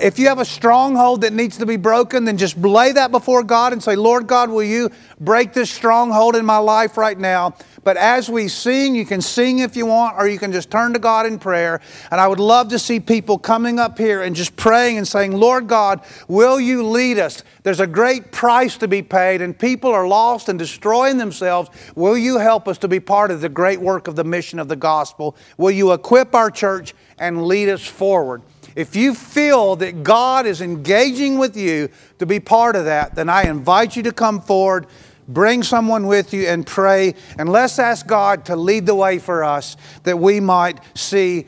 If 0.00 0.18
you 0.18 0.28
have 0.28 0.38
a 0.38 0.44
stronghold 0.44 1.22
that 1.22 1.32
needs 1.32 1.58
to 1.58 1.66
be 1.66 1.76
broken, 1.76 2.24
then 2.24 2.36
just 2.36 2.56
lay 2.56 2.92
that 2.92 3.10
before 3.10 3.42
God 3.42 3.72
and 3.72 3.82
say, 3.82 3.96
Lord 3.96 4.26
God, 4.26 4.50
will 4.50 4.62
you 4.62 4.90
break 5.18 5.52
this 5.52 5.70
stronghold 5.70 6.36
in 6.36 6.44
my 6.46 6.58
life 6.58 6.96
right 6.96 7.18
now? 7.18 7.54
But 7.84 7.96
as 7.96 8.28
we 8.28 8.48
sing, 8.48 8.94
you 8.94 9.06
can 9.06 9.20
sing 9.20 9.60
if 9.60 9.74
you 9.74 9.86
want, 9.86 10.16
or 10.18 10.28
you 10.28 10.38
can 10.38 10.52
just 10.52 10.70
turn 10.70 10.92
to 10.92 10.98
God 10.98 11.26
in 11.26 11.38
prayer. 11.38 11.80
And 12.10 12.20
I 12.20 12.28
would 12.28 12.38
love 12.38 12.68
to 12.68 12.78
see 12.78 13.00
people 13.00 13.38
coming 13.38 13.78
up 13.78 13.98
here 13.98 14.22
and 14.22 14.36
just 14.36 14.56
praying 14.56 14.98
and 14.98 15.08
saying, 15.08 15.32
Lord 15.32 15.68
God, 15.68 16.02
will 16.28 16.60
you 16.60 16.82
lead 16.82 17.18
us? 17.18 17.42
There's 17.62 17.80
a 17.80 17.86
great 17.86 18.30
price 18.30 18.76
to 18.78 18.88
be 18.88 19.02
paid, 19.02 19.40
and 19.40 19.58
people 19.58 19.90
are 19.90 20.06
lost 20.06 20.48
and 20.48 20.58
destroying 20.58 21.18
themselves. 21.18 21.70
Will 21.96 22.18
you 22.18 22.38
help 22.38 22.68
us 22.68 22.78
to 22.78 22.88
be 22.88 23.00
part 23.00 23.30
of 23.30 23.40
the 23.40 23.48
great 23.48 23.80
work 23.80 24.06
of 24.06 24.16
the 24.16 24.24
mission 24.24 24.58
of 24.58 24.68
the 24.68 24.76
gospel? 24.76 25.36
Will 25.56 25.70
you 25.70 25.92
equip 25.92 26.34
our 26.34 26.50
church 26.50 26.94
and 27.18 27.46
lead 27.46 27.68
us 27.68 27.86
forward? 27.86 28.42
If 28.78 28.94
you 28.94 29.12
feel 29.12 29.74
that 29.74 30.04
God 30.04 30.46
is 30.46 30.60
engaging 30.60 31.36
with 31.36 31.56
you 31.56 31.88
to 32.20 32.26
be 32.26 32.38
part 32.38 32.76
of 32.76 32.84
that, 32.84 33.16
then 33.16 33.28
I 33.28 33.42
invite 33.42 33.96
you 33.96 34.04
to 34.04 34.12
come 34.12 34.40
forward, 34.40 34.86
bring 35.26 35.64
someone 35.64 36.06
with 36.06 36.32
you, 36.32 36.46
and 36.46 36.64
pray. 36.64 37.16
And 37.40 37.48
let's 37.48 37.80
ask 37.80 38.06
God 38.06 38.44
to 38.44 38.54
lead 38.54 38.86
the 38.86 38.94
way 38.94 39.18
for 39.18 39.42
us 39.42 39.76
that 40.04 40.20
we 40.20 40.38
might 40.38 40.78
see 40.94 41.46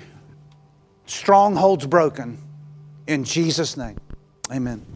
strongholds 1.06 1.86
broken. 1.86 2.42
In 3.06 3.22
Jesus' 3.22 3.76
name, 3.76 3.98
amen. 4.50 4.89